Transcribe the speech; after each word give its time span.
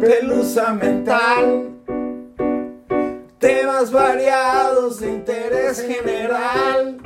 pelusa 0.00 0.72
mental. 0.72 1.68
Temas 3.38 3.92
variados 3.92 5.00
de 5.00 5.08
interés 5.10 5.82
general. 5.86 6.96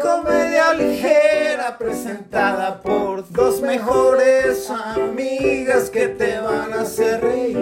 Comedia 0.00 0.74
ligera 0.74 1.78
presentada 1.78 2.80
por 2.82 3.30
dos 3.32 3.62
mejores 3.62 4.70
amigas 4.70 5.88
que 5.90 6.08
te 6.08 6.38
van 6.38 6.74
a 6.74 6.82
hacer 6.82 7.22
reír. 7.22 7.58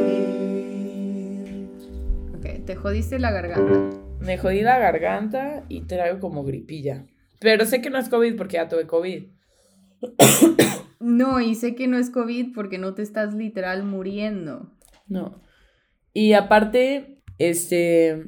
Ok, 2.36 2.64
te 2.66 2.74
jodiste 2.74 3.18
la 3.18 3.30
garganta. 3.30 3.96
Me 4.20 4.38
jodí 4.38 4.62
la 4.62 4.78
garganta 4.78 5.64
y 5.68 5.82
traigo 5.82 6.18
como 6.20 6.44
gripilla. 6.44 7.06
Pero 7.38 7.66
sé 7.66 7.80
que 7.80 7.90
no 7.90 7.98
es 7.98 8.08
COVID 8.08 8.36
porque 8.36 8.56
ya 8.56 8.68
tuve 8.68 8.86
COVID. 8.86 9.24
No, 11.00 11.40
y 11.40 11.54
sé 11.56 11.74
que 11.74 11.88
no 11.88 11.98
es 11.98 12.10
COVID 12.10 12.54
porque 12.54 12.78
no 12.78 12.94
te 12.94 13.02
estás 13.02 13.34
literal 13.34 13.84
muriendo. 13.84 14.70
No. 15.08 15.42
Y 16.12 16.32
aparte, 16.34 17.22
este. 17.38 18.24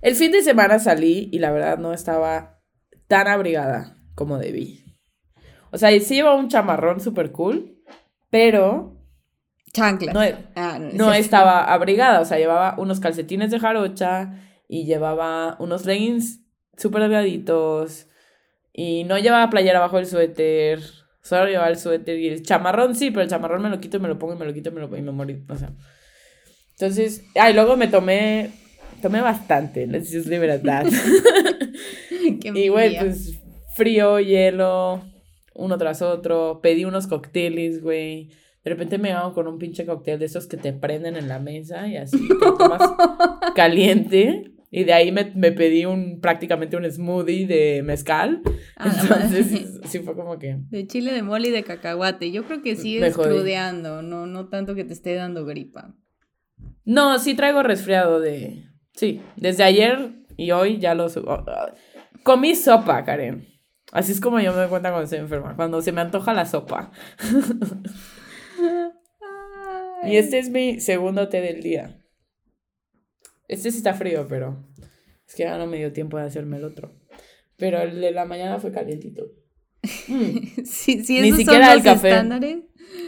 El 0.00 0.14
fin 0.16 0.32
de 0.32 0.42
semana 0.42 0.78
salí 0.78 1.28
y 1.32 1.38
la 1.38 1.50
verdad 1.52 1.78
no 1.78 1.92
estaba 1.92 2.60
tan 3.06 3.28
abrigada 3.28 3.96
como 4.14 4.38
debí. 4.38 4.84
O 5.70 5.78
sea, 5.78 5.90
sí 6.00 6.14
llevaba 6.14 6.36
un 6.36 6.48
chamarrón 6.48 7.00
súper 7.00 7.32
cool, 7.32 7.78
pero 8.30 9.00
Chanclas. 9.72 10.14
no, 10.14 10.20
Ah, 10.54 10.78
no 10.78 11.12
sí. 11.12 11.18
estaba 11.18 11.72
abrigada. 11.72 12.20
O 12.20 12.24
sea, 12.24 12.38
llevaba 12.38 12.74
unos 12.78 13.00
calcetines 13.00 13.50
de 13.50 13.58
jarocha 13.60 14.34
y 14.68 14.84
llevaba 14.84 15.56
unos 15.60 15.86
leggings 15.86 16.40
súper 16.76 17.02
delgaditos 17.02 18.08
y 18.72 19.04
no 19.04 19.18
llevaba 19.18 19.50
playera 19.50 19.78
abajo 19.78 19.96
del 19.96 20.06
suéter. 20.06 20.80
Solo 21.22 21.46
llevaba 21.46 21.68
el 21.68 21.78
suéter 21.78 22.18
y 22.18 22.28
el 22.28 22.42
chamarrón 22.42 22.94
sí, 22.94 23.10
pero 23.10 23.22
el 23.22 23.28
chamarrón 23.28 23.62
me 23.62 23.70
lo 23.70 23.80
quito 23.80 23.98
y 23.98 24.00
me 24.00 24.08
lo 24.08 24.18
pongo 24.18 24.34
y 24.34 24.38
me 24.38 24.44
lo 24.44 24.52
quito 24.52 24.70
y 24.70 24.72
me 24.72 24.80
lo 24.80 24.88
pongo 24.88 24.98
y 24.98 25.02
me 25.02 25.12
morí. 25.12 25.44
O 25.48 25.56
sea. 25.56 25.72
Entonces, 26.72 27.24
ay, 27.36 27.54
luego 27.54 27.76
me 27.76 27.86
tomé, 27.86 28.50
tomé 29.00 29.20
bastante, 29.20 29.86
let's 29.86 30.12
just 30.12 30.26
leave 30.26 30.44
it 30.44 30.50
at 30.50 30.62
that. 30.62 30.86
Y 32.42 32.68
güey, 32.68 32.98
pues 32.98 33.38
frío, 33.76 34.20
hielo, 34.20 35.02
uno 35.54 35.78
tras 35.78 36.02
otro. 36.02 36.60
Pedí 36.62 36.84
unos 36.84 37.06
cócteles, 37.06 37.82
güey. 37.82 38.30
De 38.64 38.70
repente 38.70 38.98
me 38.98 39.12
hago 39.12 39.34
con 39.34 39.48
un 39.48 39.58
pinche 39.58 39.84
cóctel 39.84 40.18
de 40.18 40.26
esos 40.26 40.46
que 40.46 40.56
te 40.56 40.72
prenden 40.72 41.16
en 41.16 41.28
la 41.28 41.40
mesa 41.40 41.88
y 41.88 41.96
así 41.96 42.28
te 42.28 42.34
tomas 42.34 42.80
caliente. 43.54 44.51
Y 44.74 44.84
de 44.84 44.94
ahí 44.94 45.12
me, 45.12 45.30
me 45.34 45.52
pedí 45.52 45.84
un 45.84 46.18
prácticamente 46.22 46.78
un 46.78 46.90
smoothie 46.90 47.46
de 47.46 47.82
mezcal. 47.84 48.40
A 48.76 48.88
la 48.88 49.02
madre. 49.04 49.38
Entonces, 49.38 49.80
sí 49.84 49.98
fue 49.98 50.14
como 50.16 50.38
que. 50.38 50.56
De 50.70 50.86
chile 50.86 51.12
de 51.12 51.22
mole 51.22 51.48
y 51.48 51.50
de 51.50 51.62
cacahuate. 51.62 52.32
Yo 52.32 52.44
creo 52.44 52.62
que 52.62 52.74
sí 52.74 52.98
Me 52.98 53.08
es 53.08 53.14
jodí. 53.14 53.28
crudeando, 53.28 54.00
no, 54.00 54.26
no 54.26 54.48
tanto 54.48 54.74
que 54.74 54.84
te 54.84 54.94
esté 54.94 55.14
dando 55.14 55.44
gripa. 55.44 55.94
No, 56.86 57.18
sí 57.18 57.34
traigo 57.34 57.62
resfriado 57.62 58.18
de. 58.18 58.64
Sí, 58.94 59.20
desde 59.36 59.62
ayer 59.62 60.14
y 60.38 60.52
hoy 60.52 60.78
ya 60.78 60.94
lo. 60.94 61.10
su- 61.10 61.20
oh, 61.20 61.44
ah. 61.46 61.74
Comí 62.22 62.54
sopa, 62.54 63.04
Karen. 63.04 63.46
Así 63.92 64.12
es 64.12 64.20
como 64.22 64.40
yo 64.40 64.52
me 64.52 64.58
doy 64.60 64.68
cuenta 64.70 64.88
cuando 64.88 65.04
estoy 65.04 65.18
enferma. 65.18 65.54
Cuando 65.54 65.82
se 65.82 65.92
me 65.92 66.00
antoja 66.00 66.32
la 66.32 66.46
sopa. 66.46 66.90
Y 70.04 70.16
este 70.16 70.38
es 70.40 70.50
mi 70.50 70.80
segundo 70.80 71.28
té 71.28 71.40
del 71.40 71.62
día. 71.62 72.01
Este 73.48 73.70
sí 73.70 73.78
está 73.78 73.94
frío, 73.94 74.26
pero 74.28 74.64
es 75.26 75.34
que 75.34 75.42
ya 75.44 75.58
no 75.58 75.66
me 75.66 75.78
dio 75.78 75.92
tiempo 75.92 76.16
de 76.18 76.24
hacerme 76.24 76.56
el 76.58 76.64
otro. 76.64 76.92
Pero 77.56 77.80
el 77.80 78.00
de 78.00 78.10
la 78.12 78.24
mañana 78.24 78.58
fue 78.58 78.72
calientito. 78.72 79.24
Mm, 80.08 80.62
Sí, 80.64 81.04
sí, 81.04 81.20
Ni 81.20 81.28
esos 81.28 81.38
siquiera 81.40 81.66
son 81.66 81.78
el 81.78 81.84
los 81.84 81.94
café. 81.94 82.08
estándares. 82.10 82.58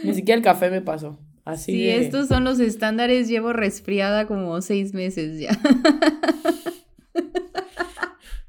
Ni 0.03 0.13
siquiera 0.13 0.37
el 0.37 0.43
café 0.43 0.69
me 0.69 0.81
pasó. 0.81 1.19
Así 1.45 1.77
de- 1.77 1.97
estos 1.99 2.27
son 2.27 2.43
los 2.43 2.59
estándares, 2.59 3.27
llevo 3.27 3.53
resfriada 3.53 4.25
como 4.27 4.59
seis 4.61 4.93
meses 4.93 5.39
ya. 5.39 5.51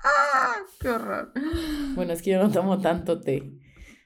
Ah, 0.03 0.57
¡Qué 0.81 0.89
horror! 0.89 1.33
Bueno, 1.95 2.13
es 2.13 2.23
que 2.23 2.31
yo 2.31 2.43
no 2.43 2.51
tomo 2.51 2.81
tanto 2.81 3.21
té. 3.21 3.43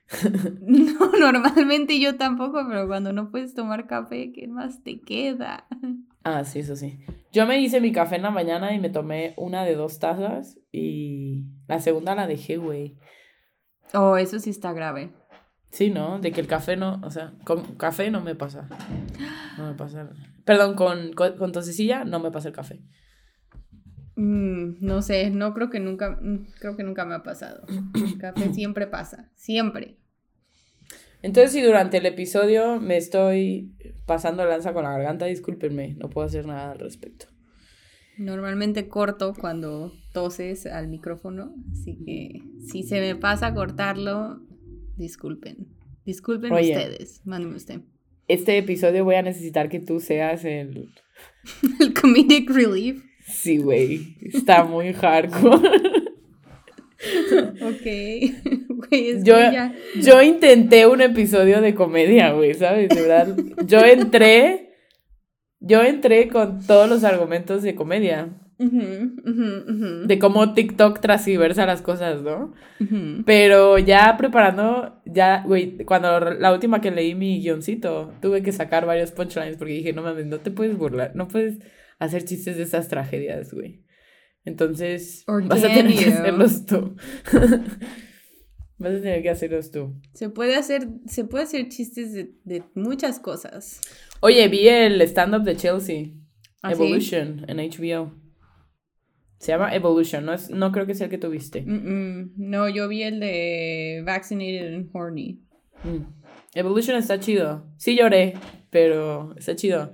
No, 0.61 1.13
normalmente 1.21 2.01
yo 2.01 2.17
tampoco, 2.17 2.65
pero 2.69 2.89
cuando 2.89 3.13
no 3.13 3.31
puedes 3.31 3.55
tomar 3.55 3.87
café, 3.87 4.33
¿qué 4.33 4.49
más 4.49 4.83
te 4.83 5.01
queda? 5.01 5.69
Ah, 6.23 6.45
sí, 6.45 6.61
eso 6.61 6.77
sí. 6.77 7.01
Yo 7.33 7.47
me 7.47 7.61
hice 7.61 7.81
mi 7.81 7.93
café 7.93 8.17
en 8.17 8.23
la 8.23 8.31
mañana 8.31 8.75
y 8.75 8.81
me 8.81 8.91
tomé 8.91 9.35
una 9.37 9.65
de 9.65 9.75
dos 9.75 9.99
tazas 9.99 10.59
y 10.73 11.47
la 11.67 11.81
segunda 11.81 12.15
la 12.15 12.27
dejé, 12.27 12.57
güey. 12.57 12.99
Oh, 13.95 14.17
eso 14.17 14.39
sí 14.39 14.51
está 14.51 14.73
grave. 14.73 15.13
Sí, 15.71 15.91
¿no? 15.91 16.19
De 16.19 16.33
que 16.33 16.41
el 16.41 16.47
café 16.47 16.77
no, 16.77 17.01
o 17.05 17.11
sea, 17.11 17.33
con 17.45 17.77
café 17.77 18.11
no 18.11 18.21
me 18.21 18.35
pasa. 18.35 18.69
No 19.57 19.69
me 19.69 19.75
pasa. 19.75 20.11
Perdón, 20.45 20.75
con, 20.75 21.13
con, 21.13 21.37
con 21.37 21.53
tosecilla 21.53 22.05
no 22.05 22.19
me 22.19 22.31
pasa 22.31 22.49
el 22.49 22.55
café. 22.55 22.83
Mm, 24.17 24.85
no 24.85 25.01
sé, 25.01 25.31
no 25.31 25.55
creo 25.55 25.71
que 25.71 25.81
nunca, 25.81 26.19
mm, 26.21 26.49
creo 26.59 26.77
que 26.77 26.83
nunca 26.83 27.05
me 27.05 27.15
ha 27.15 27.23
pasado. 27.23 27.65
El 27.95 28.19
café 28.19 28.53
siempre 28.53 28.87
pasa, 28.87 29.31
siempre. 29.37 30.00
Entonces, 31.23 31.53
si 31.53 31.61
durante 31.61 31.99
el 31.99 32.07
episodio 32.07 32.81
me 32.81 32.97
estoy 32.97 33.73
pasando 34.07 34.45
lanza 34.45 34.73
con 34.73 34.85
la 34.85 34.93
garganta, 34.93 35.27
discúlpenme, 35.27 35.95
no 35.99 36.09
puedo 36.09 36.27
hacer 36.27 36.47
nada 36.47 36.73
al 36.73 36.79
respecto. 36.79 37.27
Normalmente 38.17 38.89
corto 38.89 39.35
cuando 39.39 39.93
toses 40.13 40.67
al 40.67 40.89
micrófono, 40.89 41.55
así 41.73 41.99
que 42.05 42.43
si 42.67 42.83
se 42.83 43.01
me 43.01 43.15
pasa 43.17 43.49
a 43.49 43.55
cortarlo, 43.55 44.41
disculpen. 44.97 45.69
Disculpen 46.05 46.53
Oye. 46.53 46.77
ustedes, 46.77 47.23
mándenme 47.25 47.57
usted. 47.57 47.81
Este 48.29 48.59
episodio 48.59 49.05
voy 49.05 49.17
a 49.17 49.23
necesitar 49.23 49.69
que 49.69 49.81
tú 49.81 50.01
seas 50.01 50.45
el... 50.45 50.91
El 51.81 51.95
comedic 51.95 52.51
relief. 52.51 53.03
Sí, 53.27 53.59
güey, 53.59 54.17
está 54.21 54.65
muy 54.65 54.93
hardcore. 54.93 55.69
Ok. 57.63 57.87
Güey, 58.89 59.11
es 59.11 59.25
Yo, 59.25 59.37
que 59.37 59.53
ya. 59.53 59.75
yo 60.01 60.23
intenté 60.23 60.87
un 60.87 61.01
episodio 61.01 61.61
de 61.61 61.75
comedia, 61.75 62.33
güey, 62.33 62.55
¿sabes? 62.55 62.89
De 62.89 63.01
verdad, 63.03 63.37
yo 63.67 63.81
entré, 63.85 64.75
yo 65.61 65.83
entré 65.83 66.29
con 66.29 66.65
todos 66.67 66.89
los 66.89 67.05
argumentos 67.05 67.63
de 67.63 67.75
comedia, 67.75 68.29
de 68.59 70.19
cómo 70.21 70.53
TikTok 70.53 71.01
transversa 71.01 71.65
las 71.67 71.81
cosas, 71.83 72.23
¿no? 72.23 72.53
Pero 73.25 73.79
ya 73.79 74.17
preparando, 74.19 75.01
ya, 75.07 75.43
güey, 75.47 75.79
cuando 75.85 76.21
la 76.21 76.53
última 76.53 76.81
que 76.81 76.91
leí 76.91 77.15
mi 77.15 77.41
guioncito, 77.41 78.13
tuve 78.21 78.43
que 78.43 78.53
sacar 78.53 78.85
varios 78.87 79.13
punchlines 79.13 79.57
porque 79.57 79.73
dije, 79.75 79.93
no 79.93 80.03
mames, 80.03 80.27
no 80.27 80.39
te 80.41 80.51
puedes 80.51 80.77
burlar, 80.77 81.13
no 81.15 81.27
puedes 81.29 81.59
hacer 81.99 82.25
chistes 82.25 82.57
de 82.57 82.65
esas 82.65 82.89
tragedias, 82.89 83.53
güey. 83.53 83.83
Entonces, 84.45 85.25
vas 85.27 85.65
a 85.65 85.69
tener 85.69 85.95
que 85.95 86.07
hacerlos 86.07 86.67
tú. 86.67 86.97
vas 88.81 88.95
a 88.95 89.01
tener 89.01 89.23
que 89.23 89.31
hacerlos 89.31 89.71
tú. 89.71 89.95
Se 90.15 90.31
puede 90.31 90.57
hacer, 90.57 90.89
se 91.07 91.25
puede 91.25 91.45
hacer 91.45 91.69
chistes 91.69 92.13
de, 92.13 92.35
de 92.45 92.63
muchas 92.75 93.21
cosas. 93.21 93.81
Oye, 94.21 94.49
vi 94.49 94.69
el 94.69 95.01
stand-up 95.03 95.45
de 95.45 95.57
Chelsea, 95.57 96.07
¿Ah, 96.63 96.75
sí? 96.75 96.83
Evolution, 96.83 97.45
en 97.49 97.59
HBO. 97.59 98.15
Se 99.39 99.53
llama 99.53 99.75
Evolution, 99.75 100.25
no, 100.25 100.35
es, 100.35 100.51
no 100.51 100.73
creo 100.73 100.87
que 100.87 100.95
sea 100.95 101.07
el 101.07 101.11
que 101.11 101.19
tuviste. 101.19 101.63
Mm, 101.63 102.21
mm. 102.21 102.33
No, 102.37 102.69
yo 102.69 102.89
vi 102.89 103.03
el 103.03 103.21
de 103.21 104.03
Vaccinated 104.05 104.75
and 104.75 104.91
Horny. 104.93 105.41
Mm. 105.85 106.05
Evolution 106.55 106.97
está 106.97 107.21
chido. 107.21 107.67
Sí 107.79 107.97
lloré, 107.97 108.35
pero 108.71 109.35
está 109.37 109.57
chido. 109.57 109.93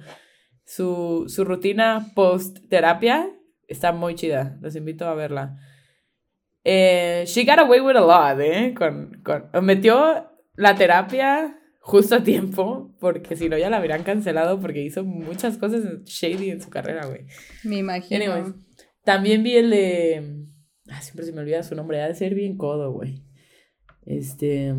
Su, 0.65 1.27
su 1.29 1.45
rutina 1.45 2.13
post-terapia 2.15 3.31
está 3.69 3.93
muy 3.93 4.15
chida. 4.17 4.59
Los 4.61 4.75
invito 4.75 5.07
a 5.07 5.15
verla. 5.15 5.59
Eh, 6.69 7.23
she 7.29 7.45
got 7.45 7.61
away 7.61 7.81
with 7.81 7.95
a 7.95 8.01
lot, 8.01 8.41
¿eh? 8.41 8.75
Con, 8.75 9.23
con, 9.23 9.65
metió 9.65 10.29
la 10.57 10.75
terapia 10.75 11.61
justo 11.79 12.17
a 12.17 12.25
tiempo, 12.25 12.93
porque 12.99 13.37
si 13.37 13.49
no 13.49 13.57
ya 13.57 13.71
la 13.71 13.77
habrían 13.77 14.03
cancelado 14.03 14.59
porque 14.59 14.83
hizo 14.83 15.05
muchas 15.05 15.59
cosas 15.59 15.85
shady 16.05 16.51
en 16.51 16.61
su 16.61 16.69
carrera, 16.69 17.07
güey. 17.07 17.27
Me 17.63 17.77
imagino. 17.77 18.17
Anyways, 18.17 18.55
también 19.05 19.45
vi 19.45 19.55
el 19.55 19.71
de... 19.71 20.47
Ah, 20.91 21.01
siempre 21.03 21.25
se 21.25 21.33
me 21.33 21.43
olvida 21.43 21.63
su 21.63 21.77
nombre. 21.77 22.03
Ha 22.03 22.09
de 22.09 22.17
ser 22.17 22.35
bien 22.35 22.57
codo, 22.57 22.91
güey. 22.91 23.23
Este... 24.05 24.75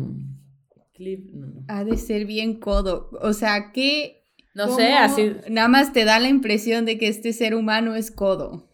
Cliff... 0.92 1.20
No, 1.32 1.46
no. 1.46 1.64
Ha 1.68 1.84
de 1.84 1.96
ser 1.96 2.26
bien 2.26 2.60
codo. 2.60 3.08
O 3.22 3.32
sea, 3.32 3.72
que. 3.72 4.26
No 4.54 4.64
¿cómo 4.66 4.76
sé, 4.76 4.92
así... 4.92 5.32
Nada 5.48 5.68
más 5.68 5.94
te 5.94 6.04
da 6.04 6.18
la 6.18 6.28
impresión 6.28 6.84
de 6.84 6.98
que 6.98 7.08
este 7.08 7.32
ser 7.32 7.54
humano 7.54 7.94
es 7.94 8.10
codo. 8.10 8.67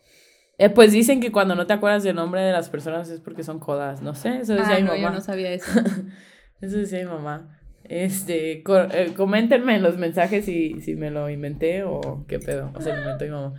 Eh, 0.58 0.70
pues 0.70 0.92
dicen 0.92 1.20
que 1.20 1.32
cuando 1.32 1.54
no 1.54 1.66
te 1.66 1.72
acuerdas 1.72 2.02
del 2.04 2.14
nombre 2.16 2.40
de 2.42 2.52
las 2.52 2.68
personas 2.68 3.08
es 3.10 3.20
porque 3.20 3.42
son 3.42 3.58
codas. 3.58 4.02
No 4.02 4.14
sé, 4.14 4.38
eso 4.40 4.54
decía 4.54 4.76
Ah, 4.76 4.80
mi 4.80 4.82
no, 4.86 4.94
yo 4.96 5.02
mamá. 5.02 5.16
no 5.16 5.20
sabía 5.20 5.52
eso. 5.52 5.70
Eso 6.60 6.78
decía 6.78 7.00
mi 7.00 7.06
mamá. 7.10 7.58
Este, 7.82 8.62
co- 8.62 8.78
eh, 8.90 9.12
coméntenme 9.14 9.74
en 9.76 9.82
los 9.82 9.98
mensajes 9.98 10.44
si, 10.46 10.80
si 10.80 10.94
me 10.94 11.10
lo 11.10 11.28
inventé 11.28 11.82
o 11.82 12.24
qué 12.26 12.38
pedo. 12.38 12.70
O 12.74 12.80
sea, 12.80 12.94
lo 12.94 13.00
inventó 13.02 13.24
mi 13.26 13.30
mamá. 13.32 13.54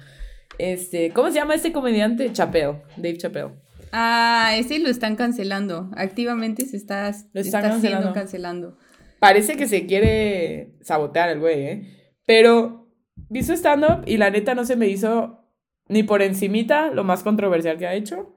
Este, 0.57 1.11
¿cómo 1.11 1.27
se 1.29 1.35
llama 1.35 1.53
este 1.55 1.71
comediante? 1.71 2.31
Chappelle, 2.33 2.81
Dave 2.97 3.17
Chappelle. 3.17 3.51
Ah, 3.91 4.53
ese 4.55 4.79
lo 4.79 4.89
están 4.89 5.15
cancelando. 5.17 5.91
Activamente 5.95 6.65
se 6.65 6.77
está, 6.77 7.11
Lo 7.33 7.41
está 7.41 7.59
haciendo 7.59 7.69
cancelando. 7.73 8.13
cancelando. 8.13 8.77
parece 9.19 9.55
que 9.57 9.67
se 9.67 9.85
quiere 9.85 10.75
sabotear 10.81 11.29
el 11.29 11.39
güey, 11.39 11.61
¿eh? 11.63 12.11
Pero 12.25 12.87
vi 13.29 13.43
su 13.43 13.53
stand-up 13.53 14.03
y 14.07 14.17
la 14.17 14.31
neta 14.31 14.55
no 14.55 14.65
se 14.65 14.75
me 14.75 14.87
hizo 14.87 15.44
ni 15.87 16.03
por 16.03 16.21
encimita 16.21 16.91
lo 16.91 17.03
más 17.03 17.23
controversial 17.23 17.77
que 17.77 17.87
ha 17.87 17.93
hecho. 17.93 18.35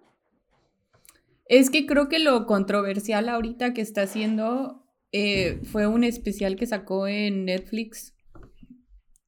Es 1.47 1.71
que 1.71 1.87
creo 1.87 2.09
que 2.09 2.19
lo 2.19 2.47
controversial 2.47 3.29
ahorita 3.29 3.73
que 3.73 3.81
está 3.81 4.03
haciendo 4.03 4.85
eh, 5.13 5.61
fue 5.65 5.87
un 5.87 6.05
especial 6.05 6.57
que 6.57 6.67
sacó 6.67 7.09
en 7.09 7.47
Netflix 7.47 8.15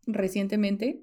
recientemente. 0.06 1.02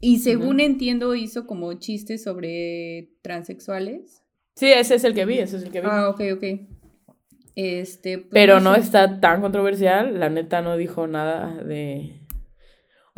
Y 0.00 0.18
según 0.18 0.60
entiendo, 0.60 1.14
hizo 1.14 1.46
como 1.46 1.72
chistes 1.74 2.22
sobre 2.22 3.10
transexuales. 3.22 4.22
Sí, 4.56 4.66
ese 4.66 4.96
es 4.96 5.04
el 5.04 5.14
que 5.14 5.24
vi, 5.24 5.38
ese 5.38 5.56
es 5.56 5.62
el 5.62 5.70
que 5.70 5.80
vi. 5.80 5.86
Ah, 5.90 6.10
ok, 6.10 6.20
ok. 6.34 6.44
Este. 7.54 8.18
pues, 8.18 8.30
Pero 8.30 8.60
no 8.60 8.74
está 8.74 9.20
tan 9.20 9.40
controversial. 9.40 10.20
La 10.20 10.28
neta 10.28 10.60
no 10.60 10.76
dijo 10.76 11.06
nada 11.06 11.62
de. 11.62 12.25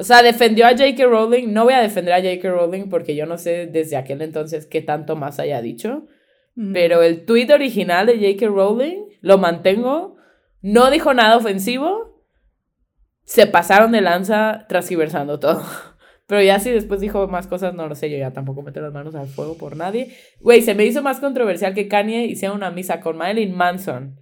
O 0.00 0.04
sea, 0.04 0.22
defendió 0.22 0.64
a 0.64 0.70
J.K. 0.70 1.04
Rowling. 1.06 1.52
No 1.52 1.64
voy 1.64 1.74
a 1.74 1.80
defender 1.80 2.14
a 2.14 2.22
J.K. 2.22 2.48
Rowling 2.48 2.88
porque 2.88 3.16
yo 3.16 3.26
no 3.26 3.36
sé 3.36 3.66
desde 3.66 3.96
aquel 3.96 4.22
entonces 4.22 4.64
qué 4.64 4.80
tanto 4.80 5.16
más 5.16 5.40
haya 5.40 5.60
dicho. 5.60 6.06
Ujú. 6.56 6.70
Pero 6.72 7.02
el 7.02 7.24
tweet 7.24 7.52
original 7.52 8.06
de 8.06 8.14
J.K. 8.14 8.46
Rowling 8.46 9.06
lo 9.20 9.38
mantengo. 9.38 10.16
No 10.62 10.92
dijo 10.92 11.14
nada 11.14 11.36
ofensivo. 11.36 12.22
Se 13.24 13.48
pasaron 13.48 13.90
de 13.90 14.00
lanza 14.00 14.66
transgiversando 14.68 15.40
todo. 15.40 15.64
Pero 16.28 16.42
ya 16.42 16.60
si 16.60 16.70
después 16.70 17.00
dijo 17.00 17.26
más 17.26 17.48
cosas, 17.48 17.74
no 17.74 17.88
lo 17.88 17.96
sé. 17.96 18.08
Yo 18.08 18.18
ya 18.18 18.32
tampoco 18.32 18.62
meto 18.62 18.80
las 18.80 18.92
manos 18.92 19.16
al 19.16 19.26
fuego 19.26 19.58
por 19.58 19.76
nadie. 19.76 20.14
Güey, 20.40 20.62
se 20.62 20.76
me 20.76 20.84
hizo 20.84 21.02
más 21.02 21.18
controversial 21.18 21.74
que 21.74 21.88
Kanye 21.88 22.26
hiciera 22.26 22.54
una 22.54 22.70
misa 22.70 23.00
con 23.00 23.16
Marilyn 23.16 23.52
Manson. 23.52 24.20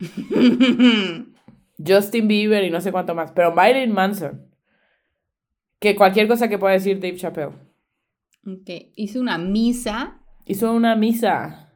Justin 1.86 2.26
Bieber 2.26 2.64
y 2.64 2.70
no 2.70 2.80
sé 2.80 2.90
cuánto 2.90 3.14
más. 3.14 3.30
Pero 3.30 3.52
Marilyn 3.52 3.92
Manson. 3.92 4.51
Que 5.82 5.94
cualquier 5.96 6.28
cosa 6.28 6.48
que 6.48 6.58
pueda 6.58 6.72
decir 6.74 6.98
Dave 7.00 7.16
Chappelle. 7.16 7.52
ok. 8.46 8.70
Hizo 8.96 9.20
una 9.20 9.36
misa. 9.38 10.20
Hizo 10.46 10.72
una 10.72 10.96
misa. 10.96 11.74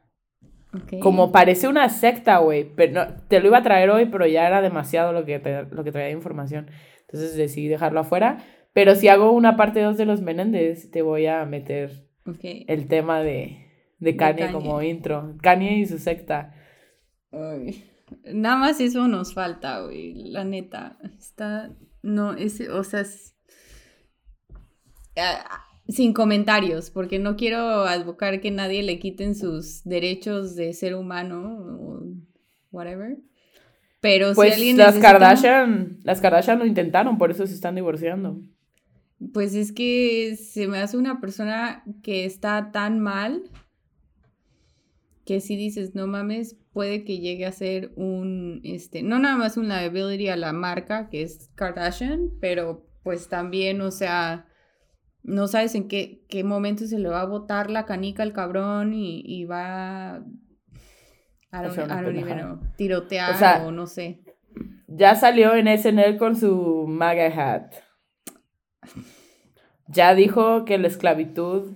ok. 0.72 1.00
Como 1.00 1.30
parece 1.32 1.68
una 1.68 1.88
secta, 1.88 2.38
güey. 2.38 2.72
Pero 2.74 2.92
no- 3.04 3.14
te 3.28 3.40
lo 3.40 3.48
iba 3.48 3.58
a 3.58 3.62
traer 3.62 3.90
hoy, 3.90 4.06
pero 4.06 4.26
ya 4.26 4.46
era 4.46 4.62
demasiado 4.62 5.12
lo 5.12 5.24
que, 5.24 5.38
te- 5.38 5.64
lo 5.64 5.84
que 5.84 5.92
traía 5.92 6.06
de 6.08 6.12
información. 6.12 6.70
Entonces 7.02 7.36
decidí 7.36 7.68
dejarlo 7.68 8.00
afuera. 8.00 8.44
Pero 8.72 8.94
si 8.94 9.08
hago 9.08 9.30
una 9.32 9.56
parte 9.56 9.80
2 9.80 9.96
de 9.96 10.04
los 10.06 10.20
Menéndez, 10.20 10.90
te 10.90 11.02
voy 11.02 11.26
a 11.26 11.44
meter 11.46 12.08
el 12.68 12.88
tema 12.88 13.20
de, 13.20 13.66
de 13.98 14.12
De 14.12 14.16
Kanye 14.16 14.52
como 14.52 14.82
intro. 14.82 15.34
Kanye 15.42 15.78
y 15.78 15.86
su 15.86 15.98
secta. 15.98 16.52
Nada 18.32 18.56
más 18.56 18.80
eso 18.80 19.08
nos 19.08 19.34
falta, 19.34 19.80
güey. 19.82 20.14
La 20.30 20.44
neta. 20.44 20.98
Está. 21.18 21.70
No, 22.02 22.34
ese, 22.34 22.70
o 22.70 22.84
sea. 22.84 23.00
es- 23.00 23.35
Ah, 25.16 25.64
sin 25.88 26.12
comentarios, 26.12 26.90
porque 26.90 27.18
no 27.18 27.36
quiero 27.36 27.58
advocar 27.84 28.40
que 28.40 28.50
nadie 28.50 28.82
le 28.82 28.98
quiten 28.98 29.34
sus 29.34 29.84
derechos 29.84 30.56
de 30.56 30.72
ser 30.72 30.94
humano 30.94 31.58
o 31.80 32.02
whatever. 32.72 33.18
Pero 34.00 34.34
Pues 34.34 34.50
si 34.54 34.54
alguien 34.60 34.76
las 34.76 34.94
necesita- 34.96 35.12
Kardashian, 35.12 35.98
las 36.02 36.20
Kardashian 36.20 36.58
lo 36.58 36.66
intentaron, 36.66 37.18
por 37.18 37.30
eso 37.30 37.46
se 37.46 37.54
están 37.54 37.74
divorciando. 37.76 38.40
Pues 39.32 39.54
es 39.54 39.72
que 39.72 40.36
se 40.36 40.66
me 40.68 40.78
hace 40.78 40.96
una 40.96 41.20
persona 41.20 41.82
que 42.02 42.24
está 42.24 42.70
tan 42.72 43.00
mal 43.00 43.42
que 45.24 45.40
si 45.40 45.56
dices, 45.56 45.94
no 45.94 46.06
mames, 46.06 46.56
puede 46.72 47.02
que 47.04 47.18
llegue 47.18 47.46
a 47.46 47.52
ser 47.52 47.92
un, 47.96 48.60
este, 48.62 49.02
no 49.02 49.18
nada 49.18 49.36
más 49.36 49.56
un 49.56 49.68
liability 49.68 50.28
a 50.28 50.36
la 50.36 50.52
marca 50.52 51.08
que 51.08 51.22
es 51.22 51.48
Kardashian, 51.56 52.30
pero 52.40 52.86
pues 53.02 53.28
también, 53.28 53.80
o 53.80 53.90
sea, 53.90 54.46
no 55.26 55.48
sabes 55.48 55.74
en 55.74 55.88
qué, 55.88 56.24
qué 56.28 56.44
momento 56.44 56.86
se 56.86 56.98
le 56.98 57.08
va 57.08 57.20
a 57.20 57.26
botar 57.26 57.68
la 57.70 57.84
canica 57.84 58.22
al 58.22 58.32
cabrón 58.32 58.94
y, 58.94 59.22
y 59.24 59.44
va 59.44 60.16
a, 60.16 61.62
O 61.62 61.70
sea, 61.70 61.86
know, 62.40 62.60
tirotear 62.76 63.34
O 63.34 63.38
sea, 63.38 63.64
o 63.66 63.72
no 63.72 63.86
sé. 63.86 64.22
Ya 64.86 65.16
salió 65.16 65.54
en 65.56 65.66
SNL 65.66 66.16
con 66.16 66.36
su 66.36 66.86
MAGA 66.86 67.26
hat. 67.56 67.72
Ya 69.88 70.14
dijo 70.14 70.64
que 70.64 70.78
la 70.78 70.88
esclavitud, 70.88 71.72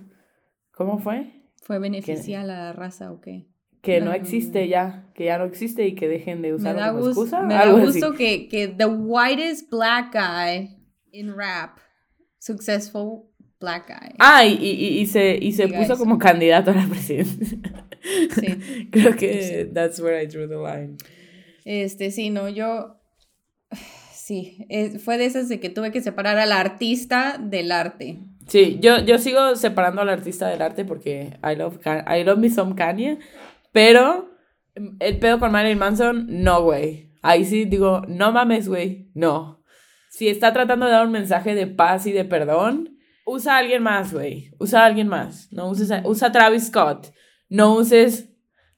¿cómo 0.73 0.99
fue? 0.99 1.33
¿Fue 1.61 1.79
beneficial 1.79 2.49
a 2.49 2.57
la 2.57 2.73
raza 2.73 3.11
o 3.11 3.21
qué? 3.21 3.47
Que 3.81 3.99
no 3.99 4.13
existe 4.13 4.67
ya, 4.67 5.09
que 5.15 5.25
ya 5.25 5.37
no 5.37 5.45
existe 5.45 5.87
y 5.87 5.95
que 5.95 6.07
dejen 6.07 6.41
de 6.41 6.55
da, 6.57 6.89
como 6.91 6.99
gus- 6.99 7.07
excusa. 7.09 7.41
me 7.41 7.55
da 7.55 7.61
algo 7.61 7.79
gusto 7.79 8.13
que, 8.13 8.47
que 8.47 8.67
the 8.67 8.85
whitest 8.85 9.69
black 9.71 10.13
guy 10.13 10.77
in 11.11 11.35
rap, 11.35 11.79
successful 12.37 13.30
black 13.61 13.87
guy. 13.87 14.15
Ah, 14.19 14.45
y, 14.45 14.53
y- 14.55 14.99
y 14.99 15.05
se, 15.05 15.37
y 15.41 15.53
se 15.53 15.67
puso 15.69 15.93
eso. 15.93 15.97
como 15.97 16.17
candidato 16.17 16.71
a 16.71 16.75
la 16.75 16.87
presidencia. 16.87 17.57
Sí. 18.35 18.87
Creo 18.91 19.15
que 19.15 19.69
that's 19.73 19.99
where 19.99 20.21
I 20.21 20.27
drew 20.27 20.47
the 20.49 20.55
line. 20.57 20.97
Este, 21.63 22.11
sí, 22.11 22.29
no, 22.29 22.49
yo. 22.49 22.97
Sí, 24.13 24.65
fue 25.03 25.17
de 25.17 25.25
esas 25.25 25.49
de 25.49 25.59
que 25.59 25.69
tuve 25.69 25.91
que 25.91 25.99
separar 25.99 26.37
al 26.37 26.53
artista 26.53 27.37
del 27.37 27.69
arte. 27.71 28.19
Sí, 28.47 28.77
yo, 28.79 28.99
yo 29.03 29.17
sigo 29.17 29.55
separando 29.57 30.01
al 30.01 30.09
artista 30.09 30.47
del 30.47 30.61
arte 30.61 30.85
porque 30.85 31.37
I 31.43 31.55
love, 31.57 31.79
I 31.85 32.23
love 32.23 32.37
me 32.37 32.49
some 32.49 32.75
Kanye, 32.75 33.17
pero 33.73 34.29
el 34.99 35.17
pedo 35.19 35.37
con 35.39 35.51
Marilyn 35.51 35.79
Manson, 35.79 36.27
no, 36.29 36.61
güey. 36.63 37.09
Ahí 37.21 37.43
sí 37.43 37.65
digo, 37.65 38.03
no 38.07 38.31
mames, 38.31 38.69
güey, 38.69 39.09
no. 39.15 39.63
Si 40.09 40.29
está 40.29 40.53
tratando 40.53 40.85
de 40.85 40.93
dar 40.93 41.05
un 41.05 41.11
mensaje 41.11 41.53
de 41.53 41.67
paz 41.67 42.05
y 42.07 42.13
de 42.13 42.23
perdón, 42.23 42.90
usa 43.31 43.55
a 43.55 43.57
alguien 43.59 43.81
más, 43.83 44.13
güey. 44.13 44.51
Usa 44.59 44.83
a 44.83 44.85
alguien 44.85 45.07
más. 45.07 45.51
No 45.51 45.69
uses 45.69 45.91
a, 45.91 46.01
usa 46.05 46.27
a 46.27 46.31
Travis 46.31 46.67
Scott. 46.67 47.07
No 47.49 47.75
uses 47.75 48.29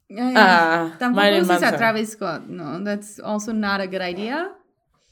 Ay, 0.09 0.33
a 0.35 0.95
tampoco 0.99 1.21
Marilyn 1.21 1.43
uses 1.43 1.63
a. 1.63 1.77
Travis 1.77 2.11
Scott. 2.11 2.43
No, 2.47 2.83
that's 2.83 3.19
also 3.19 3.53
not 3.53 3.81
a 3.81 3.85
good 3.87 4.01
idea. 4.01 4.51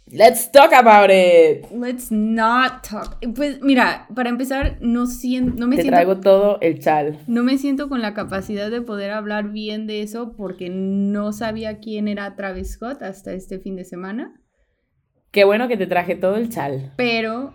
Let's 0.07 0.51
talk 0.51 0.73
about 0.73 1.09
it. 1.09 1.71
Let's 1.71 2.11
not 2.11 2.83
talk. 2.83 3.17
Pues 3.33 3.61
mira, 3.61 4.07
para 4.13 4.29
empezar, 4.29 4.77
no, 4.81 5.05
sien- 5.05 5.55
no 5.55 5.67
me 5.67 5.77
Te 5.77 5.83
siento 5.83 5.95
traigo 5.95 6.19
todo 6.19 6.57
el 6.59 6.79
chal. 6.79 7.19
No 7.27 7.43
me 7.43 7.57
siento 7.57 7.87
con 7.87 8.01
la 8.01 8.13
capacidad 8.13 8.69
de 8.69 8.81
poder 8.81 9.11
hablar 9.11 9.51
bien 9.51 9.87
de 9.87 10.01
eso 10.01 10.33
porque 10.35 10.69
no 10.69 11.31
sabía 11.31 11.79
quién 11.79 12.09
era 12.09 12.35
Travis 12.35 12.73
Scott 12.73 13.01
hasta 13.03 13.31
este 13.33 13.59
fin 13.59 13.77
de 13.77 13.85
semana. 13.85 14.33
Qué 15.31 15.45
bueno 15.45 15.69
que 15.69 15.77
te 15.77 15.87
traje 15.87 16.15
todo 16.15 16.35
el 16.35 16.49
chal. 16.49 16.91
Pero 16.97 17.53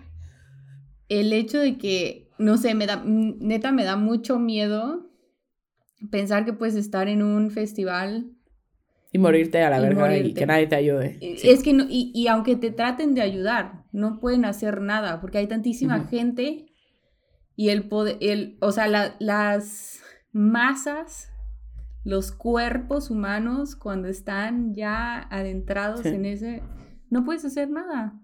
el 1.09 1.33
hecho 1.33 1.59
de 1.61 1.79
que, 1.79 2.29
no 2.39 2.57
sé, 2.57 2.75
me 2.75 2.87
da, 2.87 3.03
neta 3.05 3.73
me 3.73 3.85
da 3.85 3.97
mucho 3.97 4.39
miedo 4.39 5.11
pensar 6.11 6.45
que 6.45 6.53
puedes 6.53 6.75
estar 6.75 7.09
en 7.09 7.23
un 7.23 7.51
festival. 7.51 8.31
Y 9.13 9.19
morirte 9.19 9.63
a 9.63 9.71
la 9.71 9.79
Y 9.79 9.83
verga 9.83 10.17
y 10.19 10.35
que 10.35 10.47
nadie 10.47 10.67
te 10.67 10.77
ayude. 10.77 11.17
Eh, 11.21 11.37
Sí. 11.39 11.49
Es 11.51 11.63
que, 11.63 11.73
no, 11.73 11.85
y, 11.89 12.13
y 12.15 12.27
aunque 12.29 12.57
te 12.57 12.71
traten 12.71 13.15
de 13.15 13.23
ayudar, 13.23 13.85
no 13.93 14.21
pueden 14.21 14.45
hacer 14.45 14.81
nada 14.83 15.21
porque 15.21 15.39
hay 15.39 15.47
tantísima 15.47 16.01
gente 16.05 16.67
y 17.55 17.71
el 17.71 17.89
poder, 17.89 18.19
el, 18.21 18.59
o 18.61 18.73
sea, 18.73 18.89
la- 18.89 19.17
las 19.19 20.01
masas, 20.33 21.31
los 22.05 22.31
cuerpos 22.33 23.11
humanos 23.11 23.75
cuando 23.77 24.09
están 24.09 24.75
ya 24.75 25.21
adentrados 25.31 26.01
Sí. 26.03 26.09
en 26.09 26.27
ese, 26.27 26.63
no 27.09 27.25
puedes 27.25 27.45
hacer 27.47 27.71
nada. 27.71 28.21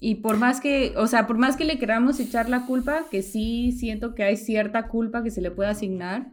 Y 0.00 0.16
por 0.16 0.36
más 0.36 0.60
que, 0.60 0.92
o 0.96 1.06
sea, 1.06 1.26
por 1.26 1.38
más 1.38 1.56
que 1.56 1.64
le 1.64 1.78
queramos 1.78 2.20
echar 2.20 2.48
la 2.48 2.66
culpa, 2.66 3.06
que 3.10 3.22
sí 3.22 3.72
siento 3.72 4.14
que 4.14 4.22
hay 4.22 4.36
cierta 4.36 4.88
culpa 4.88 5.22
que 5.24 5.30
se 5.30 5.40
le 5.40 5.50
puede 5.50 5.70
asignar, 5.70 6.32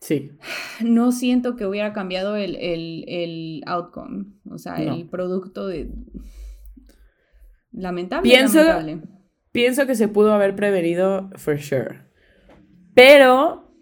Sí. 0.00 0.30
no 0.82 1.12
siento 1.12 1.56
que 1.56 1.66
hubiera 1.66 1.92
cambiado 1.92 2.34
el, 2.36 2.56
el, 2.56 3.04
el 3.08 3.62
outcome, 3.66 4.26
o 4.48 4.56
sea, 4.56 4.78
No. 4.78 4.94
el 4.94 5.06
producto 5.08 5.66
de... 5.66 5.90
Lamentable. 7.72 8.28
Pienso- 8.30 8.62
lamentable. 8.64 9.00
Pienso 9.52 9.86
que 9.86 9.94
se 9.96 10.08
pudo 10.08 10.32
haber 10.32 10.54
prevenido, 10.54 11.28
for 11.36 11.58
sure. 11.60 12.02
Pero, 12.94 13.72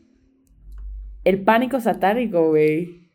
el 1.25 1.43
pánico 1.43 1.79
satánico, 1.81 2.49
güey. 2.49 3.11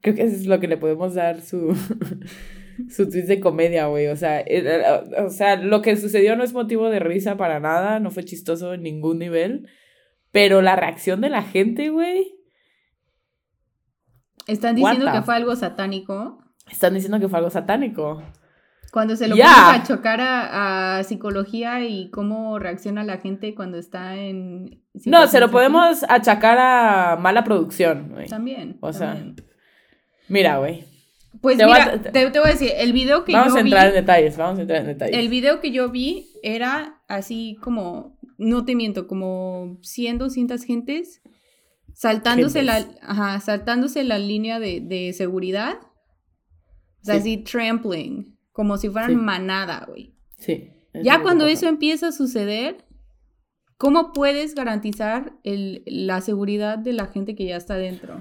Creo 0.00 0.14
que 0.14 0.22
eso 0.22 0.36
es 0.36 0.46
lo 0.46 0.60
que 0.60 0.68
le 0.68 0.76
podemos 0.76 1.14
dar 1.14 1.40
su, 1.40 1.76
su 2.90 3.08
twist 3.08 3.28
de 3.28 3.40
comedia, 3.40 3.86
güey. 3.86 4.06
O 4.08 4.16
sea, 4.16 4.40
el- 4.40 4.66
el- 4.66 4.82
o 5.26 5.30
sea, 5.30 5.56
lo 5.56 5.82
que 5.82 5.96
sucedió 5.96 6.36
no 6.36 6.44
es 6.44 6.52
motivo 6.52 6.88
de 6.90 6.98
risa 7.00 7.36
para 7.36 7.60
nada, 7.60 8.00
no 8.00 8.10
fue 8.10 8.24
chistoso 8.24 8.74
en 8.74 8.82
ningún 8.82 9.18
nivel. 9.18 9.68
Pero 10.30 10.60
la 10.62 10.76
reacción 10.76 11.20
de 11.20 11.30
la 11.30 11.42
gente, 11.42 11.88
güey. 11.90 12.34
Están 14.46 14.76
diciendo 14.76 15.06
que 15.12 15.22
fue 15.22 15.34
algo 15.36 15.56
satánico. 15.56 16.42
Están 16.70 16.94
diciendo 16.94 17.20
que 17.20 17.28
fue 17.28 17.38
algo 17.38 17.50
satánico. 17.50 18.22
Cuando 18.92 19.16
se 19.16 19.28
lo 19.28 19.36
pones 19.36 19.50
a 19.52 19.82
chocar 19.86 20.20
a, 20.22 20.98
a 20.98 21.04
psicología 21.04 21.84
y 21.84 22.10
cómo 22.10 22.58
reacciona 22.58 23.04
la 23.04 23.18
gente 23.18 23.54
cuando 23.54 23.76
está 23.76 24.16
en... 24.16 24.82
No, 25.04 25.26
se 25.26 25.40
lo 25.40 25.50
podemos 25.50 26.04
achacar 26.08 26.56
a 26.58 27.16
mala 27.20 27.44
producción, 27.44 28.08
güey. 28.12 28.28
También. 28.28 28.78
O 28.80 28.92
sea, 28.94 29.12
también. 29.14 29.36
Mira, 30.28 30.56
güey. 30.58 30.84
Pues 31.40 31.56
Te 31.58 31.64
voy 31.64 31.72
mira, 31.74 31.92
a- 31.92 32.02
te, 32.02 32.30
te 32.30 32.38
voy 32.38 32.48
a 32.48 32.52
decir, 32.52 32.72
el 32.76 32.92
video 32.92 33.24
que 33.24 33.32
Vamos 33.32 33.52
yo 33.54 33.60
a 33.60 33.62
vi, 33.62 33.68
entrar 33.70 33.88
en 33.88 33.94
detalles, 33.94 34.36
vamos 34.36 34.58
a 34.58 34.62
entrar 34.62 34.80
en 34.80 34.86
detalles. 34.88 35.16
el 35.16 35.28
video 35.28 35.60
que 35.60 35.70
yo 35.70 35.88
vi 35.90 36.26
era 36.42 37.00
así 37.08 37.56
como, 37.62 38.18
no 38.38 38.64
te 38.64 38.74
miento, 38.74 39.06
como 39.06 39.78
100, 39.82 40.18
200 40.18 40.64
gentes 40.64 41.20
saltándose 41.94 42.62
la, 42.62 42.86
ajá, 43.02 43.40
saltándose 43.40 44.04
la 44.04 44.18
línea 44.18 44.58
de, 44.60 44.80
de 44.80 45.12
seguridad. 45.12 45.78
O 47.02 47.04
sea, 47.04 47.14
Sí. 47.14 47.20
así 47.20 47.36
trampling, 47.38 48.36
como 48.52 48.76
si 48.76 48.88
fueran 48.88 49.10
Sí. 49.10 49.16
manada, 49.16 49.84
güey. 49.88 50.14
Sí. 50.38 50.70
es 50.92 51.04
Ya 51.04 51.22
cuando 51.22 51.46
eso 51.46 51.66
empieza 51.68 52.08
a 52.08 52.12
suceder, 52.12 52.84
¿cómo 53.76 54.12
puedes 54.12 54.54
garantizar 54.54 55.32
el- 55.44 55.82
la 55.86 56.20
seguridad 56.20 56.78
de 56.78 56.92
la 56.92 57.06
gente 57.06 57.34
que 57.34 57.44
ya 57.46 57.56
está 57.56 57.74
dentro? 57.76 58.20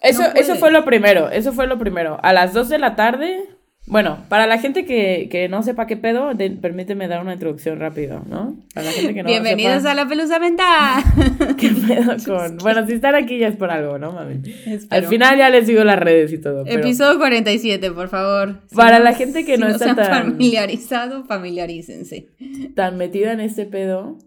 Eso, 0.00 0.22
No 0.22 0.28
eso 0.34 0.54
fue 0.56 0.70
lo 0.70 0.84
primero, 0.84 1.30
eso 1.30 1.52
fue 1.52 1.66
lo 1.66 1.78
primero. 1.78 2.18
A 2.22 2.32
las 2.32 2.52
2 2.52 2.68
de 2.68 2.78
la 2.78 2.94
tarde, 2.94 3.40
bueno, 3.86 4.24
para 4.28 4.46
la 4.46 4.58
gente 4.58 4.84
que, 4.84 5.28
que 5.30 5.48
no 5.48 5.62
sepa 5.62 5.86
qué 5.88 5.96
pedo, 5.96 6.34
de- 6.34 6.50
permíteme 6.50 7.08
dar 7.08 7.20
una 7.20 7.32
introducción 7.32 7.80
rápido, 7.80 8.22
¿no? 8.28 8.56
Para 8.74 8.86
la 8.86 8.92
gente 8.92 9.14
que 9.14 9.22
no 9.24 9.28
Bienvenidos 9.28 9.78
sepa 9.78 9.90
a 9.92 9.94
la 9.94 10.06
pelusa 10.06 10.38
mental. 10.38 11.02
qué 11.58 11.70
pedo 11.70 12.14
con... 12.26 12.58
Bueno, 12.62 12.86
si 12.86 12.92
están 12.92 13.14
aquí 13.16 13.38
ya 13.38 13.48
es 13.48 13.56
por 13.56 13.70
algo, 13.72 13.98
¿no, 13.98 14.12
mami? 14.12 14.34
Al 14.66 14.72
Espero. 14.74 15.08
final 15.08 15.36
ya 15.38 15.50
les 15.50 15.66
digo 15.66 15.82
las 15.82 15.98
redes 15.98 16.32
y 16.32 16.38
todo, 16.40 16.64
pero 16.64 16.78
Episodio 16.80 17.18
47, 17.18 17.90
por 17.90 18.08
favor. 18.08 18.60
Si 18.68 18.76
Para 18.76 18.98
no- 18.98 19.04
la 19.04 19.14
gente 19.14 19.44
que 19.44 19.54
si 19.56 19.60
no 19.60 19.68
no 19.68 19.74
está 19.74 19.96
tan- 19.96 20.06
familiarizado, 20.34 21.24
familiarícense. 21.24 22.28
tan 22.76 22.98
metida 22.98 23.32
en 23.32 23.40
este 23.40 23.64
pedo. 23.66 24.18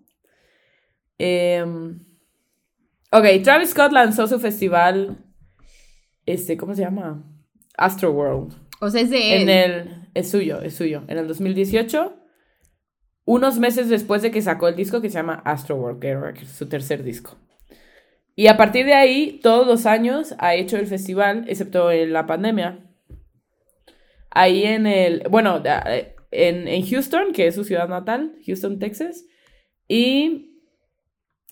Em, 1.18 2.00
ok, 3.12 3.26
Travis 3.44 3.70
Scott 3.70 3.92
lanzó 3.92 4.28
su 4.28 4.40
festival, 4.40 5.18
este, 6.26 6.58
¿cómo 6.58 6.76
se 6.76 6.82
llama? 6.82 7.24
Astroworld. 7.78 8.54
O 8.80 8.90
sea, 8.90 9.02
es 9.02 9.10
de 9.10 9.36
él. 9.36 9.42
En 9.44 9.50
el. 9.50 10.08
Es 10.14 10.32
suyo, 10.32 10.62
es 10.62 10.76
suyo. 10.76 11.04
En 11.08 11.18
el 11.18 11.28
2018, 11.28 12.14
unos 13.26 13.60
meses 13.60 13.90
después 13.90 14.22
de 14.22 14.32
que 14.32 14.42
sacó 14.42 14.68
el 14.68 14.76
disco 14.76 15.02
que 15.02 15.10
se 15.10 15.16
llama 15.16 15.42
Astroworld, 15.46 16.00
que 16.00 16.10
era 16.10 16.34
su 16.46 16.68
tercer 16.68 17.04
disco. 17.04 17.38
Y 18.36 18.48
a 18.48 18.58
partir 18.58 18.86
de 18.86 18.94
ahí, 18.94 19.40
todos 19.44 19.68
los 19.68 19.86
años 19.86 20.36
ha 20.40 20.56
hecho 20.56 20.78
el 20.78 20.88
festival, 20.88 21.46
excepto 21.48 21.92
en 21.92 22.12
la 22.12 22.26
pandemia. 22.26 22.80
Ahí 24.30 24.64
en 24.64 24.88
el. 24.88 25.24
Bueno, 25.30 25.62
en, 26.32 26.68
en 26.68 26.86
Houston, 26.88 27.34
que 27.34 27.48
es 27.48 27.56
su 27.56 27.64
ciudad 27.64 27.88
natal, 27.88 28.36
Houston, 28.46 28.80
Texas. 28.80 29.26
Y 29.88 30.52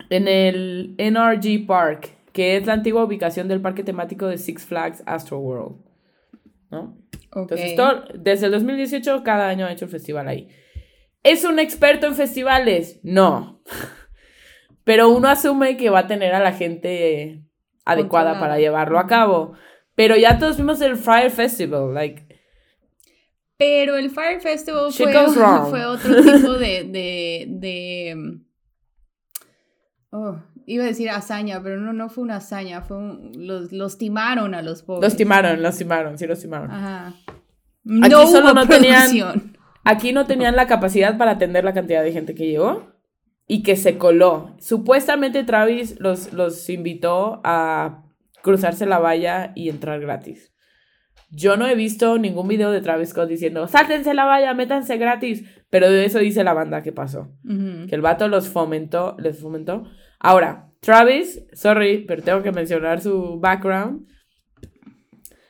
en 0.09 0.27
el 0.27 0.95
NRG 0.97 1.67
Park, 1.67 2.17
que 2.39 2.55
es 2.55 2.65
la 2.65 2.71
antigua 2.71 3.03
ubicación 3.03 3.49
del 3.49 3.59
parque 3.59 3.83
temático 3.83 4.25
de 4.25 4.37
Six 4.37 4.65
Flags 4.65 5.03
Astroworld. 5.05 5.75
¿No? 6.71 6.97
Ok. 7.33 7.51
Entonces, 7.51 7.75
todo- 7.75 8.05
desde 8.17 8.45
el 8.45 8.53
2018, 8.53 9.23
cada 9.23 9.49
año 9.49 9.65
ha 9.65 9.73
hecho 9.73 9.83
el 9.83 9.91
festival 9.91 10.25
ahí. 10.29 10.47
¿Es 11.21 11.43
un 11.43 11.59
experto 11.59 12.07
en 12.07 12.15
festivales? 12.15 13.01
No. 13.03 13.61
Pero 14.85 15.09
uno 15.09 15.27
asume 15.27 15.75
que 15.75 15.89
va 15.89 15.99
a 15.99 16.07
tener 16.07 16.33
a 16.33 16.39
la 16.39 16.53
gente 16.53 17.43
adecuada 17.83 18.39
para 18.39 18.57
llevarlo 18.57 18.99
a 18.99 19.07
cabo. 19.07 19.51
Pero 19.95 20.15
ya 20.15 20.39
todos 20.39 20.55
vimos 20.55 20.79
el 20.79 20.95
Fire 20.95 21.31
Festival, 21.31 21.93
like, 21.93 22.25
Pero 23.57 23.97
el 23.97 24.11
Fire 24.11 24.39
Festival 24.39 24.93
fue 25.69 25.85
otro 25.85 26.15
tipo 26.23 26.53
de, 26.53 26.85
de, 26.85 27.45
de, 27.49 28.15
mm, 28.15 28.45
oh, 30.11 30.39
iba 30.71 30.83
a 30.83 30.87
decir 30.87 31.09
hazaña, 31.09 31.61
pero 31.63 31.79
no, 31.79 31.93
no 31.93 32.09
fue 32.09 32.23
una 32.23 32.37
hazaña, 32.37 32.81
fue 32.81 32.97
un- 32.97 33.31
los, 33.35 33.71
los 33.71 33.97
timaron 33.97 34.53
a 34.53 34.61
los 34.61 34.83
pobres. 34.83 35.03
los 35.09 35.17
timaron, 35.17 35.61
los 35.61 35.77
timaron, 35.77 36.17
sí 36.17 36.27
los 36.27 36.39
timaron. 36.39 36.71
Ajá. 36.71 37.13
Aquí 38.01 38.09
no 38.09 38.27
solo 38.27 38.47
hubo 38.47 38.53
no 38.53 38.67
tenían- 38.67 39.09
producción. 39.09 39.57
Aquí 39.83 40.13
no 40.13 40.25
tenían 40.25 40.55
la 40.55 40.67
capacidad 40.67 41.17
para 41.17 41.31
atender 41.31 41.63
la 41.63 41.73
cantidad 41.73 42.03
de 42.03 42.11
gente 42.11 42.35
que 42.35 42.45
llegó 42.47 42.91
y 43.47 43.63
que 43.63 43.75
se 43.75 43.97
coló. 43.97 44.55
Supuestamente 44.59 45.43
Travis 45.43 45.99
los, 45.99 46.33
los 46.33 46.69
invitó 46.69 47.41
a 47.43 48.03
cruzarse 48.43 48.85
la 48.85 48.99
valla 48.99 49.51
y 49.55 49.69
entrar 49.69 49.99
gratis. 49.99 50.53
Yo 51.31 51.57
no 51.57 51.67
he 51.67 51.75
visto 51.75 52.17
ningún 52.17 52.47
video 52.47 52.71
de 52.71 52.81
Travis 52.81 53.09
Scott 53.09 53.29
diciendo, 53.29 53.67
sáltense 53.67 54.13
la 54.13 54.25
valla, 54.25 54.53
métanse 54.53 54.97
gratis. 54.97 55.43
Pero 55.69 55.89
de 55.89 56.05
eso 56.05 56.19
dice 56.19 56.43
la 56.43 56.53
banda 56.53 56.81
que 56.83 56.91
pasó. 56.91 57.31
Ujú. 57.45 57.87
Que 57.87 57.95
el 57.95 58.01
vato 58.01 58.27
los 58.27 58.49
fomentó, 58.49 59.15
les 59.19 59.39
fomentó. 59.39 59.83
Ahora, 60.19 60.71
Travis, 60.81 61.43
sorry, 61.53 62.05
pero 62.05 62.21
tengo 62.23 62.43
que 62.43 62.51
mencionar 62.51 63.01
su 63.01 63.39
background. 63.39 64.07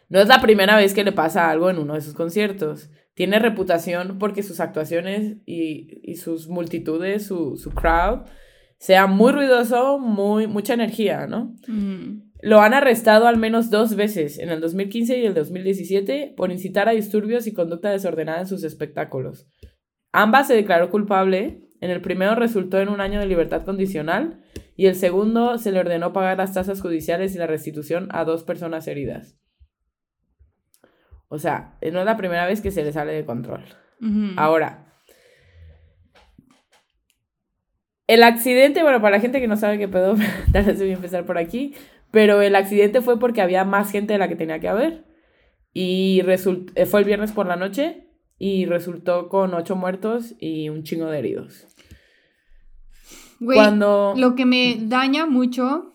No 0.10 0.20
es 0.20 0.28
la 0.28 0.42
primera 0.42 0.78
vez 0.78 0.94
que 0.94 1.04
le 1.04 1.12
pasa 1.12 1.50
algo 1.50 1.70
en 1.70 1.78
uno 1.78 1.94
de 1.94 2.02
sus 2.02 2.14
conciertos. 2.14 2.90
Tiene 3.14 3.38
reputación 3.40 4.18
porque 4.18 4.44
sus 4.44 4.60
actuaciones 4.60 5.38
y, 5.46 6.00
y 6.04 6.16
sus 6.16 6.48
multitudes, 6.48 7.26
su, 7.26 7.58
su 7.58 7.72
crowd, 7.72 8.28
sea 8.80 9.08
muy 9.08 9.34
ruidoso, 9.34 10.00
muy, 10.00 10.48
mucha 10.48 10.74
energía, 10.74 11.28
¿no? 11.28 11.54
Ujú. 11.68 12.24
Lo 12.42 12.62
han 12.62 12.74
arrestado 12.74 13.28
al 13.28 13.38
menos 13.38 13.70
dos 13.70 13.96
veces, 13.96 14.40
en 14.40 14.50
el 14.50 14.62
2015 14.62 15.20
y 15.20 15.26
el 15.26 15.34
2017, 15.34 16.34
por 16.38 16.52
incitar 16.52 16.88
a 16.88 16.94
disturbios 16.94 17.46
y 17.46 17.54
conducta 17.54 17.92
desordenada 17.92 18.40
en 18.40 18.48
sus 18.48 18.64
espectáculos. 18.64 19.46
Ambas 20.14 20.48
se 20.48 20.56
declaró 20.56 20.90
culpable. 20.90 21.68
En 21.82 21.92
el 21.92 22.02
primero 22.02 22.36
resultó 22.36 22.80
en 22.80 22.90
un 22.90 23.02
año 23.02 23.20
de 23.20 23.26
libertad 23.26 23.64
condicional 23.64 24.42
y 24.76 24.88
el 24.88 24.96
segundo 24.96 25.58
se 25.58 25.72
le 25.72 25.80
ordenó 25.80 26.14
pagar 26.14 26.38
las 26.38 26.54
tasas 26.54 26.82
judiciales 26.82 27.36
y 27.36 27.38
la 27.38 27.48
restitución 27.48 28.08
a 28.12 28.26
dos 28.26 28.44
personas 28.44 28.88
heridas. 28.88 29.38
O 31.30 31.38
sea, 31.38 31.78
no 31.82 32.00
es 32.00 32.06
la 32.06 32.18
primera 32.18 32.46
vez 32.46 32.62
que 32.62 32.72
se 32.72 32.84
le 32.84 32.92
sale 32.92 33.14
de 33.14 33.26
control. 33.26 33.64
Ahora, 34.38 34.90
el 38.08 38.24
accidente, 38.24 38.82
bueno, 38.82 39.02
para 39.02 39.18
la 39.18 39.22
gente 39.22 39.40
que 39.40 39.48
no 39.48 39.56
sabe 39.56 39.78
qué 39.78 39.88
pedo, 39.88 40.16
tal 40.52 40.66
vez 40.66 40.80
voy 40.80 40.90
a 40.92 40.96
empezar 40.96 41.26
por 41.26 41.38
aquí, 41.38 41.76
pero 42.12 42.42
el 42.42 42.56
accidente 42.56 43.02
fue 43.02 43.20
porque 43.20 43.42
había 43.42 43.66
más 43.66 43.92
gente 43.92 44.14
de 44.14 44.20
la 44.20 44.28
que 44.28 44.36
tenía 44.36 44.60
que 44.60 44.68
haber. 44.68 45.06
Y 45.74 46.22
eh, 46.26 46.86
fue 46.88 47.00
el 47.02 47.06
viernes 47.06 47.32
por 47.32 47.46
la 47.46 47.56
noche 47.56 48.09
y 48.40 48.66
resultó 48.66 49.30
con 49.30 49.54
ocho 49.54 49.76
muertos 49.76 50.34
y 50.40 50.70
un 50.70 50.84
chingo 50.84 51.08
de 51.08 51.20
heridos. 51.20 51.68
Güey, 53.40 53.58
Cuando... 53.58 54.14
Lo 54.18 54.36
que 54.36 54.46
me 54.46 54.78
daña 54.82 55.26
mucho 55.26 55.94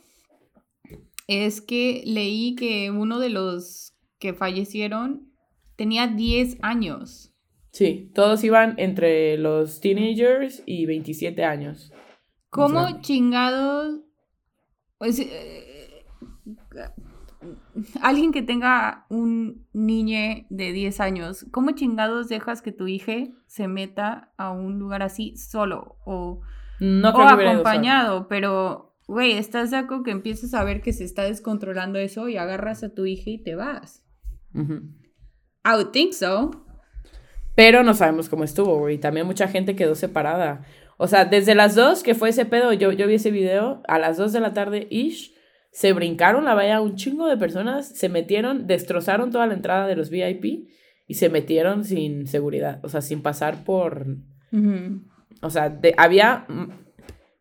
es 1.27 1.61
que 1.61 2.03
leí 2.07 2.55
que 2.55 2.91
uno 2.91 3.19
de 3.19 3.31
los 3.31 3.95
que 4.19 4.35
fallecieron 4.35 5.33
tenía 5.77 6.07
10 6.07 6.59
años. 6.63 7.33
Sí, 7.73 8.11
todos 8.15 8.45
iban 8.45 8.75
entre 8.79 9.37
los 9.37 9.81
teenagers 9.81 10.63
y 10.65 10.87
27 10.87 11.45
años. 11.45 11.93
¿Cómo 12.51 13.01
chingados? 13.01 14.01
Pues, 14.99 15.21
alguien 18.01 18.33
que 18.33 18.43
tenga 18.43 19.07
un 19.09 19.67
niño 19.73 20.47
de 20.49 20.73
10 20.73 21.01
años, 21.01 21.47
¿cómo 21.51 21.73
chingados 21.73 22.29
dejas 22.29 22.63
que 22.63 22.73
tu 22.73 22.87
hija 22.87 23.29
se 23.47 23.69
meta 23.69 24.33
a 24.37 24.51
un 24.51 24.79
lugar 24.79 25.03
así 25.03 25.37
solo 25.37 25.97
o, 26.05 26.41
No 26.81 27.11
o 27.11 27.21
acompañado? 27.23 28.29
Pero, 28.29 28.97
güey, 29.07 29.33
estás 29.33 29.71
de 29.71 29.79
acuerdo 29.79 30.05
que 30.05 30.11
empiezas 30.11 30.55
a 30.55 30.65
ver 30.65 30.83
que 30.83 30.93
se 30.93 31.05
está 31.05 31.25
descontrolando 31.25 31.99
eso 31.99 32.29
y 32.29 32.37
agarras 32.37 32.85
a 32.85 32.95
tu 32.95 33.07
hija 33.07 33.31
y 33.31 33.43
te 33.43 33.55
vas. 33.55 34.05
I 34.55 35.73
would 35.73 35.91
think 35.91 36.13
so. 36.13 36.51
Pero 37.55 37.83
no 37.83 37.95
sabemos 37.95 38.29
cómo 38.29 38.45
estuvo, 38.45 38.79
güey. 38.79 38.99
También 38.99 39.27
mucha 39.27 39.49
gente 39.49 39.77
quedó 39.77 39.95
separada. 39.95 40.65
O 40.97 41.09
sea, 41.09 41.25
desde 41.25 41.55
las 41.55 41.75
dos 41.75 42.03
que 42.03 42.15
fue 42.15 42.31
ese 42.31 42.47
pedo, 42.47 42.73
yo, 42.73 42.93
yo 42.93 43.07
vi 43.07 43.15
ese 43.15 43.31
video, 43.31 43.83
a 43.89 43.99
las 43.99 44.17
dos 44.17 44.33
de 44.33 44.41
la 44.41 44.53
tarde, 44.53 44.87
ish, 44.91 45.34
se 45.75 45.93
brincaron 45.93 46.45
la 46.45 46.55
valla 46.55 46.81
un 46.81 46.95
chingo 46.95 47.27
de 47.27 47.37
personas, 47.37 47.89
se 47.89 48.09
metieron, 48.09 48.69
destrozaron 48.69 49.33
toda 49.33 49.49
la 49.49 49.55
entrada 49.55 49.89
de 49.89 49.97
los 49.97 50.09
VIP 50.09 50.69
y 51.09 51.15
se 51.15 51.29
metieron 51.31 51.85
sin 51.85 52.29
seguridad, 52.29 52.79
o 52.85 52.89
sea, 52.89 53.01
sin 53.03 53.23
pasar 53.23 53.65
por... 53.65 54.07
O 55.43 55.51
sea, 55.51 55.69
de- 55.71 55.93
había 55.99 56.47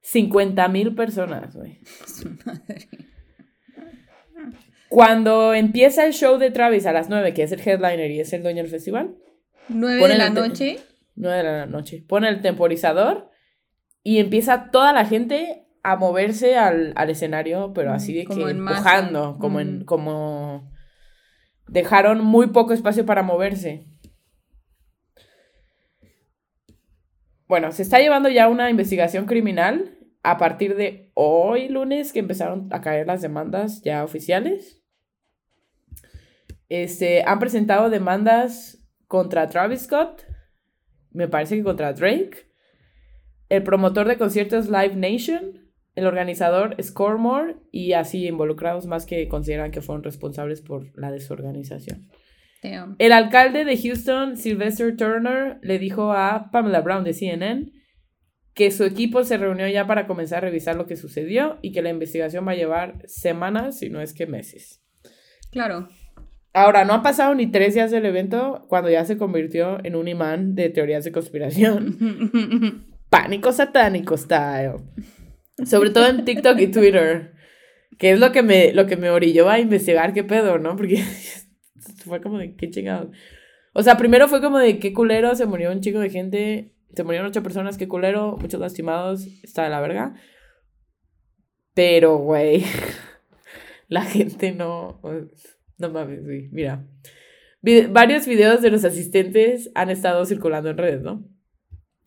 50 0.02 0.68
mil 0.70 0.96
personas, 0.96 1.56
güey. 1.56 1.78
Su 2.08 2.30
madre. 2.44 2.88
Cuando 4.90 5.54
empieza 5.54 6.06
el 6.06 6.14
show 6.14 6.38
de 6.38 6.52
Travis 6.52 6.86
a 6.88 6.92
las 6.94 7.10
9, 7.10 7.34
que 7.34 7.44
es 7.44 7.52
el 7.52 7.60
headliner 7.66 8.12
y 8.12 8.20
es 8.20 8.34
el 8.34 8.44
dueño 8.44 8.62
del 8.64 8.72
festival, 8.72 9.16
Nueve 9.70 10.00
Pon 10.00 10.08
de 10.10 10.14
el 10.16 10.20
la 10.20 10.30
noche. 10.32 10.80
9 11.16 11.38
de 11.38 11.44
la 11.44 11.66
noche. 11.68 12.04
Pone 12.08 12.30
el 12.30 12.42
temporizador 12.42 13.30
y 14.04 14.18
empieza 14.18 14.72
toda 14.72 14.92
la 14.92 15.06
gente 15.06 15.63
a 15.84 15.98
moverse 15.98 16.56
al, 16.58 16.94
al 16.96 17.10
escenario, 17.10 17.74
pero 17.74 17.92
así 17.94 18.14
de 18.14 18.26
como 18.26 18.46
que 18.46 18.52
empujando, 18.52 19.38
como 19.38 19.60
en, 19.60 19.84
como 19.84 20.72
dejaron 21.68 22.24
muy 22.24 22.48
poco 22.48 22.74
espacio 22.74 23.06
para 23.06 23.22
moverse. 23.22 23.86
Bueno, 27.48 27.72
se 27.72 27.84
está 27.84 28.00
llevando 28.00 28.30
ya 28.30 28.48
una 28.48 28.70
investigación 28.70 29.26
criminal 29.26 29.98
a 30.24 30.38
partir 30.38 30.76
de 30.76 31.12
hoy 31.14 31.68
lunes 31.68 32.14
que 32.14 32.20
empezaron 32.20 32.70
a 32.72 32.80
caer 32.80 33.06
las 33.06 33.22
demandas 33.22 33.82
ya 33.82 34.04
oficiales. 34.06 34.82
Este, 36.70 37.24
han 37.26 37.40
presentado 37.40 37.90
demandas 37.90 38.88
contra 39.08 39.50
Travis 39.50 39.82
Scott, 39.82 40.26
me 41.12 41.28
parece 41.28 41.58
que 41.58 41.64
contra 41.64 41.94
Drake, 41.94 42.50
el 43.50 43.64
promotor 43.64 44.08
de 44.08 44.18
conciertos 44.18 44.68
Live 44.68 44.96
Nation, 44.96 45.63
el 45.96 46.06
organizador 46.06 46.76
Scoremore 46.82 47.56
y 47.72 47.94
así 47.94 48.28
involucrados 48.28 48.88
más 48.88 49.06
que 49.06 49.28
consideran 49.28 49.72
que 49.72 49.82
fueron 49.82 50.04
responsables 50.04 50.62
por 50.62 50.98
la 50.98 51.12
desorganización. 51.12 52.10
Damn. 52.64 52.96
El 52.98 53.12
alcalde 53.12 53.66
de 53.66 53.78
Houston, 53.78 54.38
Sylvester 54.38 54.96
Turner, 54.96 55.58
le 55.62 55.80
dijo 55.80 56.14
a 56.14 56.50
Pamela 56.52 56.82
Brown 56.82 57.04
de 57.04 57.14
CNN 57.14 57.72
que 58.54 58.72
su 58.72 58.84
equipo 58.84 59.24
se 59.24 59.38
reunió 59.38 59.68
ya 59.68 59.88
para 59.88 60.08
comenzar 60.08 60.40
a 60.40 60.48
revisar 60.48 60.76
lo 60.76 60.86
que 60.86 60.96
sucedió 60.96 61.58
y 61.62 61.72
que 61.72 61.82
la 61.82 61.90
investigación 61.90 62.48
va 62.48 62.52
a 62.52 62.56
llevar 62.56 63.02
semanas, 63.06 63.80
si 63.80 63.90
no 63.90 64.00
es 64.02 64.14
que 64.14 64.28
meses. 64.28 64.82
Claro. 65.52 65.90
Ahora, 66.54 66.86
no 66.86 66.94
ha 66.94 67.02
pasado 67.02 67.34
ni 67.34 67.48
tres 67.48 67.74
días 67.74 67.90
del 67.90 68.06
evento 68.06 68.66
cuando 68.70 68.90
ya 68.90 69.06
se 69.06 69.18
convirtió 69.18 69.84
en 69.84 69.96
un 69.96 70.08
imán 70.08 70.54
de 70.54 70.70
teorías 70.70 71.04
de 71.04 71.12
conspiración. 71.12 72.86
Pánico 73.10 73.52
satánico 73.52 74.16
style. 74.16 74.76
Sobre 75.66 75.90
todo 75.90 76.08
en 76.08 76.26
TikTok 76.26 76.60
y 76.60 76.68
Twitter. 76.68 77.34
Que 77.98 78.12
es 78.12 78.20
lo 78.20 78.32
que 78.32 78.44
me, 78.44 78.74
lo 78.74 78.86
que 78.88 78.98
me 78.98 79.10
orilló 79.10 79.50
a 79.50 79.60
investigar 79.60 80.14
qué 80.14 80.24
pedo, 80.24 80.58
¿no? 80.58 80.76
Porque 80.76 81.04
fue 82.06 82.22
como 82.22 82.38
de 82.38 82.56
qué 82.56 82.70
chingado. 82.70 83.12
O 83.74 83.84
sea, 83.84 83.98
primero 83.98 84.28
fue 84.28 84.42
como 84.42 84.60
de 84.60 84.80
qué 84.80 84.94
culero, 84.94 85.36
se 85.36 85.46
murió 85.46 85.72
un 85.72 85.82
chico 85.82 86.00
de 86.00 86.10
gente, 86.10 86.74
se 86.96 87.04
murieron 87.04 87.28
ocho 87.28 87.44
personas, 87.44 87.78
qué 87.78 87.88
culero, 87.88 88.38
muchos 88.40 88.60
lastimados, 88.60 89.26
está 89.44 89.64
de 89.64 89.70
la 89.70 89.82
verga. 89.82 90.16
Pero, 91.74 92.18
güey, 92.18 92.64
la 93.88 94.04
gente 94.04 94.52
no... 94.52 95.02
No 95.78 95.90
mames, 95.90 96.24
güey, 96.24 96.50
mira. 96.52 96.86
Varios 97.90 98.28
videos 98.28 98.62
de 98.62 98.70
los 98.70 98.84
asistentes 98.86 99.72
han 99.74 99.90
estado 99.90 100.26
circulando 100.26 100.70
en 100.70 100.78
redes, 100.78 101.02
¿no? 101.02 101.26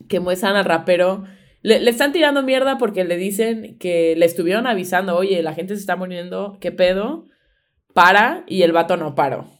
Que 0.08 0.20
muestran 0.20 0.54
al 0.54 0.64
rapero. 0.64 1.24
Le, 1.66 1.80
le 1.80 1.90
están 1.90 2.12
tirando 2.12 2.44
mierda 2.44 2.78
porque 2.78 3.02
le 3.02 3.16
dicen 3.16 3.76
que 3.78 4.14
le 4.16 4.24
estuvieron 4.24 4.68
avisando, 4.68 5.16
oye, 5.16 5.42
la 5.42 5.52
gente 5.52 5.74
se 5.74 5.80
está 5.80 5.96
muriendo, 5.96 6.58
¿qué 6.60 6.70
pedo? 6.70 7.24
Para, 7.92 8.44
y 8.46 8.62
el 8.62 8.70
vato 8.70 8.96
no 8.96 9.16
paró. 9.16 9.50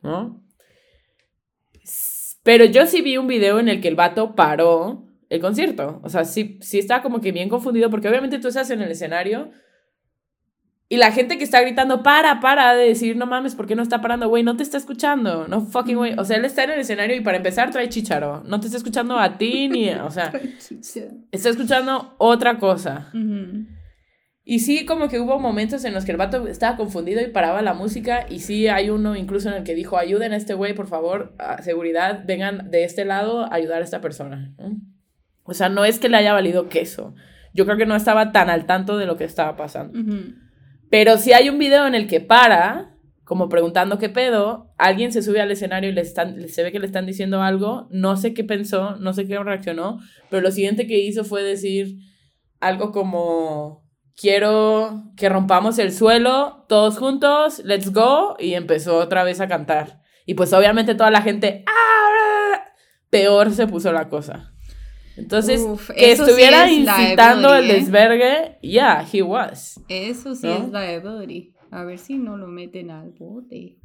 ¿no? 0.00 0.42
Pero 2.42 2.64
yo 2.64 2.86
sí 2.86 3.02
vi 3.02 3.18
un 3.18 3.26
video 3.26 3.60
en 3.60 3.68
el 3.68 3.82
que 3.82 3.88
el 3.88 3.94
vato 3.94 4.34
paró 4.34 5.04
el 5.28 5.38
concierto. 5.42 6.00
O 6.02 6.08
sea, 6.08 6.24
sí, 6.24 6.58
sí 6.62 6.78
estaba 6.78 7.02
como 7.02 7.20
que 7.20 7.30
bien 7.30 7.50
confundido 7.50 7.90
porque 7.90 8.08
obviamente 8.08 8.38
tú 8.38 8.48
estás 8.48 8.70
en 8.70 8.80
el 8.80 8.90
escenario 8.90 9.50
y 10.92 10.98
la 10.98 11.10
gente 11.10 11.38
que 11.38 11.44
está 11.44 11.58
gritando, 11.62 12.02
para, 12.02 12.38
para, 12.40 12.74
de 12.74 12.88
decir, 12.88 13.16
no 13.16 13.24
mames, 13.24 13.54
¿por 13.54 13.66
qué 13.66 13.74
no 13.74 13.82
está 13.82 14.02
parando? 14.02 14.28
Güey, 14.28 14.42
no 14.42 14.58
te 14.58 14.62
está 14.62 14.76
escuchando. 14.76 15.48
No 15.48 15.62
fucking 15.62 15.96
güey. 15.96 16.12
O 16.18 16.24
sea, 16.26 16.36
él 16.36 16.44
está 16.44 16.64
en 16.64 16.72
el 16.72 16.80
escenario 16.80 17.16
y 17.16 17.22
para 17.22 17.38
empezar 17.38 17.70
trae 17.70 17.88
chicharo. 17.88 18.42
No 18.44 18.60
te 18.60 18.66
está 18.66 18.76
escuchando 18.76 19.18
a 19.18 19.38
ti 19.38 19.70
ni, 19.70 19.88
o 19.88 20.10
sea, 20.10 20.30
está 21.30 21.48
escuchando 21.48 22.14
otra 22.18 22.58
cosa. 22.58 23.08
Ujú. 23.14 23.64
Y 24.44 24.58
sí, 24.58 24.84
como 24.84 25.08
que 25.08 25.18
hubo 25.18 25.38
momentos 25.38 25.82
en 25.86 25.94
los 25.94 26.04
que 26.04 26.10
el 26.10 26.18
vato 26.18 26.46
estaba 26.46 26.76
confundido 26.76 27.22
y 27.22 27.28
paraba 27.28 27.62
la 27.62 27.72
música. 27.72 28.26
Y 28.28 28.40
sí, 28.40 28.68
hay 28.68 28.90
uno 28.90 29.16
incluso 29.16 29.48
en 29.48 29.54
el 29.54 29.64
que 29.64 29.74
dijo, 29.74 29.96
ayuden 29.96 30.34
a 30.34 30.36
este 30.36 30.52
güey, 30.52 30.74
por 30.74 30.88
favor, 30.88 31.34
a 31.38 31.62
seguridad, 31.62 32.24
vengan 32.26 32.70
de 32.70 32.84
este 32.84 33.06
lado 33.06 33.46
a 33.46 33.54
ayudar 33.54 33.80
a 33.80 33.84
esta 33.86 34.02
persona. 34.02 34.54
¿no? 34.58 34.76
O 35.44 35.54
sea, 35.54 35.70
no 35.70 35.86
es 35.86 35.98
que 35.98 36.10
le 36.10 36.18
haya 36.18 36.34
valido 36.34 36.68
queso. 36.68 37.14
Yo 37.54 37.64
creo 37.64 37.78
que 37.78 37.86
no 37.86 37.96
estaba 37.96 38.30
tan 38.30 38.50
al 38.50 38.66
tanto 38.66 38.98
de 38.98 39.06
lo 39.06 39.16
que 39.16 39.24
estaba 39.24 39.56
pasando. 39.56 39.98
Ujú. 39.98 40.42
Pero 40.92 41.16
si 41.16 41.32
hay 41.32 41.48
un 41.48 41.58
video 41.58 41.86
en 41.86 41.94
el 41.94 42.06
que 42.06 42.20
para, 42.20 42.98
como 43.24 43.48
preguntando 43.48 43.96
qué 43.96 44.10
pedo, 44.10 44.74
alguien 44.76 45.10
se 45.10 45.22
sube 45.22 45.40
al 45.40 45.50
escenario 45.50 45.88
y 45.88 45.94
le 45.94 46.02
están, 46.02 46.46
se 46.50 46.62
ve 46.62 46.70
que 46.70 46.80
le 46.80 46.84
están 46.84 47.06
diciendo 47.06 47.40
algo, 47.40 47.88
no 47.90 48.18
sé 48.18 48.34
qué 48.34 48.44
pensó, 48.44 48.96
no 48.96 49.14
sé 49.14 49.26
qué 49.26 49.38
reaccionó, 49.38 50.00
pero 50.28 50.42
lo 50.42 50.50
siguiente 50.50 50.86
que 50.86 50.98
hizo 50.98 51.24
fue 51.24 51.42
decir 51.42 51.96
algo 52.60 52.92
como, 52.92 53.88
quiero 54.14 55.04
que 55.16 55.30
rompamos 55.30 55.78
el 55.78 55.92
suelo 55.92 56.66
todos 56.68 56.98
juntos, 56.98 57.62
let's 57.64 57.90
go, 57.90 58.36
y 58.38 58.52
empezó 58.52 58.98
otra 58.98 59.24
vez 59.24 59.40
a 59.40 59.48
cantar. 59.48 60.02
Y 60.26 60.34
pues 60.34 60.52
obviamente 60.52 60.94
toda 60.94 61.10
la 61.10 61.22
gente, 61.22 61.64
¡ah! 61.68 62.64
peor 63.08 63.50
se 63.52 63.66
puso 63.66 63.92
la 63.92 64.10
cosa. 64.10 64.52
Entonces, 65.16 65.60
Uf, 65.60 65.90
que 65.90 66.16
sí 66.16 66.22
estuviera 66.22 66.66
es 66.66 66.72
incitando 66.72 67.54
el 67.54 67.70
¿eh? 67.70 67.74
desvergue, 67.74 68.58
yeah, 68.62 69.06
he 69.10 69.22
was. 69.22 69.80
Eso 69.88 70.34
sí 70.34 70.46
¿No? 70.46 70.56
es 70.56 70.72
liability. 70.72 71.52
A 71.70 71.84
ver 71.84 71.98
si 71.98 72.18
no 72.18 72.36
lo 72.36 72.48
meten 72.48 72.90
al 72.90 73.10
bote. 73.10 73.78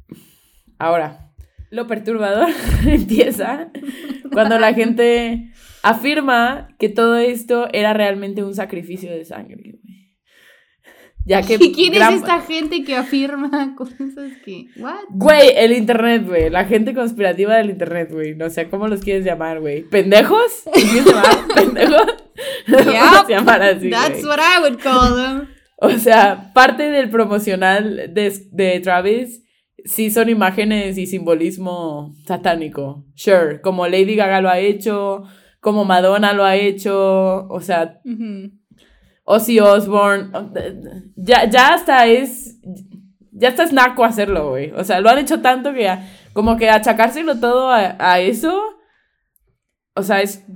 Ahora, 0.78 1.32
lo 1.70 1.86
perturbador 1.86 2.48
empieza 2.86 3.70
cuando 4.32 4.58
la 4.58 4.72
gente 4.74 5.50
afirma 5.82 6.68
que 6.78 6.88
todo 6.88 7.16
esto 7.16 7.68
era 7.72 7.92
realmente 7.92 8.42
un 8.42 8.54
sacrificio 8.54 9.10
de 9.10 9.24
sangre. 9.24 9.78
Ya 11.28 11.42
que 11.46 11.54
¿Y 11.60 11.72
quién 11.72 11.92
gran- 11.92 12.14
es 12.14 12.20
esta 12.20 12.40
gente 12.40 12.82
que 12.82 12.96
afirma 12.96 13.74
cosas 13.76 13.98
que... 14.44 14.66
¿What? 14.78 14.94
Güey, 15.10 15.50
el 15.56 15.72
internet, 15.72 16.26
güey. 16.26 16.48
La 16.50 16.64
gente 16.64 16.94
conspirativa 16.94 17.54
del 17.56 17.70
internet, 17.70 18.08
güey. 18.10 18.34
No 18.34 18.48
sé 18.50 18.68
cómo 18.68 18.88
los 18.88 19.00
quieres 19.02 19.24
llamar, 19.24 19.60
güey. 19.60 19.82
¿Pendejos? 19.82 20.62
¿Los 20.74 20.84
quieres 20.84 21.04
llamar? 21.06 21.36
¿Pendejos? 21.54 22.06
Los 22.66 22.86
vamos 22.86 23.24
a 23.24 23.28
llamar 23.28 23.62
así, 23.62 23.90
That's 23.90 24.24
güey. 24.24 24.26
what 24.26 24.38
I 24.38 24.60
would 24.62 24.78
call 24.80 25.14
them. 25.16 25.48
O 25.80 25.90
sea, 25.90 26.50
parte 26.54 26.84
del 26.90 27.10
promocional 27.10 28.12
de, 28.14 28.32
de 28.52 28.80
Travis 28.80 29.44
sí 29.84 30.10
son 30.10 30.28
imágenes 30.28 30.98
y 30.98 31.06
simbolismo 31.06 32.14
satánico. 32.26 33.04
Sure, 33.14 33.60
como 33.60 33.86
Lady 33.86 34.14
Gaga 34.16 34.40
lo 34.40 34.48
ha 34.48 34.58
hecho, 34.58 35.24
como 35.60 35.84
Madonna 35.84 36.32
lo 36.32 36.44
ha 36.44 36.56
hecho, 36.56 37.46
o 37.48 37.60
sea, 37.60 38.00
Ujú. 38.04 38.50
Ozzy 39.30 39.60
Osbourne, 39.60 40.30
ya, 41.14 41.50
ya 41.50 41.74
hasta 41.74 42.06
es, 42.06 42.58
ya 43.30 43.48
hasta 43.48 43.64
es 43.64 43.74
naco 43.74 44.02
hacerlo, 44.02 44.48
güey. 44.48 44.70
O 44.72 44.84
sea, 44.84 45.00
lo 45.00 45.10
han 45.10 45.18
hecho 45.18 45.42
tanto 45.42 45.74
que 45.74 45.82
ya, 45.82 46.08
como 46.32 46.56
que 46.56 46.70
achacárselo 46.70 47.38
todo 47.38 47.68
a, 47.68 47.96
a 47.98 48.20
eso, 48.20 48.58
o 49.94 50.02
sea, 50.02 50.22
es, 50.22 50.46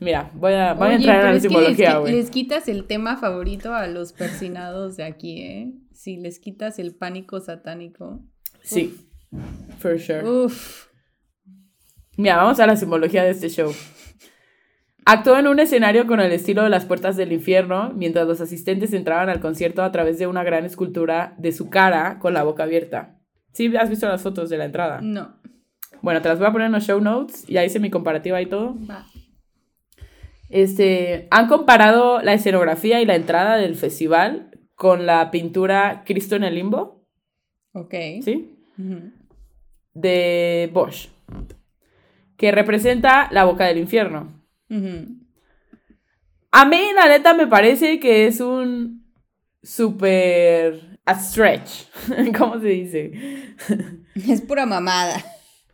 mira, 0.00 0.30
voy 0.32 0.54
a, 0.54 0.72
voy 0.72 0.88
a 0.88 0.94
entrar 0.94 1.16
en 1.16 1.24
la 1.26 1.32
les, 1.34 1.42
simbología, 1.42 1.98
güey. 1.98 2.14
les 2.14 2.30
quitas 2.30 2.66
el 2.68 2.86
tema 2.86 3.18
favorito 3.18 3.74
a 3.74 3.86
los 3.88 4.14
persinados 4.14 4.96
de 4.96 5.04
aquí, 5.04 5.42
¿eh? 5.42 5.74
Si 5.92 6.16
les 6.16 6.38
quitas 6.38 6.78
el 6.78 6.94
pánico 6.94 7.40
satánico. 7.40 8.24
Sí, 8.62 8.96
for 9.80 10.00
sure. 10.00 10.26
Uf. 10.26 10.86
Mira, 12.16 12.38
vamos 12.38 12.58
a 12.58 12.66
la 12.66 12.74
simbología 12.74 13.22
de 13.22 13.30
este 13.30 13.50
show. 13.50 13.70
Actuó 15.10 15.38
en 15.38 15.46
un 15.46 15.58
escenario 15.58 16.06
con 16.06 16.20
el 16.20 16.32
estilo 16.32 16.62
de 16.62 16.68
las 16.68 16.84
puertas 16.84 17.16
del 17.16 17.32
infierno, 17.32 17.94
mientras 17.94 18.28
los 18.28 18.42
asistentes 18.42 18.92
entraban 18.92 19.30
al 19.30 19.40
concierto 19.40 19.82
a 19.82 19.90
través 19.90 20.18
de 20.18 20.26
una 20.26 20.44
gran 20.44 20.66
escultura 20.66 21.34
de 21.38 21.52
su 21.52 21.70
cara 21.70 22.18
con 22.18 22.34
la 22.34 22.42
boca 22.42 22.64
abierta. 22.64 23.18
¿Sí 23.54 23.74
has 23.74 23.88
visto 23.88 24.06
las 24.06 24.20
fotos 24.20 24.50
de 24.50 24.58
la 24.58 24.66
entrada? 24.66 25.00
No. 25.00 25.40
Bueno, 26.02 26.20
te 26.20 26.28
las 26.28 26.38
voy 26.38 26.46
a 26.46 26.52
poner 26.52 26.66
en 26.66 26.72
los 26.72 26.84
show 26.84 27.00
notes, 27.00 27.46
ya 27.46 27.64
hice 27.64 27.80
mi 27.80 27.88
comparativa 27.88 28.42
y 28.42 28.46
todo. 28.50 28.76
Va. 28.86 29.06
Este, 30.50 31.26
han 31.30 31.48
comparado 31.48 32.20
la 32.20 32.34
escenografía 32.34 33.00
y 33.00 33.06
la 33.06 33.16
entrada 33.16 33.56
del 33.56 33.76
festival 33.76 34.50
con 34.74 35.06
la 35.06 35.30
pintura 35.30 36.02
Cristo 36.04 36.36
en 36.36 36.44
el 36.44 36.54
limbo, 36.54 37.06
Ok. 37.72 37.94
¿sí? 38.22 38.58
De 39.94 40.68
Bosch, 40.74 41.08
que 42.36 42.52
representa 42.52 43.28
la 43.30 43.44
boca 43.46 43.64
del 43.64 43.78
infierno. 43.78 44.37
A 46.50 46.64
mí, 46.64 46.80
la 46.94 47.08
neta, 47.08 47.34
me 47.34 47.46
parece 47.46 48.00
que 48.00 48.26
es 48.26 48.40
un 48.40 49.04
super 49.62 50.98
a 51.04 51.14
stretch. 51.18 51.86
¿Cómo 52.38 52.58
se 52.60 52.68
dice? 52.68 53.12
Es 54.28 54.40
pura 54.40 54.66
mamada. 54.66 55.24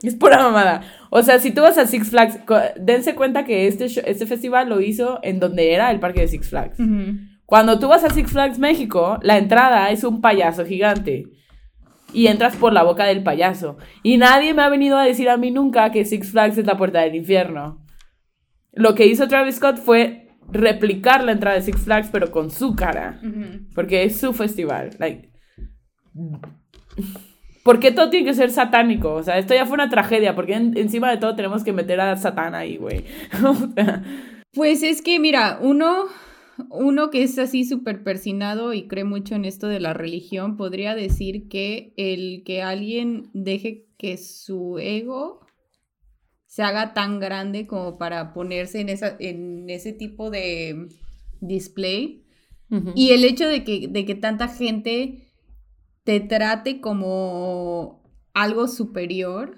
Es 0.03 0.15
pura 0.17 0.37
mamada. 0.43 0.83
O 1.09 1.23
sea, 1.23 1.39
si 1.39 1.51
tú 1.51 1.63
vas 1.63 1.79
a 1.79 1.87
Six 1.87 2.11
Flags, 2.11 2.39
dense 2.77 3.15
cuenta 3.15 3.45
que 3.47 3.67
este, 3.67 3.89
show- 3.89 4.05
este 4.07 4.27
festival 4.27 4.69
lo 4.69 4.83
hizo 4.83 5.19
en 5.23 5.41
donde 5.41 5.73
era 5.73 5.91
el 5.91 5.99
parque 5.99 6.21
de 6.21 6.29
Six 6.29 6.51
Flags. 6.51 6.77
Cuando 7.47 7.79
tú 7.79 7.89
vas 7.89 8.05
a 8.05 8.11
Six 8.11 8.31
Flags 8.33 8.59
México, 8.59 9.19
la 9.23 9.39
entrada 9.39 9.91
es 9.91 10.05
un 10.05 10.21
payaso 10.21 10.67
gigante. 10.67 11.25
Y 12.13 12.27
entras 12.27 12.55
por 12.57 12.73
la 12.75 12.83
boca 12.83 13.07
del 13.07 13.23
payaso. 13.23 13.79
Y 14.03 14.19
nadie 14.19 14.53
me 14.53 14.63
ha 14.63 14.69
venido 14.69 14.99
a 14.99 15.05
decir 15.05 15.31
a 15.31 15.37
mí 15.39 15.51
nunca 15.51 15.91
que 15.91 16.05
Six 16.05 16.31
Flags 16.33 16.59
es 16.59 16.67
la 16.67 16.77
puerta 16.77 17.01
del 17.01 17.15
infierno. 17.15 17.84
Lo 18.77 18.95
que 18.95 19.07
hizo 19.07 19.29
Travis 19.29 19.57
Scott 19.57 19.77
fue 19.79 20.29
replicar 20.51 21.25
la 21.25 21.33
entrada 21.33 21.57
de 21.57 21.63
Six 21.63 21.83
Flags, 21.83 22.09
pero 22.13 22.31
con 22.31 22.51
su 22.51 22.75
cara. 22.77 23.21
Porque 23.75 24.05
es 24.05 24.19
su 24.21 24.33
festival. 24.33 24.91
Like, 24.99 25.31
¿Por 27.63 27.81
qué 27.81 27.93
todo 27.93 28.11
tiene 28.11 28.27
que 28.27 28.35
ser 28.35 28.51
satánico? 28.51 29.15
O 29.15 29.23
sea, 29.23 29.39
esto 29.39 29.55
ya 29.55 29.65
fue 29.65 29.75
una 29.75 29.89
tragedia. 29.89 30.35
Porque 30.35 30.55
en- 30.55 30.77
encima 30.77 31.11
de 31.11 31.17
todo 31.17 31.35
tenemos 31.35 31.65
que 31.65 31.73
meter 31.73 32.01
a 32.01 32.17
Satán 32.17 32.55
ahí, 32.55 32.77
güey. 32.77 33.05
Pues 34.53 34.85
es 34.85 35.03
que, 35.03 35.19
mira, 35.19 35.59
uno, 35.61 36.05
uno 36.71 37.11
que 37.11 37.25
es 37.25 37.37
así 37.41 37.65
súper 37.65 38.05
persinado 38.05 38.73
y 38.73 38.87
cree 38.87 39.03
mucho 39.03 39.35
en 39.35 39.45
esto 39.45 39.67
de 39.67 39.81
la 39.81 39.95
religión, 39.95 40.57
podría 40.57 40.95
decir 40.95 41.49
que 41.49 41.93
el 41.97 42.45
que 42.45 42.63
alguien 42.63 43.31
deje 43.33 43.87
que 43.99 44.17
su 44.17 44.79
ego 44.79 45.44
se 46.55 46.63
haga 46.63 46.95
tan 46.95 47.19
grande 47.19 47.67
como 47.67 47.99
para 47.99 48.33
ponerse 48.33 48.81
en, 48.81 48.89
esa, 48.89 49.17
en 49.19 49.69
ese 49.69 49.93
tipo 49.93 50.31
de 50.31 50.87
display. 51.41 52.25
Y 52.95 53.11
el 53.11 53.25
hecho 53.25 53.49
de 53.49 53.65
que, 53.65 53.89
de 53.89 54.05
que 54.05 54.15
tanta 54.15 54.47
gente 54.47 55.33
te 56.05 56.21
trate 56.21 56.81
como 56.81 58.05
algo 58.35 58.69
superior 58.69 59.57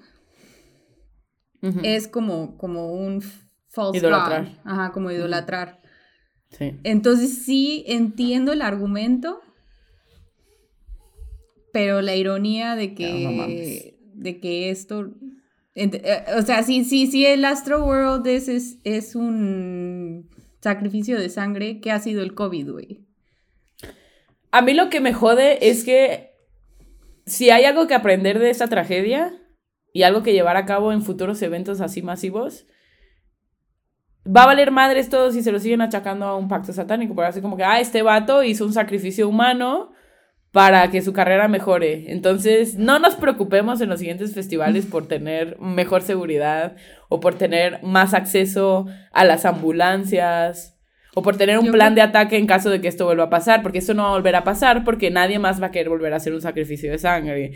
es 1.83 2.07
como, 2.07 2.57
como 2.57 2.91
un 2.93 3.21
false 3.67 3.99
idolatrar. 3.99 4.59
Ajá, 4.63 4.91
como 4.91 5.11
idolatrar. 5.11 5.79
Sí. 6.49 6.79
Entonces 6.83 7.45
sí 7.45 7.83
entiendo 7.85 8.53
el 8.53 8.63
argumento, 8.63 9.39
pero 11.71 12.01
la 12.01 12.15
ironía 12.15 12.75
de 12.75 12.95
que, 12.95 13.99
de 14.15 14.39
que 14.39 14.71
esto, 14.71 15.11
o 16.37 16.41
sea, 16.41 16.63
sí, 16.63 16.83
sí, 16.83 17.07
sí, 17.07 17.25
el 17.25 17.45
Astro 17.45 17.83
World 17.83 18.25
es, 18.27 18.47
es, 18.47 18.77
es 18.83 19.15
un 19.15 20.29
sacrificio 20.61 21.19
de 21.19 21.29
sangre, 21.29 21.79
¿qué 21.79 21.91
ha 21.91 21.99
sido 21.99 22.23
el 22.23 22.33
COVID, 22.33 22.71
güey? 22.71 23.05
A 24.51 24.61
mí 24.61 24.73
lo 24.73 24.89
que 24.89 25.01
me 25.01 25.13
jode 25.13 25.69
es 25.69 25.83
que 25.83 26.31
si 27.25 27.49
hay 27.49 27.65
algo 27.65 27.87
que 27.87 27.93
aprender 27.93 28.39
de 28.39 28.49
esta 28.49 28.67
tragedia 28.67 29.33
y 29.93 30.03
algo 30.03 30.23
que 30.23 30.33
llevar 30.33 30.57
a 30.57 30.65
cabo 30.65 30.91
en 30.91 31.03
futuros 31.03 31.41
eventos 31.41 31.81
así 31.81 32.01
masivos, 32.01 32.65
va 34.25 34.43
a 34.43 34.47
valer 34.47 34.71
madres 34.71 35.09
todo 35.09 35.31
si 35.31 35.43
se 35.43 35.51
lo 35.51 35.59
siguen 35.59 35.81
achacando 35.81 36.25
a 36.25 36.35
un 36.35 36.47
pacto 36.47 36.73
satánico, 36.73 37.13
porque 37.13 37.29
así 37.29 37.41
como 37.41 37.57
que, 37.57 37.63
ah, 37.63 37.79
este 37.79 38.01
vato 38.01 38.43
hizo 38.43 38.65
un 38.65 38.73
sacrificio 38.73 39.27
humano 39.27 39.91
para 40.51 40.89
que 40.89 41.01
su 41.01 41.13
carrera 41.13 41.47
mejore. 41.47 42.11
Entonces, 42.11 42.75
no 42.75 42.99
nos 42.99 43.15
preocupemos 43.15 43.81
en 43.81 43.89
los 43.89 43.99
siguientes 43.99 44.33
festivales 44.33 44.85
por 44.85 45.07
tener 45.07 45.59
mejor 45.59 46.01
seguridad 46.01 46.75
o 47.09 47.19
por 47.19 47.35
tener 47.35 47.81
más 47.83 48.13
acceso 48.13 48.87
a 49.11 49.25
las 49.25 49.45
ambulancias 49.45 50.77
o 51.13 51.23
por 51.23 51.35
tener 51.35 51.57
un 51.57 51.71
plan 51.71 51.95
de 51.95 52.01
ataque 52.01 52.37
en 52.37 52.45
caso 52.45 52.69
de 52.69 52.79
que 52.79 52.87
esto 52.87 53.05
vuelva 53.05 53.23
a 53.23 53.29
pasar, 53.31 53.63
porque 53.63 53.79
esto 53.79 53.95
no 53.95 54.03
va 54.03 54.09
a 54.09 54.11
volver 54.11 54.35
a 54.35 54.43
pasar 54.43 54.83
porque 54.83 55.09
nadie 55.09 55.39
más 55.39 55.59
va 55.59 55.67
a 55.67 55.71
querer 55.71 55.89
volver 55.89 56.13
a 56.13 56.17
hacer 56.17 56.31
un 56.31 56.41
sacrificio 56.41 56.91
de 56.91 56.99
sangre. 56.99 57.53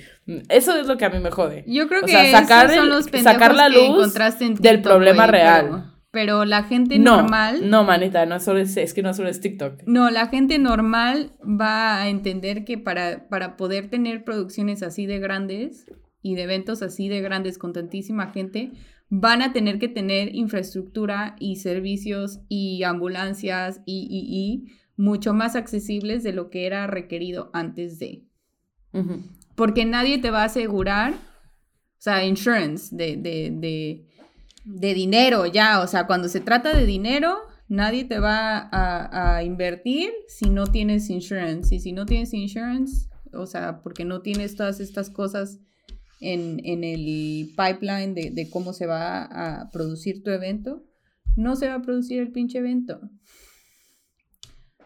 Eso 0.49 0.75
es 0.79 0.87
lo 0.87 0.97
que 0.97 1.05
a 1.05 1.11
mí 1.11 1.19
me 1.19 1.29
jode. 1.29 1.63
Yo 1.67 1.87
creo 1.87 2.01
que 2.01 2.31
sacar, 2.31 2.73
son 2.73 2.89
los 2.89 3.05
sacar 3.05 3.53
la 3.53 3.69
luz 3.69 4.15
del 4.59 4.81
problema 4.81 5.27
real. 5.27 5.67
Pero 5.67 5.90
la 6.13 6.63
gente 6.63 6.99
normal. 6.99 7.69
No, 7.69 7.83
manita, 7.83 8.25
no 8.25 8.39
solo 8.39 8.59
es, 8.59 8.75
es 8.77 8.93
que 8.93 9.01
no 9.01 9.13
solo 9.13 9.29
es 9.29 9.39
TikTok. 9.39 9.83
No, 9.85 10.09
la 10.09 10.27
gente 10.27 10.59
normal 10.59 11.31
va 11.41 12.01
a 12.01 12.09
entender 12.09 12.65
que 12.65 12.77
para, 12.77 13.29
para 13.29 13.55
poder 13.57 13.89
tener 13.89 14.23
producciones 14.23 14.83
así 14.83 15.05
de 15.05 15.19
grandes 15.19 15.85
y 16.21 16.35
de 16.35 16.43
eventos 16.43 16.81
así 16.81 17.07
de 17.09 17.21
grandes 17.21 17.57
con 17.57 17.73
tantísima 17.73 18.27
gente, 18.31 18.71
van 19.09 19.41
a 19.41 19.53
tener 19.53 19.79
que 19.79 19.87
tener 19.87 20.35
infraestructura 20.35 21.35
y 21.39 21.57
servicios 21.57 22.39
y 22.47 22.83
ambulancias 22.83 23.81
y, 23.85 24.07
y, 24.09 24.25
y 24.29 24.81
mucho 24.95 25.33
más 25.33 25.55
accesibles 25.55 26.23
de 26.23 26.33
lo 26.33 26.49
que 26.49 26.65
era 26.65 26.87
requerido 26.87 27.49
antes 27.53 27.99
de. 27.99 28.23
Porque 29.55 29.85
nadie 29.85 30.17
te 30.17 30.31
va 30.31 30.41
a 30.41 30.45
asegurar, 30.45 31.13
o 31.13 31.17
sea, 31.97 32.25
insurance 32.25 32.95
de, 32.95 33.15
de, 33.15 33.51
de 33.51 34.05
de 34.63 34.93
dinero 34.93 35.45
ya, 35.45 35.81
o 35.81 35.87
sea, 35.87 36.07
cuando 36.07 36.29
se 36.29 36.39
trata 36.39 36.75
de 36.75 36.85
dinero, 36.85 37.37
nadie 37.67 38.03
te 38.03 38.19
va 38.19 38.69
a, 38.71 39.43
invertir 39.43 40.11
si 40.27 40.49
no 40.49 40.67
tienes 40.67 41.09
insurance. 41.09 41.73
Y 41.73 41.79
si 41.79 41.93
no 41.93 42.05
tienes 42.05 42.33
insurance, 42.33 43.09
o 43.33 43.45
sea, 43.45 43.81
porque 43.81 44.05
no 44.05 44.21
tienes 44.21 44.55
todas 44.55 44.79
estas 44.79 45.09
cosas 45.09 45.59
en, 46.19 46.59
el 46.65 47.49
pipeline 47.57 48.13
de, 48.13 48.49
cómo 48.51 48.73
se 48.73 48.85
va 48.85 49.23
a 49.23 49.69
producir 49.71 50.21
tu 50.21 50.31
evento, 50.31 50.83
no 51.37 51.55
se 51.55 51.67
va 51.67 51.75
a 51.75 51.81
producir 51.81 52.19
el 52.19 52.31
pinche 52.31 52.59
evento. 52.59 52.99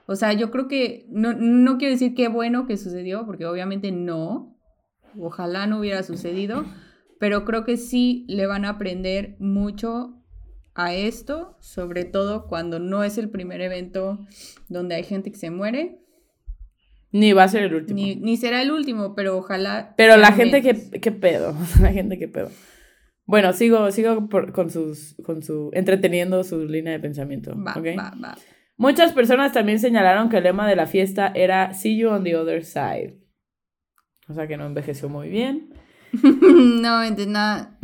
O 0.08 0.16
sea, 0.16 0.34
yo 0.34 0.52
creo 0.52 0.68
que 0.68 1.08
no, 1.10 1.34
no 1.34 1.80
quiero 1.80 1.94
decir 1.94 2.14
qué 2.14 2.28
bueno 2.28 2.68
que 2.68 2.78
sucedió, 2.78 3.26
porque 3.26 3.48
obviamente 3.48 3.92
no. 3.92 4.56
Ojalá 5.18 5.66
no 5.66 5.80
hubiera 5.80 6.04
sucedido 6.04 6.66
pero 7.20 7.46
creo 7.46 7.64
que 7.64 7.78
sí 7.78 8.26
le 8.28 8.46
van 8.48 8.66
a 8.66 8.70
aprender 8.70 9.36
mucho 9.40 10.22
a 10.74 10.94
esto, 10.94 11.58
sobre 11.60 12.04
todo 12.04 12.48
cuando 12.48 12.80
no 12.80 13.04
es 13.04 13.18
el 13.18 13.30
primer 13.30 13.62
evento 13.62 14.26
donde 14.68 14.96
hay 14.96 15.04
gente 15.04 15.32
que 15.32 15.38
se 15.38 15.50
muere. 15.50 16.00
Ni 17.12 17.32
va 17.32 17.44
a 17.44 17.48
ser 17.48 17.64
el 17.64 17.76
último. 17.76 17.98
Ni, 17.98 18.38
será 18.38 18.62
el 18.62 18.72
último, 18.72 19.16
pero 19.16 19.38
ojalá. 19.38 19.94
Pero 19.96 20.18
la 20.18 20.34
gente 20.34 20.62
que, 20.62 21.00
que, 21.00 21.12
pedo, 21.12 21.56
la 21.82 21.94
gente 21.94 22.20
que 22.20 22.28
pedo. 22.28 22.52
Bueno, 23.26 23.54
sigo, 23.54 23.90
sigo 23.92 24.30
con, 24.30 24.70
sus, 24.70 25.16
con 25.24 25.42
su, 25.42 25.72
entreteniendo 25.74 26.44
su 26.44 26.66
línea 26.66 26.94
de 26.94 27.00
pensamiento. 27.00 27.56
Va, 27.56 27.74
va, 27.76 28.14
va. 28.22 28.36
Muchas 28.78 29.14
personas 29.14 29.54
también 29.54 29.80
señalaron 29.80 30.30
que 30.30 30.38
el 30.38 30.44
lema 30.44 30.68
de 30.68 30.76
la 30.76 30.86
fiesta 30.86 31.32
era 31.34 31.74
See 31.74 31.98
you 31.98 32.10
on 32.10 32.24
the 32.24 32.36
other 32.36 32.64
side. 32.66 33.18
O 34.28 34.34
sea 34.34 34.48
que 34.48 34.58
no 34.58 34.66
envejeció 34.66 35.08
muy 35.08 35.30
bien. 35.30 35.70
no, 36.82 37.00
de 37.00 37.26
nada. 37.28 37.78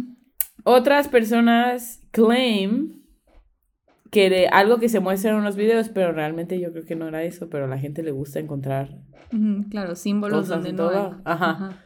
Otras 0.64 1.08
personas 1.08 2.02
claim 2.12 3.02
que 4.12 4.30
de 4.30 4.48
algo 4.48 4.78
que 4.78 4.90
se 4.90 5.00
muestra 5.00 5.32
en 5.32 5.38
unos 5.38 5.56
videos, 5.56 5.90
pero 5.90 6.12
realmente 6.12 6.60
yo 6.60 6.72
creo 6.72 6.86
que 6.86 6.96
no 6.96 7.08
era 7.08 7.24
eso, 7.24 7.50
pero 7.50 7.66
a 7.66 7.68
la 7.68 7.80
gente 7.80 8.04
le 8.04 8.12
gusta 8.12 8.40
encontrar. 8.40 9.00
claro, 9.70 9.96
símbolos 9.96 10.50
donde 10.50 10.74
no 10.74 11.22
Ajá. 11.24 11.78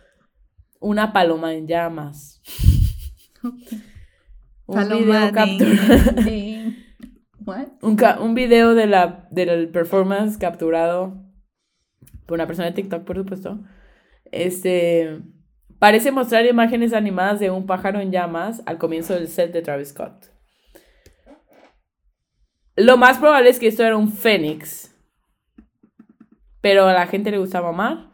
Una 0.80 1.14
paloma 1.14 1.54
en 1.54 1.68
llamas. 1.68 2.42
un 4.66 4.90
video 4.90 5.32
capturado. 5.32 6.76
Un, 7.82 7.98
un, 8.22 8.34
video 8.34 8.74
de 8.74 8.88
la, 8.88 9.28
del 9.30 9.70
performance 9.70 10.40
capturado 10.40 11.24
por 12.26 12.34
una 12.34 12.48
persona 12.48 12.70
de 12.70 12.74
TikTok, 12.74 13.04
por 13.04 13.18
supuesto. 13.18 13.64
Este 14.32 15.22
Parece 15.86 16.12
mostrar 16.12 16.44
imágenes 16.48 16.94
animadas 16.94 17.40
de 17.40 17.52
un 17.52 17.68
pájaro 17.68 18.00
en 18.00 18.12
llamas 18.12 18.64
al 18.66 18.80
comienzo 18.80 19.14
del 19.14 19.28
set 19.28 19.54
de 19.54 19.62
Travis 19.62 19.90
Scott. 19.90 20.32
Lo 22.76 22.98
más 22.98 23.20
probable 23.20 23.52
es 23.52 23.60
que 23.60 23.68
esto 23.68 23.84
era 23.84 23.96
un 23.96 24.12
fénix. 24.12 24.96
Pero 26.60 26.88
a 26.88 26.94
la 26.94 27.06
gente 27.06 27.30
le 27.30 27.38
gusta 27.38 27.62
mamar. 27.62 28.10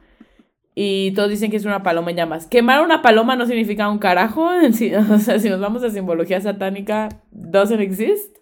Y 0.76 1.14
todos 1.14 1.30
dicen 1.30 1.50
que 1.50 1.56
es 1.56 1.64
una 1.64 1.82
paloma 1.82 2.12
en 2.12 2.18
llamas. 2.18 2.46
Quemar 2.46 2.82
una 2.82 3.02
paloma 3.02 3.38
no 3.38 3.46
significa 3.46 3.90
un 3.90 4.00
carajo. 4.00 4.50
O 5.10 5.18
sea, 5.20 5.40
si 5.40 5.50
nos 5.50 5.62
vamos 5.62 5.82
a 5.86 5.92
simbología 5.92 6.42
satánica, 6.42 7.22
doesn't 7.32 7.80
exist. 7.80 8.36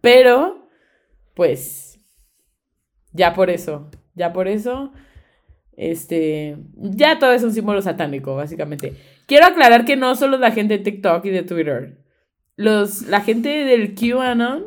Pero, 0.00 0.68
pues, 1.34 1.98
ya 3.10 3.34
por 3.34 3.50
eso. 3.50 3.90
Ya 4.14 4.32
por 4.32 4.46
eso 4.46 4.92
este, 5.76 6.56
ya 6.74 7.18
todo 7.18 7.32
es 7.32 7.42
un 7.42 7.52
símbolo 7.52 7.82
satánico, 7.82 8.34
básicamente. 8.34 8.94
Quiero 9.26 9.46
aclarar 9.46 9.84
que 9.84 9.96
no 9.96 10.16
solo 10.16 10.38
la 10.38 10.50
gente 10.50 10.78
de 10.78 10.84
TikTok 10.84 11.24
y 11.26 11.30
de 11.30 11.42
Twitter. 11.42 11.98
Los, 12.56 13.02
la 13.02 13.20
gente 13.20 13.50
del 13.50 13.94
QAnon, 13.94 14.64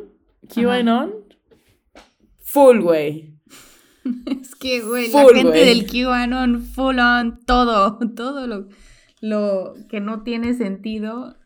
QAnon, 0.54 1.12
full, 2.38 2.80
güey. 2.80 3.34
Es 4.40 4.54
que, 4.54 4.80
güey, 4.80 5.10
la 5.10 5.26
gente 5.34 5.58
del 5.58 5.86
QAnon, 5.86 6.62
full 6.62 6.98
on, 6.98 7.40
todo, 7.44 7.98
todo 8.16 8.46
lo, 8.46 8.68
lo 9.20 9.74
que 9.88 10.00
no 10.00 10.22
tiene 10.22 10.54
sentido, 10.54 11.36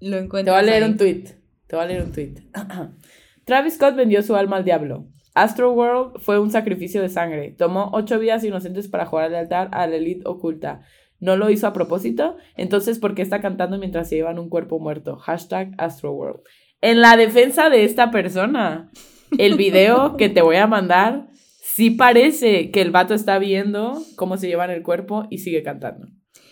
lo 0.00 0.16
encuentro. 0.16 0.54
Te 0.54 0.60
voy 0.60 0.68
a 0.68 0.72
leer 0.72 0.84
un 0.84 0.96
tweet. 0.96 1.24
Te 1.66 1.76
voy 1.76 1.84
a 1.84 1.88
leer 1.88 2.02
un 2.04 2.12
tweet. 2.12 2.34
Travis 3.44 3.74
Scott 3.74 3.96
vendió 3.96 4.22
su 4.22 4.36
alma 4.36 4.56
al 4.56 4.64
diablo. 4.64 5.06
Astroworld 5.42 6.20
fue 6.20 6.38
un 6.38 6.50
sacrificio 6.50 7.02
de 7.02 7.08
sangre. 7.08 7.54
Tomó 7.56 7.90
ocho 7.92 8.18
vidas 8.18 8.44
inocentes 8.44 8.88
para 8.88 9.06
jugar 9.06 9.26
al 9.26 9.34
altar 9.34 9.68
a 9.72 9.86
la 9.86 9.96
elite 9.96 10.26
oculta. 10.26 10.82
¿No 11.20 11.36
lo 11.36 11.50
hizo 11.50 11.66
a 11.66 11.72
propósito? 11.72 12.36
Entonces, 12.56 12.98
¿por 12.98 13.14
qué 13.14 13.22
está 13.22 13.40
cantando 13.40 13.78
mientras 13.78 14.08
se 14.08 14.16
llevan 14.16 14.38
un 14.38 14.48
cuerpo 14.48 14.78
muerto? 14.78 15.16
Hashtag 15.16 15.74
Astroworld. 15.78 16.40
En 16.80 17.00
la 17.00 17.16
defensa 17.16 17.70
de 17.70 17.84
esta 17.84 18.10
persona, 18.10 18.90
el 19.36 19.56
video 19.56 20.16
que 20.16 20.28
te 20.28 20.42
voy 20.42 20.56
a 20.56 20.66
mandar, 20.66 21.28
sí 21.60 21.90
parece 21.90 22.70
que 22.70 22.80
el 22.80 22.90
vato 22.90 23.14
está 23.14 23.38
viendo 23.38 24.00
cómo 24.16 24.36
se 24.36 24.46
llevan 24.46 24.70
el 24.70 24.82
cuerpo 24.82 25.26
y 25.28 25.38
sigue 25.38 25.62
cantando. 25.62 26.06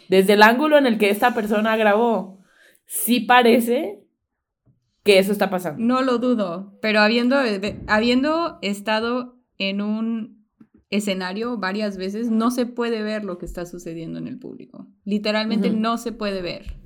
Desde 0.09 0.35
el 0.35 0.42
ángulo 0.42 0.79
en 0.79 0.87
el 0.87 0.99
que 0.99 1.11
esta 1.11 1.35
persona 1.35 1.77
grabó, 1.77 2.40
sí 2.87 3.20
parece 3.20 4.06
que 5.07 5.19
eso 5.19 5.33
está 5.33 5.49
pasando. 5.49 5.83
No 5.83 6.03
lo 6.03 6.19
dudo, 6.19 6.77
pero 6.83 7.01
habiendo, 7.01 7.37
habiendo 7.87 8.59
estado 8.61 9.38
en 9.57 9.81
un 9.81 10.47
escenario 10.90 11.57
varias 11.57 11.97
veces, 11.97 12.31
no 12.31 12.51
se 12.51 12.66
puede 12.66 13.03
ver 13.03 13.25
lo 13.25 13.38
que 13.38 13.47
está 13.47 13.64
sucediendo 13.64 14.19
en 14.19 14.27
el 14.29 14.38
público. 14.38 14.87
Literalmente 15.05 15.71
no 15.71 15.97
se 15.97 16.12
puede 16.12 16.42
ver. 16.42 16.77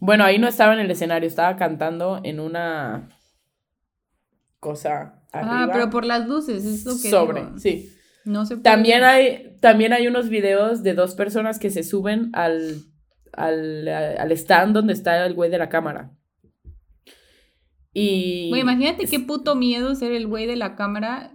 Bueno, 0.00 0.24
ahí 0.24 0.38
no 0.38 0.48
estaba 0.48 0.74
en 0.74 0.80
el 0.80 0.90
escenario, 0.90 1.28
estaba 1.28 1.56
cantando 1.56 2.20
en 2.24 2.40
una 2.40 3.08
cosa 4.58 5.22
Ah, 5.32 5.68
pero 5.72 5.88
por 5.90 6.04
las 6.04 6.28
luces, 6.28 6.64
es 6.64 6.84
lo 6.84 6.92
que 6.92 7.10
sobre, 7.10 7.40
digo. 7.44 7.58
sí. 7.58 7.90
No 8.24 8.44
se 8.46 8.54
puede. 8.54 8.62
También 8.62 9.02
hay, 9.02 9.56
también 9.60 9.92
hay 9.92 10.06
unos 10.06 10.28
videos 10.28 10.82
de 10.82 10.94
dos 10.94 11.14
personas 11.14 11.58
que 11.58 11.70
se 11.70 11.82
suben 11.82 12.30
al, 12.34 12.76
al, 13.32 13.88
al 13.88 14.32
stand 14.32 14.74
donde 14.74 14.92
está 14.92 15.24
el 15.26 15.34
güey 15.34 15.50
de 15.50 15.58
la 15.58 15.68
cámara. 15.68 16.12
Y... 17.92 18.48
Güey, 18.48 18.62
imagínate 18.62 19.06
qué 19.06 19.20
puto 19.20 19.54
miedo 19.54 19.94
ser 19.94 20.12
el 20.12 20.26
güey 20.26 20.46
de 20.46 20.56
la 20.56 20.76
cámara. 20.76 21.32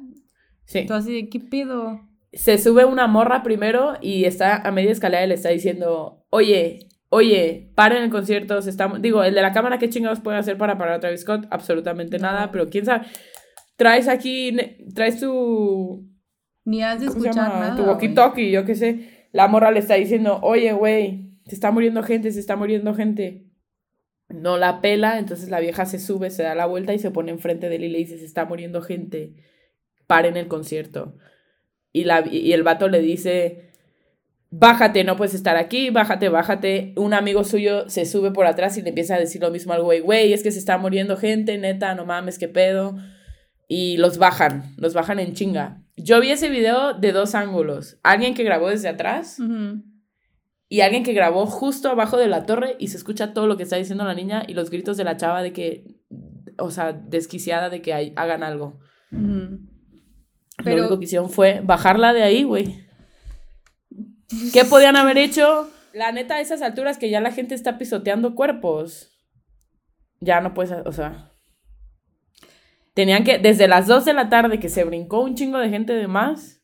Sí. 0.66 0.86
Tú 0.86 0.94
así 0.94 1.14
de, 1.14 1.30
¿qué 1.30 1.40
pedo? 1.40 2.02
Se 2.34 2.58
sube 2.58 2.86
una 2.86 3.08
morra 3.08 3.44
primero 3.44 3.94
y 4.02 4.26
está 4.26 4.58
a 4.58 4.72
media 4.72 4.92
escalera 4.92 5.24
y 5.24 5.28
le 5.28 5.36
está 5.36 5.50
diciendo, 5.50 6.26
oye, 6.30 6.90
oye, 7.10 7.72
paren 7.76 8.04
el 8.04 8.10
concierto, 8.10 8.62
se 8.62 8.70
está... 8.70 8.92
Digo, 9.00 9.24
el 9.24 9.34
de 9.34 9.42
la 9.42 9.54
cámara, 9.54 9.78
¿qué 9.78 9.90
chingados 9.90 10.20
puede 10.20 10.38
hacer 10.38 10.58
para 10.58 10.78
parar 10.78 10.96
a 10.96 11.00
Travis 11.00 11.22
Scott? 11.22 11.46
Absolutamente 11.52 12.20
nada, 12.20 12.52
pero 12.52 12.70
quién 12.70 12.86
sabe. 12.86 13.06
Traes 13.76 14.08
aquí, 14.08 14.56
traes 14.94 15.20
tu... 15.20 16.10
Ni 16.66 16.84
has 16.84 17.00
de 17.00 17.08
¿Cómo 17.08 17.22
se 17.22 17.30
escuchar 17.30 17.50
nada. 17.50 17.76
tu 17.76 17.84
walkie-talkie, 17.84 18.52
yo 18.52 18.66
qué 18.66 18.76
sé. 18.76 19.30
La 19.32 19.48
morra 19.48 19.72
le 19.72 19.80
está 19.80 19.94
diciendo, 19.94 20.40
oye, 20.42 20.74
güey, 20.74 21.38
se 21.46 21.56
está 21.56 21.72
muriendo 21.72 22.04
gente, 22.04 22.32
se 22.32 22.42
está 22.42 22.58
muriendo 22.58 22.94
gente. 22.94 23.47
No 24.30 24.58
la 24.58 24.82
pela, 24.82 25.20
entonces 25.20 25.50
la 25.50 25.60
vieja 25.60 25.86
se 25.86 26.00
sube, 26.00 26.30
se 26.30 26.44
da 26.44 26.56
la 26.56 26.66
vuelta 26.66 26.94
y 26.94 27.00
se 27.00 27.12
pone 27.12 27.32
enfrente 27.32 27.70
de 27.70 27.78
él 27.78 27.86
y 27.86 27.90
le 27.90 27.98
dice, 28.00 28.18
se 28.18 28.26
está 28.26 28.46
muriendo 28.46 28.82
gente, 28.82 29.36
paren 30.06 30.36
el 30.36 30.48
concierto. 30.48 31.16
Y, 31.94 32.04
la, 32.04 32.26
y 32.30 32.52
el 32.52 32.64
vato 32.64 32.90
le 32.90 33.00
dice, 33.00 33.72
bájate, 34.50 35.04
no 35.04 35.16
puedes 35.16 35.34
estar 35.34 35.56
aquí, 35.56 35.90
bájate, 35.90 36.30
bájate. 36.30 36.94
Un 36.96 37.14
amigo 37.14 37.44
suyo 37.44 37.90
se 37.90 38.06
sube 38.06 38.32
por 38.32 38.46
atrás 38.46 38.78
y 38.78 38.82
le 38.82 38.90
empieza 38.90 39.16
a 39.16 39.20
decir 39.20 39.42
lo 39.42 39.52
mismo 39.52 39.74
al 39.74 39.84
güey, 39.84 40.00
güey, 40.00 40.34
es 40.34 40.44
que 40.44 40.52
se 40.52 40.60
está 40.60 40.78
muriendo 40.78 41.18
gente, 41.18 41.58
neta, 41.58 41.96
no 41.96 42.06
mames, 42.06 42.38
qué 42.38 42.48
pedo. 42.48 42.98
Y 43.68 43.98
los 43.98 44.18
bajan, 44.18 44.74
los 44.78 44.94
bajan 44.94 45.20
en 45.20 45.34
chinga. 45.34 45.84
Yo 45.98 46.22
vi 46.22 46.32
ese 46.32 46.50
video 46.50 46.94
de 46.94 47.12
dos 47.12 47.36
ángulos. 47.36 47.98
Alguien 48.04 48.34
que 48.34 48.44
grabó 48.44 48.70
desde 48.70 48.88
atrás. 48.88 49.40
Y 50.70 50.82
alguien 50.82 51.04
que 51.04 51.14
grabó 51.14 51.46
justo 51.46 51.90
abajo 51.90 52.18
de 52.18 52.28
la 52.28 52.46
torre 52.46 52.76
y 52.80 52.88
se 52.90 52.98
escucha 52.98 53.34
todo 53.34 53.48
lo 53.48 53.56
que 53.58 53.64
está 53.64 53.78
diciendo 53.78 54.04
la 54.04 54.14
niña 54.14 54.44
y 54.48 54.54
los 54.54 54.70
gritos 54.70 54.98
de 54.98 55.04
la 55.06 55.16
chava 55.18 55.42
de 55.42 55.54
que, 55.54 55.86
o 56.58 56.72
sea, 56.72 56.92
desquiciada 56.94 57.70
de 57.70 57.82
que 57.82 57.94
hay- 57.94 58.14
hagan 58.16 58.44
algo. 58.44 58.80
Ujú. 59.12 59.60
Lo 60.60 60.64
Pero- 60.64 60.82
único 60.82 61.00
que 61.00 61.06
hicieron 61.06 61.30
fue 61.30 61.62
bajarla 61.64 62.14
de 62.14 62.24
ahí, 62.24 62.44
güey. 62.44 62.86
¿Qué 64.54 64.66
podían 64.66 64.96
haber 64.96 65.18
hecho? 65.18 65.70
La 65.94 66.12
neta, 66.12 66.36
a 66.36 66.42
esas 66.42 66.62
alturas 66.62 66.98
que 66.98 67.10
ya 67.10 67.22
la 67.22 67.32
gente 67.32 67.56
está 67.56 67.78
pisoteando 67.78 68.36
cuerpos. 68.36 69.10
Ya 70.20 70.42
no 70.42 70.54
puedes, 70.54 70.72
o 70.86 70.92
sea. 70.92 71.32
Tenían 72.94 73.24
que, 73.24 73.38
desde 73.38 73.68
las 73.68 73.88
2 73.88 74.06
de 74.06 74.14
la 74.14 74.28
tarde 74.30 74.60
que 74.60 74.70
se 74.70 74.84
brincó 74.84 75.22
un 75.22 75.36
chingo 75.36 75.60
de 75.60 75.70
gente 75.70 75.94
de 75.94 76.08
más, 76.08 76.57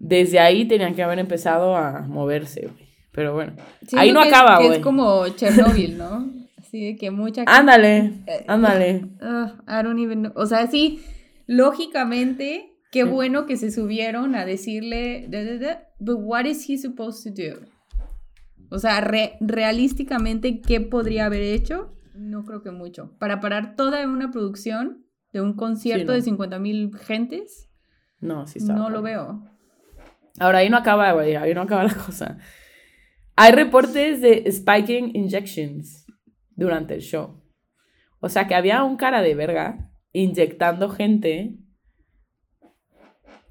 desde 0.00 0.40
ahí 0.40 0.64
tenían 0.66 0.94
que 0.96 1.02
haber 1.04 1.20
empezado 1.20 1.76
a 1.76 2.00
moverse, 2.00 2.62
güey. 2.62 2.88
Pero 3.12 3.34
bueno. 3.34 3.52
Ahí 3.96 4.10
no 4.12 4.22
que 4.22 4.28
acaba, 4.28 4.56
güey. 4.58 4.78
Es 4.78 4.78
como 4.80 5.28
Chernobyl, 5.28 5.96
¿no? 5.98 6.28
Así 6.58 6.84
de 6.84 6.96
que 6.96 7.10
mucha 7.10 7.44
Ándale, 7.46 8.12
Eh, 8.26 8.44
ándale. 8.48 9.04
Ugh, 9.20 9.52
I 9.68 9.82
don't 9.84 9.98
even 10.00 10.20
know. 10.22 10.32
O 10.36 10.46
sea, 10.46 10.66
sí, 10.68 11.00
lógicamente, 11.46 12.72
qué 12.90 13.04
bueno 13.04 13.46
que 13.46 13.56
se 13.56 13.70
subieron 13.70 14.34
a 14.34 14.44
decirle, 14.46 15.26
da, 15.28 15.44
da, 15.44 15.58
da, 15.58 15.82
but 15.98 16.16
what 16.20 16.44
is 16.46 16.68
he 16.68 16.78
supposed 16.78 17.22
to 17.24 17.30
do? 17.42 17.66
O 18.70 18.78
sea, 18.78 19.00
re- 19.00 19.36
realísticamente, 19.40 20.60
¿qué 20.60 20.80
podría 20.80 21.26
haber 21.26 21.42
hecho? 21.42 21.92
No 22.14 22.44
creo 22.44 22.62
que 22.62 22.70
mucho. 22.70 23.10
Para 23.18 23.40
parar 23.40 23.74
toda 23.76 24.06
una 24.06 24.30
producción 24.30 25.04
de 25.32 25.40
un 25.40 25.54
concierto 25.54 26.12
no. 26.12 26.16
de 26.16 26.22
50 26.22 26.58
mil 26.58 26.96
gentes, 26.96 27.68
No, 28.20 28.46
sí 28.46 28.58
está. 28.58 28.74
no 28.74 28.90
lo 28.90 29.02
veo. 29.02 29.42
Ahora 30.38 30.58
ahí 30.58 30.70
no 30.70 30.76
acaba, 30.76 31.12
güey, 31.12 31.34
ahí 31.36 31.54
no 31.54 31.62
acaba 31.62 31.84
la 31.84 31.94
cosa. 31.94 32.38
Hay 33.36 33.52
reportes 33.52 34.20
de 34.20 34.50
spiking 34.50 35.12
injections 35.14 36.06
durante 36.56 36.94
el 36.94 37.00
show. 37.00 37.42
O 38.20 38.28
sea 38.28 38.46
que 38.46 38.54
había 38.54 38.84
un 38.84 38.96
cara 38.96 39.22
de 39.22 39.34
verga 39.34 39.90
inyectando 40.12 40.90
gente 40.90 41.56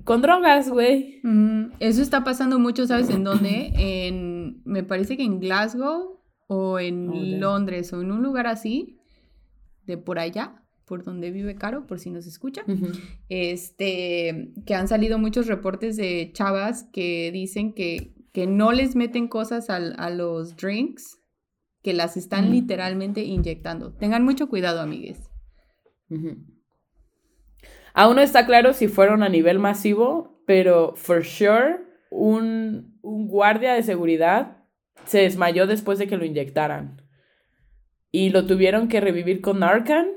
con 0.04 0.22
drogas, 0.22 0.70
güey. 0.70 1.20
Ujú. 1.24 1.72
Eso 1.80 2.02
está 2.02 2.24
pasando 2.24 2.60
mucho, 2.60 2.88
¿sabes 2.88 3.10
en 3.10 3.24
dónde? 3.24 3.72
En, 3.76 4.62
me 4.66 4.84
parece 4.84 5.18
que 5.18 5.24
en 5.24 5.40
Glasgow 5.40 6.20
o 6.48 6.80
en 6.80 7.10
Oh. 7.10 7.14
Londres 7.40 7.94
o 7.94 8.02
en 8.02 8.12
un 8.12 8.24
lugar 8.24 8.48
así, 8.48 9.00
de 9.86 9.98
por 9.98 10.20
allá, 10.20 10.64
por 10.90 11.04
donde 11.06 11.32
vive 11.32 11.56
Caro, 11.56 11.86
por 11.88 12.00
si 12.00 12.10
nos 12.10 12.26
escucha. 12.28 12.64
Este, 13.30 14.52
que 14.66 14.74
han 14.76 14.88
salido 14.90 15.18
muchos 15.20 15.48
reportes 15.48 15.96
de 15.96 16.32
chavas 16.34 16.84
que 16.92 17.32
dicen 17.32 17.74
que, 17.74 18.14
que 18.34 18.48
no 18.48 18.72
les 18.74 18.96
meten 18.96 19.28
cosas 19.28 19.70
al- 19.70 19.96
a 20.00 20.10
los 20.10 20.58
drinks, 20.58 21.20
que 21.84 21.94
las 21.94 22.18
están 22.18 22.52
literalmente 22.52 23.22
inyectando. 23.24 23.94
Tengan 23.94 24.26
mucho 24.26 24.50
cuidado, 24.50 24.82
amigues. 24.82 25.30
Aún 27.94 28.16
no 28.16 28.22
está 28.22 28.46
claro 28.46 28.74
si 28.74 28.88
fueron 28.88 29.24
a 29.24 29.30
nivel 29.30 29.60
masivo, 29.60 30.42
pero 30.46 30.96
for 30.96 31.24
sure 31.24 31.78
un, 32.10 32.98
un 33.02 33.28
guardia 33.28 33.74
de 33.74 33.84
seguridad 33.84 34.58
se 35.06 35.20
desmayó 35.20 35.68
después 35.68 36.00
de 36.00 36.08
que 36.08 36.18
lo 36.18 36.26
inyectaran. 36.26 37.02
Y 38.12 38.32
lo 38.32 38.46
tuvieron 38.48 38.88
que 38.88 39.02
revivir 39.02 39.40
con 39.42 39.60
Narcan. 39.60 40.08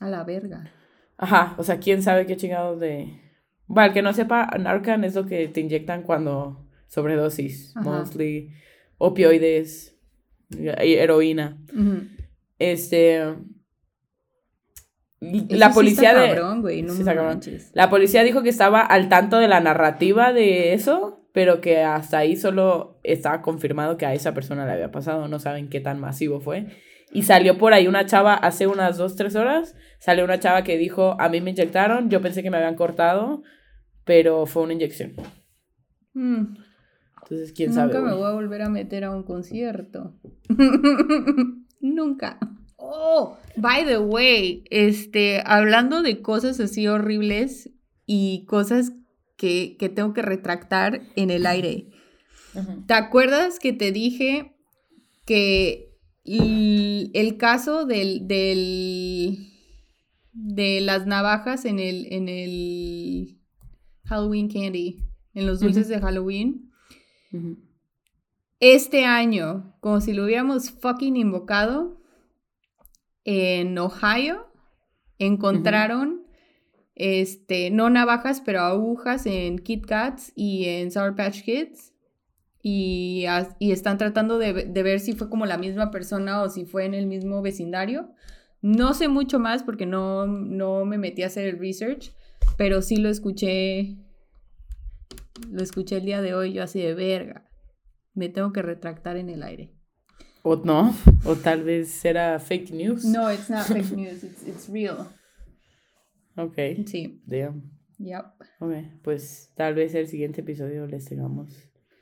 A 0.00 0.08
la 0.08 0.24
verga. 0.24 0.70
Ajá, 1.18 1.54
o 1.58 1.62
sea, 1.64 1.78
quién 1.78 2.02
sabe 2.02 2.26
qué 2.26 2.36
chingados 2.36 2.78
de... 2.80 3.20
Bueno, 3.66 3.88
el 3.88 3.92
que 3.94 4.02
no 4.02 4.12
sepa, 4.12 4.46
Narcan 4.58 5.02
es 5.04 5.14
lo 5.14 5.26
que 5.26 5.48
te 5.48 5.60
inyectan 5.60 6.02
cuando 6.02 6.66
sobredosis, 6.88 7.76
Ajá. 7.76 7.88
mostly 7.88 8.50
opioides, 8.98 9.96
heroína. 10.50 11.58
Este... 12.58 13.34
Eso 15.18 15.46
La 15.56 15.68
sí 15.70 15.74
policía 15.74 16.10
está 16.10 16.20
de... 16.22 16.28
cabrón, 16.28 16.60
güey, 16.60 16.82
no 16.82 16.92
Sí, 16.92 17.00
está 17.00 17.14
cabrón. 17.14 17.32
manches. 17.34 17.70
La 17.72 17.88
policía 17.88 18.22
dijo 18.22 18.42
que 18.42 18.50
estaba 18.50 18.80
al 18.82 19.08
tanto 19.08 19.38
de 19.38 19.48
la 19.48 19.60
narrativa 19.60 20.32
de 20.32 20.74
eso, 20.74 21.26
pero 21.32 21.60
que 21.62 21.82
hasta 21.82 22.18
ahí 22.18 22.36
solo 22.36 23.00
estaba 23.02 23.40
confirmado 23.42 23.96
que 23.96 24.04
a 24.06 24.12
esa 24.14 24.34
persona 24.34 24.66
le 24.66 24.72
había 24.72 24.90
pasado. 24.92 25.26
No 25.26 25.38
saben 25.40 25.68
qué 25.70 25.80
tan 25.80 25.98
masivo 26.00 26.40
fue. 26.40 26.66
Y 27.12 27.22
salió 27.22 27.56
por 27.56 27.72
ahí 27.72 27.86
una 27.86 28.04
chava 28.06 28.34
hace 28.34 28.66
unas 28.66 28.98
dos, 28.98 29.16
tres 29.16 29.36
horas. 29.36 29.74
Salió 29.98 30.24
una 30.24 30.40
chava 30.40 30.64
que 30.64 30.76
dijo, 30.76 31.16
a 31.20 31.28
mí 31.28 31.40
me 31.40 31.50
inyectaron, 31.50 32.10
yo 32.10 32.20
pensé 32.20 32.42
que 32.42 32.50
me 32.50 32.56
habían 32.56 32.74
cortado, 32.74 33.42
pero 34.04 34.46
fue 34.46 34.64
una 34.64 34.72
inyección. 34.74 35.14
Mm. 36.14 36.56
Entonces, 37.22 37.52
quién 37.52 37.70
Nunca 37.70 37.80
sabe. 37.82 37.94
me 37.94 38.00
güey. 38.10 38.14
voy 38.16 38.30
a 38.30 38.34
volver 38.34 38.62
a 38.62 38.68
meter 38.68 39.04
a 39.04 39.10
un 39.10 39.22
concierto. 39.22 40.14
Nunca. 41.80 42.38
Oh, 42.76 43.36
by 43.56 43.84
the 43.84 43.98
way, 43.98 44.64
este, 44.70 45.42
hablando 45.44 46.02
de 46.02 46.22
cosas 46.22 46.60
así 46.60 46.86
horribles 46.86 47.70
y 48.04 48.44
cosas 48.46 48.92
que, 49.36 49.76
que 49.78 49.88
tengo 49.88 50.12
que 50.12 50.22
retractar 50.22 51.00
en 51.16 51.30
el 51.30 51.46
aire. 51.46 51.88
¿Te 52.86 52.94
acuerdas 52.94 53.58
que 53.58 53.72
te 53.72 53.92
dije 53.92 54.56
que 55.26 55.85
el, 56.26 57.10
el 57.14 57.36
caso 57.36 57.86
del, 57.86 58.26
del 58.26 59.52
de 60.32 60.80
las 60.80 61.06
navajas 61.06 61.64
en 61.64 61.78
el 61.78 62.12
en 62.12 62.28
el 62.28 63.40
Halloween 64.04 64.48
candy, 64.48 64.98
en 65.34 65.46
los 65.46 65.60
dulces 65.60 65.88
de 65.88 66.00
Halloween? 66.00 66.70
Este 68.60 69.04
año, 69.04 69.76
como 69.80 70.00
si 70.00 70.12
lo 70.12 70.24
hubiéramos 70.24 70.70
fucking 70.70 71.16
invocado, 71.16 72.00
en 73.24 73.76
Ohio 73.76 74.46
encontraron, 75.18 76.26
este, 76.94 77.70
no 77.70 77.90
navajas, 77.90 78.40
pero 78.40 78.60
agujas 78.60 79.26
en 79.26 79.58
Kit 79.58 79.84
Kats 79.86 80.32
y 80.34 80.66
en 80.66 80.90
Sour 80.90 81.14
Patch 81.14 81.42
Kids. 81.42 81.92
Y, 82.62 83.26
y 83.60 83.70
están 83.72 83.96
tratando 83.98 84.38
de, 84.38 84.52
de 84.64 84.82
ver 84.82 84.98
si 85.00 85.12
fue 85.12 85.30
como 85.30 85.46
la 85.46 85.56
misma 85.58 85.90
persona 85.90 86.42
o 86.42 86.48
si 86.48 86.64
fue 86.64 86.84
en 86.84 86.94
el 86.94 87.06
mismo 87.06 87.40
vecindario. 87.42 88.10
No 88.62 88.94
sé 88.94 89.06
mucho 89.08 89.38
más 89.38 89.62
porque 89.62 89.86
no, 89.86 90.26
no 90.26 90.84
me 90.84 90.98
metí 90.98 91.22
a 91.22 91.26
hacer 91.26 91.46
el 91.46 91.58
research, 91.58 92.12
pero 92.56 92.82
sí 92.82 92.96
lo 92.96 93.08
escuché. 93.08 93.96
Lo 95.50 95.62
escuché 95.62 95.98
el 95.98 96.06
día 96.06 96.22
de 96.22 96.34
hoy, 96.34 96.52
yo 96.54 96.62
así 96.62 96.80
de 96.80 96.94
verga. 96.94 97.48
Me 98.14 98.28
tengo 98.28 98.52
que 98.52 98.62
retractar 98.62 99.16
en 99.16 99.28
el 99.28 99.42
aire. 99.42 99.72
O 100.42 100.56
no, 100.56 100.94
o 101.24 101.34
tal 101.36 101.62
vez 101.64 102.04
era 102.04 102.38
fake 102.38 102.70
news. 102.72 103.04
No, 103.04 103.30
it's 103.32 103.50
not 103.50 103.66
fake 103.66 103.92
news, 103.92 104.24
it's, 104.24 104.46
it's 104.46 104.68
real. 104.68 105.06
Ok, 106.36 106.56
Sí, 106.86 107.20
damn. 107.26 107.62
yep, 107.98 108.26
Ok, 108.60 108.72
pues 109.02 109.52
tal 109.54 109.74
vez 109.74 109.94
el 109.94 110.06
siguiente 110.06 110.42
episodio 110.42 110.86
les 110.86 111.04
tengamos 111.06 111.50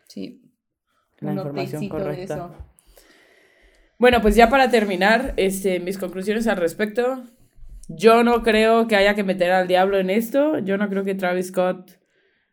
sí. 0.09 0.41
La 1.21 1.31
Un 1.33 1.37
información 1.39 1.83
de 1.83 1.89
correcta. 1.89 2.35
eso. 2.35 2.55
Bueno, 3.99 4.21
pues 4.21 4.35
ya 4.37 4.51
para 4.51 4.71
terminar, 4.71 5.35
este, 5.37 5.81
mis 5.81 5.99
conclusiones 5.99 6.47
al 6.47 6.57
respecto. 6.57 7.23
Yo 7.89 8.25
no 8.25 8.43
creo 8.43 8.89
que 8.89 8.97
haya 8.97 9.15
que 9.15 9.25
meter 9.25 9.53
al 9.53 9.69
diablo 9.69 9.99
en 9.99 10.11
esto. 10.11 10.59
Yo 10.59 10.77
no 10.79 10.89
creo 10.89 11.05
que 11.05 11.15
Travis 11.15 11.49
Scott 11.49 11.91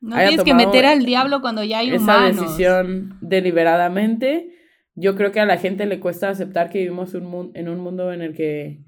No 0.01 0.15
haya 0.15 0.27
tienes 0.29 0.45
que 0.45 0.53
meter 0.53 0.85
al 0.85 1.05
diablo 1.05 1.41
cuando 1.41 1.63
ya 1.63 1.79
hay 1.79 1.89
esa 1.91 2.03
humanos. 2.03 2.41
decisión 2.41 3.17
deliberadamente. 3.21 4.49
Yo 4.95 5.15
creo 5.15 5.31
que 5.31 5.39
a 5.39 5.45
la 5.45 5.57
gente 5.57 5.85
le 5.85 5.99
cuesta 6.01 6.29
aceptar 6.29 6.69
que 6.69 6.79
vivimos 6.79 7.13
un 7.13 7.51
en 7.55 7.69
un 7.69 7.79
mundo 7.79 8.11
en 8.11 8.21
el 8.21 8.35
que 8.35 8.83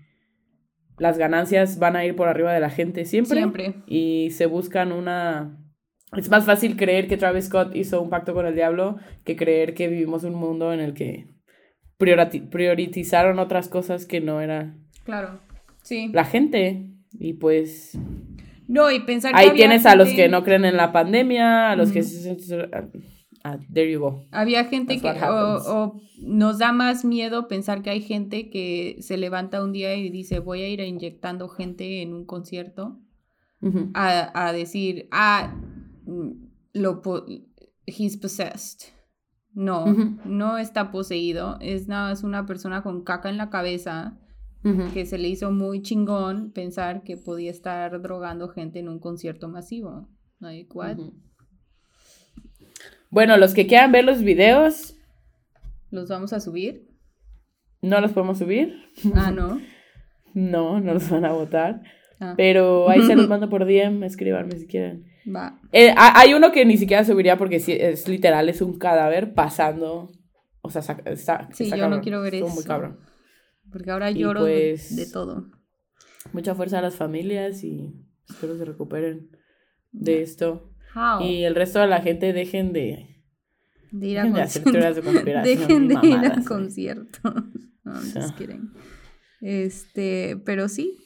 las 0.97 1.17
ganancias 1.17 1.79
van 1.79 1.95
a 1.95 2.05
ir 2.05 2.15
por 2.15 2.27
arriba 2.27 2.53
de 2.53 2.59
la 2.59 2.69
gente 2.69 3.05
siempre. 3.05 3.37
Siempre. 3.37 3.75
Y 3.87 4.29
se 4.31 4.45
buscan 4.45 4.91
una... 4.91 5.57
Es 6.15 6.29
más 6.29 6.45
fácil 6.45 6.75
creer 6.75 7.07
que 7.07 7.17
Travis 7.17 7.45
Scott 7.45 7.75
hizo 7.75 8.01
un 8.01 8.09
pacto 8.09 8.33
con 8.33 8.45
el 8.45 8.55
diablo 8.55 8.97
que 9.23 9.35
creer 9.35 9.73
que 9.73 9.87
vivimos 9.87 10.23
un 10.23 10.35
mundo 10.35 10.73
en 10.73 10.79
el 10.79 10.93
que 10.93 11.27
prioritizaron 11.97 13.39
otras 13.39 13.69
cosas 13.69 14.05
que 14.05 14.21
no 14.21 14.41
era 14.41 14.75
Claro. 15.03 15.39
Sí. 15.81 16.09
la 16.13 16.25
gente. 16.25 16.89
Y 17.19 17.33
pues 17.33 17.97
No, 18.67 18.89
y 18.89 19.01
pensar 19.01 19.33
que 19.33 19.39
ahí 19.39 19.51
tienes 19.53 19.85
a 19.85 19.95
los 19.95 20.09
que 20.09 20.29
no 20.29 20.43
creen 20.43 20.65
en 20.65 20.77
la 20.77 20.91
pandemia, 20.91 21.71
a 21.71 21.75
los 21.75 21.91
que... 21.91 21.99
Ujú. 21.99 22.07
Ah, 23.45 23.59
there 23.73 23.91
you 23.91 23.99
go. 23.99 24.25
Había 24.31 24.63
gente 24.65 24.97
That's 24.99 25.19
que, 25.19 25.27
o, 25.27 25.99
nos 26.21 26.59
da 26.59 26.71
más 26.71 27.03
miedo 27.03 27.49
pensar 27.49 27.81
que 27.81 27.89
hay 27.89 28.01
gente 28.01 28.49
que 28.49 28.95
se 29.01 29.17
levanta 29.17 29.61
un 29.61 29.73
día 29.73 29.95
y 29.95 30.09
dice 30.09 30.39
voy 30.39 30.61
a 30.61 30.69
ir 30.69 30.79
inyectando 30.79 31.49
gente 31.49 32.01
en 32.01 32.13
un 32.13 32.25
concierto 32.25 32.99
a, 33.93 34.47
a 34.47 34.53
decir, 34.53 35.07
ah, 35.11 35.55
lo 36.73 37.01
he's 37.85 38.17
possessed. 38.17 38.89
No, 39.55 39.85
no 40.25 40.57
está 40.57 40.89
poseído, 40.91 41.57
es 41.61 41.87
nada 41.87 42.09
más 42.09 42.23
una 42.23 42.45
persona 42.47 42.81
con 42.81 43.03
caca 43.03 43.29
en 43.29 43.37
la 43.37 43.49
cabeza 43.51 44.17
que 44.93 45.05
se 45.05 45.17
le 45.17 45.27
hizo 45.27 45.51
muy 45.51 45.81
chingón 45.81 46.51
pensar 46.53 47.03
que 47.03 47.17
podía 47.17 47.51
estar 47.51 48.01
drogando 48.01 48.47
gente 48.47 48.79
en 48.79 48.87
un 48.89 48.99
concierto 48.99 49.49
masivo. 49.49 50.09
Like, 50.39 50.69
what? 50.73 50.97
Ujú. 50.97 51.13
Bueno, 53.11 53.37
los 53.37 53.53
que 53.53 53.67
quieran 53.67 53.91
ver 53.91 54.05
los 54.05 54.23
videos, 54.23 54.95
¿Los 55.91 56.09
vamos 56.09 56.33
a 56.33 56.39
subir? 56.39 56.87
no 57.81 57.99
los 58.01 58.11
podemos 58.13 58.39
subir. 58.39 58.75
Ah, 59.13 59.31
no. 59.31 59.61
No, 60.35 60.79
no 60.79 60.95
los 60.95 61.07
van 61.11 61.25
a 61.25 61.31
votar. 61.31 61.83
Ah, 62.19 62.33
Pero 62.35 62.89
ahí 62.89 63.03
se 63.03 63.15
los 63.15 63.27
mando 63.29 63.49
por 63.49 63.65
DM, 63.65 64.03
escríbanme 64.03 64.57
si 64.57 64.65
quieren. 64.65 65.05
Va. 65.25 65.59
Eh, 65.71 65.93
ha- 65.95 66.19
hay 66.19 66.33
uno 66.33 66.51
que 66.51 66.65
ni 66.65 66.77
siquiera 66.77 67.03
subiría 67.03 67.37
porque 67.37 67.57
es 67.57 68.07
literal, 68.07 68.49
es 68.49 68.61
un 68.61 68.77
cadáver 68.77 69.33
pasando. 69.33 70.09
O 70.61 70.69
sea, 70.69 70.81
está, 71.05 71.49
Sí, 71.51 71.65
está 71.65 71.75
yo 71.77 71.89
no 71.89 72.01
quiero 72.01 72.21
ver 72.21 72.35
estuvo 72.35 72.49
muy 72.49 72.59
eso. 72.59 72.67
cabrón. 72.67 72.99
Porque 73.71 73.91
ahora 73.91 74.11
Y 74.11 74.15
lloro 74.19 74.43
de- 74.45 74.71
pues- 74.77 74.95
de, 74.95 75.05
todo. 75.11 75.49
Mucha 76.31 76.55
fuerza 76.55 76.79
a 76.79 76.81
las 76.81 76.95
familias 76.95 77.63
y 77.63 77.93
espero 78.29 78.55
se 78.57 78.63
recuperen 78.65 79.29
de 79.91 80.21
esto. 80.21 80.69
How? 80.95 81.21
Y 81.21 81.43
el 81.43 81.55
resto 81.55 81.79
de 81.79 81.87
la 81.87 82.01
gente 82.01 82.31
dejen 82.33 82.71
de, 82.71 83.17
de 83.91 84.07
ir 84.07 84.19
a 84.19 84.21
dejen 84.23 84.35
de 84.35 84.41
hacer 84.41 84.63
conciertos. 84.63 84.71
teorías 84.71 84.95
de 84.95 85.01
conspiración. 85.03 85.57
Dejen 85.59 85.87
de 85.87 86.07
ir 86.07 86.31
a 86.31 86.43
conciertos. 86.45 87.21
No, 87.83 87.99
sea. 88.01 88.21
just 88.21 88.37
kidding. 88.37 88.71
Este, 89.41 90.37
pero 90.45 90.69
sí, 90.69 90.97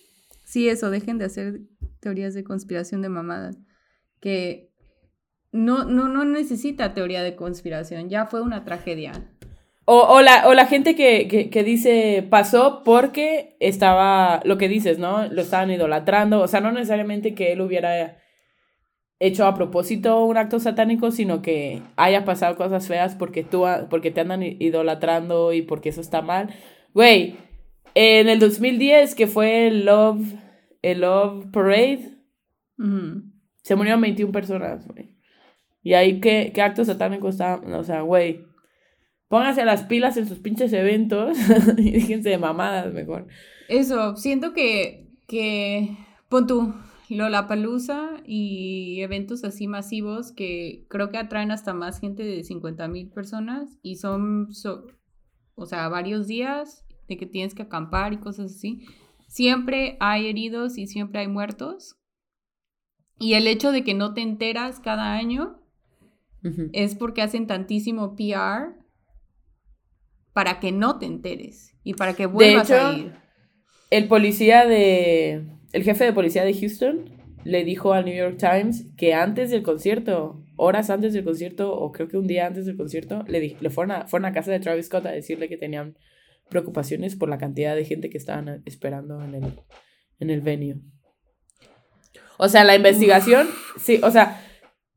sí, 0.46 0.70
eso, 0.70 0.92
dejen 0.92 1.18
de 1.18 1.26
hacer 1.26 1.62
teorías 2.00 2.36
de 2.36 2.44
conspiración 2.44 3.02
de 3.02 3.10
mamadas. 3.10 3.58
Que 4.20 4.70
no, 5.52 5.86
no, 5.86 6.08
no 6.08 6.26
necesita 6.26 6.94
teoría 6.94 7.24
de 7.24 7.36
conspiración, 7.36 8.10
ya 8.10 8.26
fue 8.26 8.42
una 8.42 8.64
tragedia. 8.64 9.14
O, 9.86 10.02
o, 10.02 10.22
la, 10.22 10.48
o 10.48 10.54
la 10.54 10.66
gente 10.66 10.96
que, 10.96 11.28
que, 11.30 11.50
que 11.50 11.64
dice 11.64 12.28
pasó 12.30 12.84
porque 12.84 13.56
estaba, 13.62 14.42
lo 14.44 14.58
que 14.58 14.68
dices, 14.68 15.00
¿no? 15.00 15.28
Lo 15.28 15.42
estaban 15.42 15.72
idolatrando. 15.72 16.42
O 16.42 16.48
sea, 16.48 16.60
no 16.60 16.74
necesariamente 16.74 17.34
que 17.34 17.54
él 17.54 17.62
hubiera 17.62 18.18
hecho 19.20 19.46
a 19.46 19.56
propósito 19.56 20.26
un 20.26 20.38
acto 20.38 20.60
satánico, 20.60 21.12
sino 21.12 21.42
que 21.42 21.82
haya 21.96 22.26
pasado 22.26 22.56
cosas 22.56 22.88
feas 22.88 23.16
porque, 23.16 23.44
tú, 23.44 23.66
porque 23.90 24.12
te 24.12 24.22
andan 24.22 24.44
idolatrando 24.44 25.54
y 25.54 25.62
porque 25.62 25.90
eso 25.90 26.02
está 26.02 26.22
mal. 26.22 26.50
Güey, 26.94 27.38
en 27.96 28.30
el 28.30 28.40
2010, 28.40 29.16
que 29.16 29.28
fue 29.28 29.68
el 29.68 29.86
Love, 29.86 30.34
el 30.82 31.02
Love 31.02 31.46
Parade. 31.52 32.18
Se 33.68 33.76
murieron 33.76 34.00
21 34.00 34.32
personas, 34.32 34.88
güey. 34.88 35.10
Y 35.84 35.94
ahí, 35.94 36.22
¿qué, 36.22 36.52
qué 36.54 36.62
acto 36.62 36.86
satánico 36.86 37.28
está? 37.28 37.56
O 37.56 37.84
sea, 37.84 38.02
güey, 38.02 38.46
pónganse 39.28 39.66
las 39.66 39.84
pilas 39.84 40.16
en 40.16 40.26
sus 40.26 40.40
pinches 40.40 40.72
eventos 40.72 41.38
y 41.78 41.92
déjense 41.92 42.30
de 42.30 42.38
mamadas 42.38 42.94
mejor. 42.94 43.28
Eso, 43.68 44.16
siento 44.16 44.54
que, 44.54 45.10
que 45.28 45.98
pon 46.30 46.48
tú, 46.48 46.74
Lollapalooza 47.10 48.22
y 48.26 49.02
eventos 49.02 49.44
así 49.44 49.68
masivos 49.68 50.32
que 50.32 50.86
creo 50.90 51.10
que 51.12 51.18
atraen 51.18 51.52
hasta 51.52 51.74
más 51.74 52.00
gente 52.00 52.24
de 52.24 52.44
50 52.44 52.88
mil 52.88 53.10
personas 53.10 53.78
y 53.82 53.96
son, 53.98 54.54
so- 54.54 54.88
o 55.56 55.66
sea, 55.66 55.90
varios 55.90 56.28
días 56.28 56.86
de 57.10 57.18
que 57.18 57.26
tienes 57.26 57.54
que 57.54 57.64
acampar 57.64 58.14
y 58.14 58.18
cosas 58.18 58.54
así. 58.56 58.86
Siempre 59.28 59.98
hay 60.00 60.28
heridos 60.28 60.78
y 60.78 60.88
siempre 60.88 61.20
hay 61.20 61.28
muertos. 61.28 61.98
Y 63.20 63.34
el 63.34 63.48
hecho 63.48 63.72
de 63.72 63.84
que 63.84 63.94
no 63.94 64.14
te 64.14 64.22
enteras 64.22 64.80
cada 64.80 65.14
año 65.14 65.60
es 66.72 66.96
porque 66.96 67.22
hacen 67.22 67.46
tantísimo 67.48 68.16
PR 68.16 68.74
para 70.34 70.60
que 70.60 70.72
no 70.72 70.98
te 71.00 71.06
enteres 71.06 71.76
y 71.84 71.94
para 71.96 72.14
que 72.14 72.26
vuelvas 72.26 72.70
a 72.72 72.92
hecho, 72.92 73.00
ir. 73.00 73.14
El 73.90 74.08
policía 74.08 74.66
de... 74.66 75.46
El 75.74 75.84
jefe 75.84 76.06
de 76.06 76.14
policía 76.14 76.46
de 76.46 76.54
Houston 76.54 77.10
le 77.44 77.64
dijo 77.64 77.94
al 77.94 78.06
New 78.06 78.16
York 78.16 78.38
Times 78.38 78.86
que 78.98 79.14
antes 79.14 79.52
del 79.52 79.64
concierto, 79.64 80.42
horas 80.56 80.90
antes 80.90 81.14
del 81.14 81.24
concierto, 81.26 81.74
o 81.74 81.92
creo 81.92 82.08
que 82.08 82.18
un 82.18 82.28
día 82.28 82.46
antes 82.46 82.66
del 82.66 82.78
concierto, 82.78 83.24
le, 83.28 83.40
di- 83.40 83.58
le 83.60 83.70
fueron, 83.70 83.92
a, 83.92 84.08
fueron 84.08 84.26
a 84.26 84.32
casa 84.32 84.52
de 84.52 84.60
Travis 84.60 84.86
Scott 84.86 85.06
a 85.06 85.12
decirle 85.12 85.50
que 85.50 85.58
tenían 85.58 85.98
preocupaciones 86.50 87.16
por 87.16 87.30
la 87.30 87.38
cantidad 87.38 87.76
de 87.76 87.84
gente 87.84 88.10
que 88.10 88.18
estaban 88.18 88.62
esperando 88.66 89.22
en 89.24 89.36
el, 89.36 89.44
en 90.20 90.30
el 90.30 90.42
venue. 90.42 90.78
O 92.38 92.48
sea, 92.50 92.64
la 92.64 92.76
investigación, 92.76 93.48
sí, 93.78 94.00
o 94.04 94.12
sea, 94.12 94.42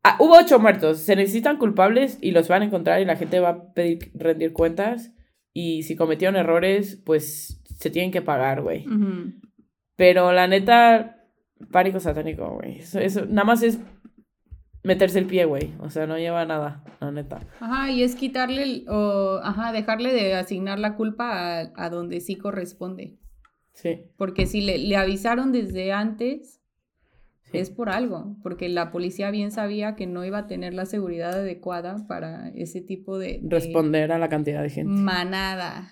ah, 0.04 0.16
hubo 0.20 0.36
ocho 0.38 0.58
muertos, 0.58 0.98
se 0.98 1.16
necesitan 1.16 1.56
culpables 1.58 2.18
y 2.20 2.30
los 2.32 2.48
van 2.48 2.62
a 2.62 2.66
encontrar 2.66 3.00
y 3.00 3.04
la 3.04 3.16
gente 3.16 3.40
va 3.40 3.48
a 3.50 3.72
pedir 3.72 4.10
rendir 4.14 4.52
cuentas 4.52 5.12
y 5.52 5.82
si 5.84 5.96
cometieron 5.96 6.36
errores, 6.36 7.00
pues 7.04 7.62
se 7.78 7.90
tienen 7.90 8.10
que 8.12 8.22
pagar, 8.22 8.62
güey. 8.62 8.86
Ujú. 8.86 9.32
Pero 9.96 10.32
la 10.32 10.46
neta, 10.46 11.16
pánico 11.70 11.98
satánico, 12.00 12.48
güey. 12.60 12.78
Eso, 12.80 12.98
eso 13.00 13.26
nada 13.26 13.44
más 13.44 13.62
es 13.62 13.78
meterse 14.82 15.18
el 15.18 15.26
pie, 15.26 15.44
güey. 15.44 15.72
O 15.80 15.90
sea, 15.90 16.06
no 16.06 16.16
lleva 16.18 16.44
nada, 16.46 16.84
la 17.00 17.10
neta. 17.10 17.40
Ajá, 17.60 17.90
y 17.90 18.02
es 18.02 18.14
quitarle, 18.16 18.62
el- 18.62 18.84
o, 18.88 19.40
ajá, 19.42 19.72
dejarle 19.72 20.12
de 20.12 20.34
asignar 20.34 20.78
la 20.78 20.96
culpa 20.96 21.60
a, 21.60 21.72
a 21.76 21.90
donde 21.90 22.20
sí 22.20 22.36
corresponde. 22.36 23.18
Sí. 23.74 24.02
Porque 24.16 24.46
si 24.46 24.60
le, 24.62 24.78
le 24.78 24.96
avisaron 24.96 25.52
desde 25.52 25.92
antes, 25.92 26.59
sí. 27.52 27.58
es 27.58 27.70
por 27.70 27.88
algo. 27.90 28.36
Porque 28.42 28.68
la 28.68 28.90
policía 28.90 29.30
bien 29.30 29.50
sabía 29.50 29.96
que 29.96 30.06
no 30.06 30.24
iba 30.24 30.38
a 30.38 30.46
tener 30.46 30.74
la 30.74 30.86
seguridad 30.86 31.32
adecuada 31.32 32.06
para 32.06 32.48
ese 32.50 32.80
tipo 32.80 33.18
de, 33.18 33.40
de 33.42 33.48
Responder 33.48 34.12
a 34.12 34.18
la 34.18 34.28
cantidad 34.28 34.62
de 34.62 34.70
gente. 34.70 34.90
manada. 34.92 35.90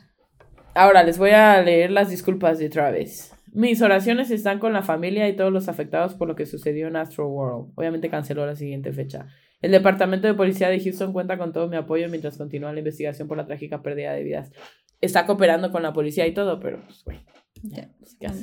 Ahora 0.74 1.02
les 1.02 1.18
voy 1.18 1.30
a 1.30 1.60
leer 1.62 1.90
las 1.90 2.10
disculpas 2.10 2.58
de 2.58 2.68
Travis. 2.68 3.32
Mis 3.52 3.80
oraciones 3.82 4.30
están 4.30 4.58
con 4.58 4.72
la 4.72 4.82
familia 4.82 5.28
y 5.28 5.34
todos 5.34 5.52
los 5.52 5.68
afectados 5.68 6.14
por 6.14 6.28
lo 6.28 6.36
que 6.36 6.46
sucedió 6.46 6.86
en 6.86 6.96
Astro 6.96 7.28
World. 7.28 7.72
Obviamente 7.74 8.10
canceló 8.10 8.46
la 8.46 8.54
siguiente 8.54 8.92
fecha. 8.92 9.26
El 9.60 9.72
Departamento 9.72 10.28
de 10.28 10.34
Policía 10.34 10.68
de 10.68 10.78
Houston 10.78 11.12
cuenta 11.12 11.36
con 11.38 11.52
todo 11.52 11.66
mi 11.66 11.76
apoyo 11.76 12.08
mientras 12.08 12.36
continúa 12.38 12.72
la 12.72 12.78
investigación 12.78 13.26
por 13.26 13.36
la 13.36 13.46
trágica 13.46 13.82
pérdida 13.82 14.12
de 14.12 14.22
vidas. 14.22 14.52
Está 15.00 15.26
cooperando 15.26 15.72
con 15.72 15.82
la 15.82 15.92
policía 15.92 16.26
y 16.26 16.34
todo, 16.34 16.60
pero 16.60 16.80
pues, 16.84 17.02
güey. 17.04 17.18
Ya, 17.62 17.90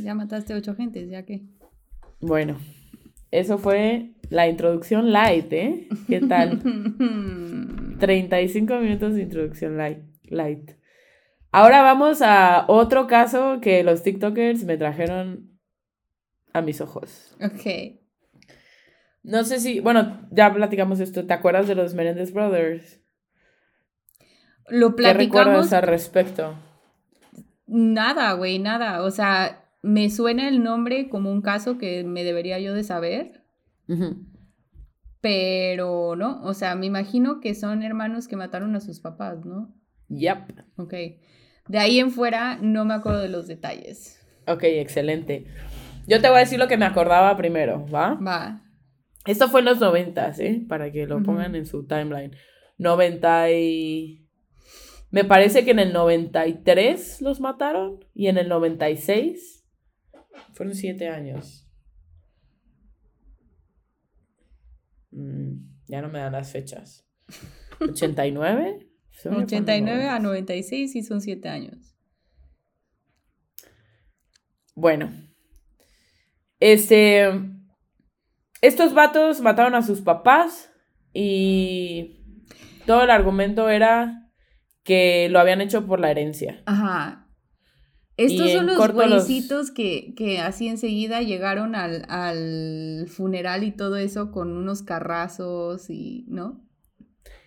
ya 0.04 0.16
mataste 0.16 0.54
ocho 0.54 0.76
gentes, 0.76 1.10
ya 1.10 1.24
que. 1.24 1.44
Bueno, 2.20 2.58
eso 3.32 3.58
fue 3.58 4.12
la 4.30 4.48
introducción 4.48 5.12
light, 5.12 5.52
¿eh? 5.54 5.88
¿Qué 6.08 6.22
tal? 6.22 6.62
35 8.00 8.76
minutos 8.80 9.16
de 9.16 9.22
introducción 9.24 9.78
light. 9.78 10.00
light. 10.24 10.72
Ahora 11.52 11.82
vamos 11.82 12.22
a 12.22 12.66
otro 12.68 13.08
caso 13.08 13.60
que 13.62 13.84
los 13.84 14.04
TikTokers 14.04 14.64
me 14.66 14.78
trajeron 14.78 15.58
a 16.54 16.62
mis 16.62 16.82
ojos. 16.82 17.36
ok. 17.42 18.00
No 19.24 19.44
sé 19.44 19.60
si, 19.60 19.80
bueno, 19.80 20.28
ya 20.30 20.54
platicamos 20.54 21.00
esto. 21.00 21.26
¿Te 21.26 21.34
acuerdas 21.34 21.68
de 21.68 21.74
los 21.74 21.96
Menendez 21.96 22.32
Brothers? 22.32 23.02
Lo 24.70 24.96
¿Qué 24.96 25.14
recuerdas 25.14 25.68
platicamos. 25.70 25.74
al 25.74 25.82
respecto? 25.84 26.56
Nada, 27.66 28.34
güey, 28.34 28.60
nada. 28.60 29.02
O 29.02 29.10
sea, 29.10 29.65
me 29.86 30.10
suena 30.10 30.48
el 30.50 30.64
nombre 30.64 31.10
como 31.10 31.32
un 31.32 31.44
caso 31.44 31.78
que 31.78 32.04
me 32.04 32.24
debería 32.24 32.60
yo 32.60 32.74
de 32.74 32.84
saber. 32.84 33.44
Pero 35.22 36.16
no, 36.16 36.42
o 36.42 36.56
sea, 36.56 36.76
me 36.76 36.88
imagino 36.88 37.40
que 37.40 37.54
son 37.54 37.84
hermanos 37.84 38.28
que 38.28 38.36
mataron 38.36 38.76
a 38.76 38.80
sus 38.80 39.00
papás, 39.00 39.46
¿no? 39.46 39.76
Yep. 40.10 40.60
Ok. 40.78 40.94
De 41.68 41.78
ahí 41.78 42.00
en 42.00 42.10
fuera 42.10 42.58
no 42.60 42.84
me 42.84 42.96
acuerdo 42.96 43.22
de 43.22 43.30
los 43.30 43.48
detalles. 43.48 44.20
Ok, 44.48 44.64
excelente. 44.64 45.46
Yo 46.08 46.20
te 46.20 46.30
voy 46.30 46.38
a 46.38 46.42
decir 46.42 46.58
lo 46.58 46.68
que 46.68 46.78
me 46.78 46.86
acordaba 46.86 47.38
primero, 47.38 47.86
¿va? 47.88 48.16
Va. 48.16 48.64
Esto 49.28 49.50
fue 49.50 49.60
en 49.60 49.66
los 49.66 49.80
noventas, 49.80 50.40
¿eh? 50.40 50.64
Para 50.68 50.92
que 50.92 51.06
lo 51.06 51.22
pongan 51.22 51.56
en 51.56 51.68
su 51.68 51.86
timeline. 51.86 52.36
90 52.80 53.52
y... 53.52 54.28
Me 55.12 55.24
parece 55.26 55.64
que 55.64 55.72
en 55.72 55.80
el 55.80 55.94
93 55.94 57.22
los 57.22 57.40
mataron 57.40 58.04
y 58.16 58.28
en 58.28 58.38
el 58.38 58.50
96 58.50 59.65
fueron 60.54 60.76
siete 60.76 61.08
años. 61.08 61.68
Mm, 65.12 65.54
ya 65.88 66.02
no 66.02 66.10
me 66.10 66.20
dan 66.20 66.34
las 66.34 66.52
fechas. 66.52 67.08
¿89? 67.80 68.88
Según 69.12 69.38
yo 69.40 69.42
fueron 69.42 69.44
89 69.44 70.08
a 70.10 70.20
90. 70.20 70.28
96 70.28 70.96
y 70.96 71.04
son 71.04 71.22
7 71.22 71.48
años. 71.50 71.96
Bueno. 74.76 75.12
Este. 76.60 77.30
Estos 78.62 78.94
vatos 78.94 79.42
mataron 79.42 79.76
a 79.76 79.84
sus 79.84 80.02
papás 80.02 80.72
y 81.14 82.24
todo 82.86 83.04
el 83.04 83.12
argumento 83.12 83.70
era 83.70 84.32
que 84.84 85.30
lo 85.30 85.40
habían 85.40 85.62
hecho 85.62 85.86
por 85.86 86.00
la 86.00 86.12
herencia. 86.12 86.62
Ajá. 86.66 87.25
Estos 88.18 88.52
son 88.52 88.66
los 88.66 88.94
güeycitos 88.94 89.72
que, 89.72 90.14
que 90.16 90.40
así 90.40 90.68
enseguida 90.68 91.22
llegaron 91.22 91.76
al, 91.76 92.06
al 92.08 93.08
funeral 93.10 93.64
y 93.64 93.72
todo 93.72 93.98
eso 93.98 94.32
con 94.32 94.56
unos 94.56 94.84
carrazos 94.84 95.90
y, 95.90 96.26
¿no? 96.30 96.66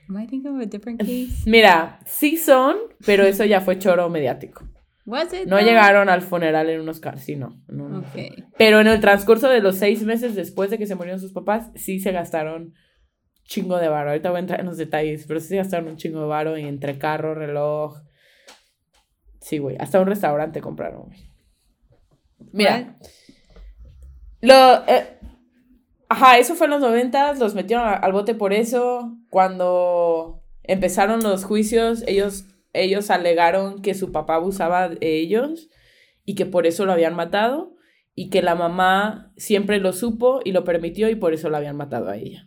Am 0.09 0.19
I 0.19 0.27
thinking 0.27 0.55
of 0.55 0.61
a 0.61 0.67
different 0.67 1.01
case? 1.01 1.29
Mira, 1.47 2.01
sí 2.07 2.37
son, 2.37 2.77
pero 3.05 3.25
eso 3.25 3.45
ya 3.45 3.61
fue 3.61 3.79
choro 3.79 4.09
mediático. 4.09 4.65
Was 5.07 5.33
it 5.33 5.47
No 5.47 5.59
llegaron 5.59 6.11
al 6.11 6.21
funeral 6.21 6.69
en 6.69 6.81
unos 6.81 7.01
cars, 7.01 7.23
sí, 7.25 7.35
no. 7.35 7.63
no, 7.69 7.89
no 7.89 8.03
fue. 8.03 8.31
Ok. 8.31 8.45
Pero 8.59 8.81
en 8.81 8.89
el 8.89 9.01
transcurso 9.01 9.49
de 9.49 9.61
los 9.61 9.77
seis 9.77 10.03
meses 10.03 10.35
después 10.35 10.69
de 10.69 10.77
que 10.77 10.87
se 10.87 10.95
murieron 10.95 11.19
sus 11.19 11.33
papás, 11.33 11.71
sí 11.77 11.99
se 11.99 12.13
gastaron 12.13 12.75
chingo 13.45 13.79
de 13.79 13.89
varo. 13.89 14.11
Ahorita 14.11 14.29
voy 14.29 14.37
a 14.37 14.41
entrar 14.41 14.61
en 14.61 14.67
los 14.67 14.77
detalles, 14.77 15.25
pero 15.27 15.41
sí 15.41 15.49
se 15.49 15.57
gastaron 15.57 15.89
un 15.89 15.97
chingo 15.97 16.21
de 16.21 16.27
varo 16.27 16.57
en 16.57 16.67
entre 16.67 16.99
carro, 16.99 17.35
reloj. 17.35 17.97
Sí, 19.49 19.57
güey. 19.57 19.77
Hasta 19.81 19.99
un 19.99 20.07
restaurante 20.09 20.61
compraron, 20.61 21.05
güey. 21.07 21.31
Mira, 22.53 22.99
lo, 24.43 24.55
eh, 24.87 25.19
ajá, 26.11 26.37
eso 26.37 26.55
fue 26.55 26.67
en 26.67 26.73
los 26.73 26.83
noventas, 26.83 27.39
los 27.39 27.55
metieron 27.55 27.87
a- 27.87 27.95
al 27.95 28.13
bote 28.13 28.35
por 28.35 28.53
eso. 28.53 29.17
Cuando 29.31 30.43
empezaron 30.65 31.23
los 31.23 31.45
juicios, 31.45 32.05
ellos, 32.07 32.45
ellos 32.75 33.09
alegaron 33.11 33.81
que 33.81 33.95
su 33.95 34.13
papá 34.13 34.35
abusaba 34.35 34.91
de 34.91 35.19
ellos 35.19 35.71
y 36.27 36.35
que 36.35 36.45
por 36.45 36.67
eso 36.67 36.85
lo 36.85 36.93
habían 36.93 37.17
matado 37.17 37.75
y 38.15 38.29
que 38.29 38.43
la 38.43 38.55
mamá 38.55 39.33
siempre 39.39 39.79
lo 39.81 39.95
supo 39.95 40.41
y 40.45 40.53
lo 40.53 40.63
permitió 40.63 41.09
y 41.09 41.15
por 41.15 41.33
eso 41.33 41.49
la 41.49 41.57
habían 41.57 41.77
matado 41.79 42.11
a 42.11 42.17
ella. 42.19 42.47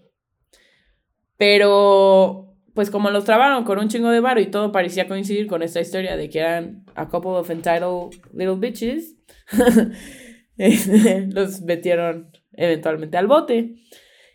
Pero, 1.38 2.51
pues 2.74 2.90
como 2.90 3.10
los 3.10 3.26
trabaron 3.26 3.64
con 3.64 3.80
un 3.80 3.90
chingo 3.90 4.10
de 4.10 4.20
varo 4.20 4.40
y 4.40 4.48
todo 4.48 4.72
parecía 4.72 5.08
coincidir 5.08 5.48
con 5.48 5.62
esta 5.62 5.82
historia 5.82 6.16
de 6.16 6.30
que 6.30 6.40
eran 6.40 6.86
a 6.96 7.10
couple 7.10 7.32
of 7.32 7.50
entitled 7.50 8.12
little 8.34 8.56
bitches, 8.56 9.16
los 11.34 11.62
metieron 11.62 12.32
eventualmente 12.54 13.18
al 13.18 13.28
bote. 13.28 13.76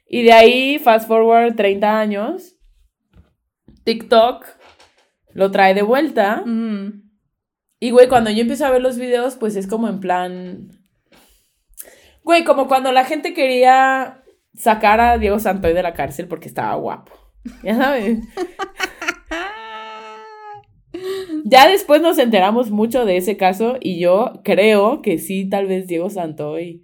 Y 0.08 0.22
de 0.22 0.32
ahí, 0.32 0.78
fast 0.78 1.08
forward 1.08 1.56
30 1.56 1.98
años, 1.98 2.56
TikTok 3.84 4.46
lo 5.32 5.50
trae 5.50 5.74
de 5.74 5.82
vuelta. 5.82 6.42
Mm. 6.44 7.10
Y, 7.80 7.90
güey, 7.90 8.08
cuando 8.08 8.30
yo 8.30 8.40
empiezo 8.40 8.66
a 8.66 8.70
ver 8.70 8.82
los 8.82 8.98
videos, 8.98 9.36
pues 9.36 9.56
es 9.56 9.66
como 9.66 9.88
en 9.88 10.00
plan... 10.00 10.70
Güey, 12.22 12.44
como 12.44 12.68
cuando 12.68 12.90
la 12.90 13.04
gente 13.04 13.34
quería 13.34 14.24
sacar 14.54 15.00
a 15.00 15.18
Diego 15.18 15.38
Santoy 15.38 15.74
de 15.74 15.82
la 15.82 15.92
cárcel 15.92 16.26
porque 16.26 16.48
estaba 16.48 16.74
guapo. 16.74 17.25
Ya 17.62 17.76
sabes. 17.76 18.18
Ya 21.44 21.68
después 21.68 22.02
nos 22.02 22.18
enteramos 22.18 22.70
mucho 22.70 23.04
de 23.04 23.16
ese 23.16 23.36
caso 23.36 23.76
y 23.80 24.00
yo 24.00 24.40
creo 24.44 25.02
que 25.02 25.18
sí, 25.18 25.48
tal 25.48 25.66
vez 25.66 25.86
Diego 25.86 26.10
Santoy 26.10 26.82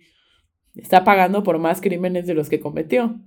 está 0.74 1.04
pagando 1.04 1.42
por 1.42 1.58
más 1.58 1.80
crímenes 1.80 2.26
de 2.26 2.34
los 2.34 2.48
que 2.48 2.60
cometió. 2.60 3.20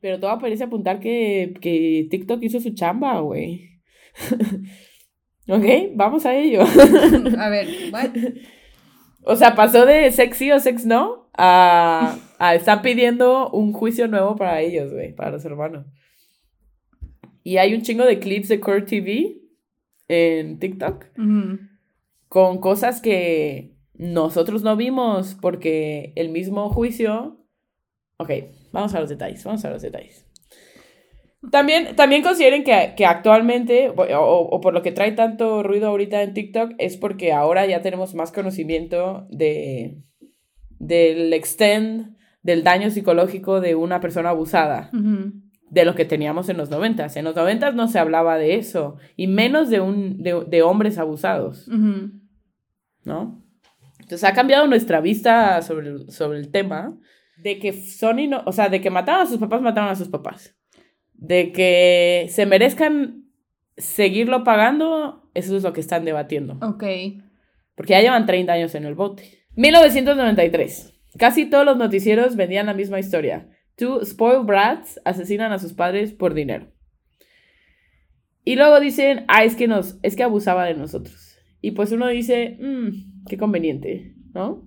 Pero 0.00 0.20
todo 0.20 0.38
parece 0.38 0.64
apuntar 0.64 1.00
que, 1.00 1.54
que 1.60 2.06
TikTok 2.10 2.42
hizo 2.42 2.60
su 2.60 2.70
chamba, 2.74 3.20
güey. 3.20 3.80
ok, 5.48 5.64
vamos 5.94 6.24
a 6.26 6.36
ello. 6.36 6.62
A 7.38 7.48
ver, 7.48 7.66
what? 7.92 8.10
o 9.24 9.36
sea, 9.36 9.54
pasó 9.54 9.84
de 9.84 10.10
sexy 10.12 10.52
o 10.52 10.60
sex 10.60 10.86
no 10.86 11.28
a, 11.36 12.16
a 12.38 12.54
están 12.54 12.82
pidiendo 12.82 13.50
un 13.50 13.72
juicio 13.72 14.06
nuevo 14.08 14.36
para 14.36 14.60
ellos, 14.60 14.92
güey, 14.92 15.12
para 15.14 15.32
los 15.32 15.44
hermanos. 15.44 15.86
Y 17.42 17.56
hay 17.56 17.74
un 17.74 17.82
chingo 17.82 18.04
de 18.04 18.18
clips 18.18 18.48
de 18.48 18.60
Court 18.60 18.86
TV 18.88 19.38
en 20.08 20.58
TikTok 20.58 21.06
con 22.28 22.58
cosas 22.58 23.00
que 23.00 23.74
nosotros 23.94 24.62
no 24.62 24.76
vimos 24.76 25.36
porque 25.40 26.12
el 26.16 26.28
mismo 26.28 26.68
juicio... 26.70 27.44
Ok, 28.18 28.30
vamos 28.72 28.94
a 28.94 29.00
los 29.00 29.08
detalles, 29.08 29.42
vamos 29.44 29.64
a 29.64 29.70
los 29.70 29.82
detalles. 29.82 30.24
También, 31.52 31.94
también 31.94 32.22
consideren 32.22 32.64
que, 32.64 32.94
que 32.96 33.06
actualmente, 33.06 33.90
o, 33.90 33.94
o- 34.50 34.60
por 34.60 34.74
lo 34.74 34.82
que 34.82 34.90
trae 34.92 35.12
tanto 35.12 35.62
ruido 35.62 35.86
ahorita 35.88 36.22
en 36.22 36.34
TikTok, 36.34 36.72
es 36.78 36.96
porque 36.96 37.32
ahora 37.32 37.64
ya 37.66 37.80
tenemos 37.80 38.14
más 38.16 38.32
conocimiento 38.32 39.26
de, 39.30 40.02
del 40.80 41.32
extent 41.32 42.17
del 42.48 42.64
daño 42.64 42.88
psicológico 42.90 43.60
de 43.60 43.74
una 43.74 44.00
persona 44.00 44.30
abusada 44.30 44.88
de 45.70 45.84
lo 45.84 45.94
que 45.94 46.04
teníamos 46.06 46.48
en 46.48 46.56
los 46.56 46.70
noventas. 46.70 47.16
En 47.16 47.24
los 47.24 47.36
noventas 47.36 47.74
no 47.74 47.88
se 47.88 47.98
hablaba 47.98 48.38
de 48.38 48.54
eso, 48.56 48.96
y 49.16 49.26
menos 49.26 49.68
de, 49.68 49.80
un, 49.80 50.22
de, 50.22 50.44
de 50.48 50.62
hombres 50.62 50.96
abusados. 50.98 51.66
¿no? 53.04 53.42
Entonces 54.00 54.24
ha 54.24 54.32
cambiado 54.32 54.66
nuestra 54.66 55.00
vista 55.00 55.60
sobre 55.62 55.88
el, 55.90 56.10
sobre 56.10 56.38
el 56.38 56.50
tema 56.50 56.96
de 57.42 57.58
que 57.58 57.72
son 57.72 58.18
ino- 58.18 58.42
o 58.46 58.52
sea, 58.52 58.68
de 58.70 58.80
que 58.80 58.90
mataron 58.90 59.22
a 59.22 59.26
sus 59.26 59.38
papás, 59.38 59.60
mataron 59.60 59.90
a 59.90 59.94
sus 59.96 60.08
papás. 60.08 60.56
De 61.12 61.52
que 61.52 62.26
se 62.30 62.46
merezcan 62.46 63.24
seguirlo 63.76 64.42
pagando, 64.44 65.30
eso 65.34 65.56
es 65.56 65.62
lo 65.62 65.72
que 65.72 65.80
están 65.80 66.04
debatiendo. 66.04 66.54
Ok. 66.62 66.84
Porque 67.74 67.92
ya 67.92 68.00
llevan 68.00 68.24
30 68.26 68.52
años 68.52 68.74
en 68.74 68.84
el 68.86 68.94
bote. 68.94 69.44
1993. 69.54 70.94
Casi 71.18 71.46
todos 71.46 71.64
los 71.64 71.76
noticieros 71.76 72.36
vendían 72.36 72.66
la 72.66 72.74
misma 72.74 72.98
historia. 73.00 73.48
Two 73.76 74.04
spoiled 74.04 74.44
brats 74.46 75.00
asesinan 75.04 75.52
a 75.52 75.58
sus 75.58 75.72
padres 75.74 76.12
por 76.12 76.34
dinero. 76.34 76.72
Y 78.44 78.56
luego 78.56 78.80
dicen, 78.80 79.24
ah, 79.28 79.44
es 79.44 79.56
que, 79.56 79.68
nos, 79.68 79.98
es 80.02 80.16
que 80.16 80.22
abusaba 80.22 80.64
de 80.64 80.74
nosotros. 80.74 81.36
Y 81.60 81.72
pues 81.72 81.92
uno 81.92 82.06
dice, 82.06 82.56
"Mm, 82.60 83.24
qué 83.28 83.36
conveniente, 83.36 84.14
¿no? 84.32 84.66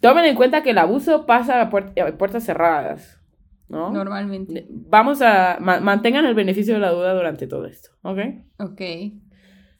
Tomen 0.00 0.24
en 0.24 0.36
cuenta 0.36 0.62
que 0.62 0.70
el 0.70 0.78
abuso 0.78 1.26
pasa 1.26 1.60
a, 1.60 1.70
puer- 1.70 1.92
a 2.00 2.16
puertas 2.18 2.44
cerradas, 2.44 3.20
¿no? 3.68 3.92
Normalmente. 3.92 4.66
Vamos 4.68 5.22
a, 5.22 5.58
ma- 5.60 5.80
mantengan 5.80 6.24
el 6.24 6.34
beneficio 6.34 6.74
de 6.74 6.80
la 6.80 6.90
duda 6.90 7.14
durante 7.14 7.46
todo 7.46 7.66
esto, 7.66 7.90
¿ok? 8.02 8.18
Ok. 8.58 8.80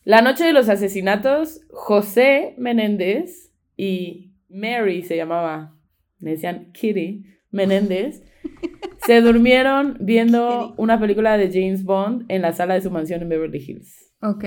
La 0.05 0.23
noche 0.23 0.45
de 0.45 0.53
los 0.53 0.69
asesinatos, 0.69 1.61
José 1.71 2.55
Menéndez 2.59 3.52
y 3.83 4.37
Mary 4.49 5.03
se 5.03 5.17
llamaba, 5.17 5.77
le 6.21 6.31
decían 6.31 6.71
Kitty 6.71 7.25
Menéndez, 7.51 8.23
se 9.05 9.21
durmieron 9.21 9.97
viendo 9.99 10.75
una 10.77 11.01
película 11.01 11.37
de 11.37 11.51
James 11.51 11.83
Bond 11.83 12.27
en 12.29 12.43
la 12.43 12.53
sala 12.53 12.75
de 12.75 12.83
su 12.83 12.93
mansión 12.93 13.23
en 13.23 13.29
Beverly 13.29 13.59
Hills. 13.59 14.15
Ok. 14.23 14.45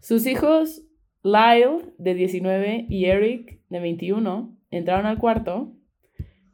Sus 0.00 0.26
hijos, 0.26 0.82
Lyle, 1.22 1.92
de 1.98 2.14
19, 2.14 2.86
y 2.88 3.04
Eric, 3.04 3.60
de 3.68 3.80
21, 3.80 4.56
entraron 4.70 5.04
al 5.04 5.18
cuarto 5.18 5.74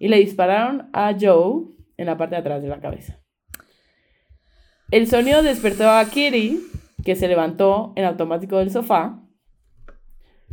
y 0.01 0.09
le 0.09 0.17
dispararon 0.17 0.91
a 0.93 1.17
Joe 1.17 1.67
en 1.97 2.07
la 2.07 2.17
parte 2.17 2.35
de 2.35 2.41
atrás 2.41 2.65
de 2.65 2.71
la 2.71 2.81
cabeza. 2.81 3.21
El 4.91 5.07
sonido 5.07 5.45
despertó 5.45 5.89
a 5.89 6.05
Kitty, 6.11 6.59
que 7.05 7.15
se 7.15 7.29
levantó 7.29 7.93
en 7.95 8.05
automático 8.05 8.59
del 8.59 8.73
sofá, 8.73 9.22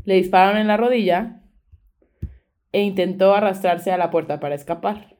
le 0.05 0.15
dispararon 0.15 0.57
en 0.57 0.67
la 0.67 0.77
rodilla 0.77 1.41
e 2.71 2.81
intentó 2.81 3.33
arrastrarse 3.33 3.91
a 3.91 3.97
la 3.97 4.11
puerta 4.11 4.39
para 4.39 4.55
escapar. 4.55 5.17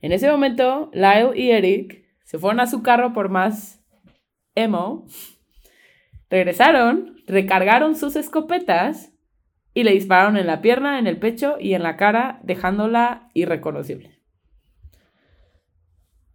En 0.00 0.12
ese 0.12 0.30
momento, 0.30 0.90
Lyle 0.92 1.32
y 1.34 1.50
Eric 1.50 2.04
se 2.24 2.38
fueron 2.38 2.60
a 2.60 2.66
su 2.66 2.82
carro 2.82 3.12
por 3.12 3.28
más 3.28 3.84
emo 4.54 5.06
Regresaron, 6.34 7.16
recargaron 7.28 7.94
sus 7.94 8.16
escopetas 8.16 9.12
y 9.72 9.84
le 9.84 9.92
dispararon 9.92 10.36
en 10.36 10.48
la 10.48 10.62
pierna, 10.62 10.98
en 10.98 11.06
el 11.06 11.18
pecho 11.18 11.56
y 11.60 11.74
en 11.74 11.84
la 11.84 11.96
cara, 11.96 12.40
dejándola 12.42 13.30
irreconocible. 13.34 14.18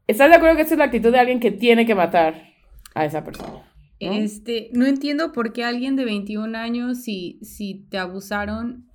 ¿Estás 0.08 0.30
de 0.30 0.36
acuerdo 0.36 0.56
que 0.56 0.62
esta 0.62 0.76
es 0.76 0.80
la 0.80 0.86
actitud 0.86 1.12
de 1.12 1.20
alguien 1.20 1.42
que 1.42 1.52
tiene 1.52 1.86
que 1.86 1.96
matar 1.96 2.54
a 2.96 3.04
esa 3.04 3.26
persona? 3.26 3.69
¿No? 4.00 4.14
Este, 4.14 4.70
no 4.74 4.86
entiendo 4.86 5.32
por 5.32 5.54
qué 5.54 5.64
alguien 5.64 5.96
de 5.96 6.06
21 6.06 6.58
años, 6.58 7.00
si, 7.04 7.40
si 7.42 7.86
te 7.90 7.98
abusaron, 7.98 8.90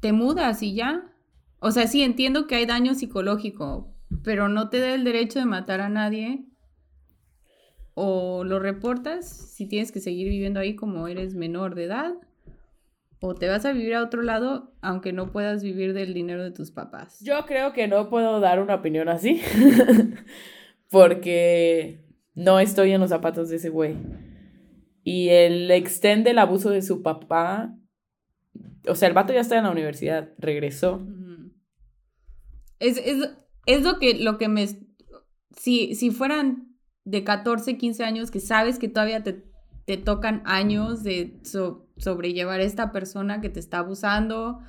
te 0.00 0.12
mudas 0.12 0.62
y 0.62 0.74
ya. 0.74 1.12
O 1.60 1.70
sea, 1.70 1.86
sí, 1.86 2.02
entiendo 2.02 2.46
que 2.46 2.56
hay 2.56 2.66
daño 2.66 2.94
psicológico, 2.94 3.94
pero 4.24 4.48
no 4.48 4.68
te 4.70 4.80
da 4.80 4.94
el 4.94 5.04
derecho 5.04 5.38
de 5.38 5.44
matar 5.44 5.80
a 5.80 5.88
nadie. 5.88 6.46
O 7.94 8.44
lo 8.44 8.58
reportas 8.58 9.28
si 9.28 9.66
tienes 9.66 9.92
que 9.92 10.00
seguir 10.00 10.28
viviendo 10.28 10.60
ahí 10.60 10.74
como 10.74 11.06
eres 11.06 11.34
menor 11.34 11.74
de 11.74 11.84
edad. 11.84 12.14
O 13.22 13.34
te 13.34 13.48
vas 13.48 13.66
a 13.66 13.72
vivir 13.72 13.94
a 13.94 14.02
otro 14.02 14.22
lado, 14.22 14.72
aunque 14.80 15.12
no 15.12 15.30
puedas 15.30 15.62
vivir 15.62 15.92
del 15.92 16.14
dinero 16.14 16.42
de 16.42 16.52
tus 16.52 16.70
papás. 16.70 17.20
Yo 17.20 17.44
creo 17.44 17.74
que 17.74 17.86
no 17.86 18.08
puedo 18.08 18.40
dar 18.40 18.60
una 18.60 18.76
opinión 18.76 19.10
así. 19.10 19.42
porque 20.90 22.00
no 22.34 22.58
estoy 22.60 22.92
en 22.92 23.00
los 23.00 23.10
zapatos 23.10 23.50
de 23.50 23.56
ese 23.56 23.68
güey. 23.68 23.96
Y 25.02 25.28
el 25.30 25.70
extende 25.70 26.30
el 26.30 26.38
abuso 26.38 26.70
de 26.70 26.82
su 26.82 27.02
papá. 27.02 27.74
O 28.88 28.94
sea, 28.94 29.08
el 29.08 29.14
vato 29.14 29.32
ya 29.32 29.40
está 29.40 29.56
en 29.58 29.64
la 29.64 29.70
universidad, 29.70 30.30
regresó. 30.38 31.06
Es, 32.78 32.96
es, 32.98 33.30
es 33.66 33.82
lo 33.82 33.98
que, 33.98 34.14
lo 34.14 34.38
que 34.38 34.48
me... 34.48 34.66
Si, 35.56 35.94
si 35.94 36.10
fueran 36.10 36.76
de 37.04 37.24
14, 37.24 37.76
15 37.76 38.04
años 38.04 38.30
que 38.30 38.40
sabes 38.40 38.78
que 38.78 38.88
todavía 38.88 39.22
te, 39.22 39.44
te 39.84 39.96
tocan 39.96 40.42
años 40.44 41.02
de 41.02 41.40
so- 41.44 41.88
sobrellevar 41.96 42.60
a 42.60 42.64
esta 42.64 42.92
persona 42.92 43.40
que 43.40 43.48
te 43.50 43.60
está 43.60 43.78
abusando 43.78 44.60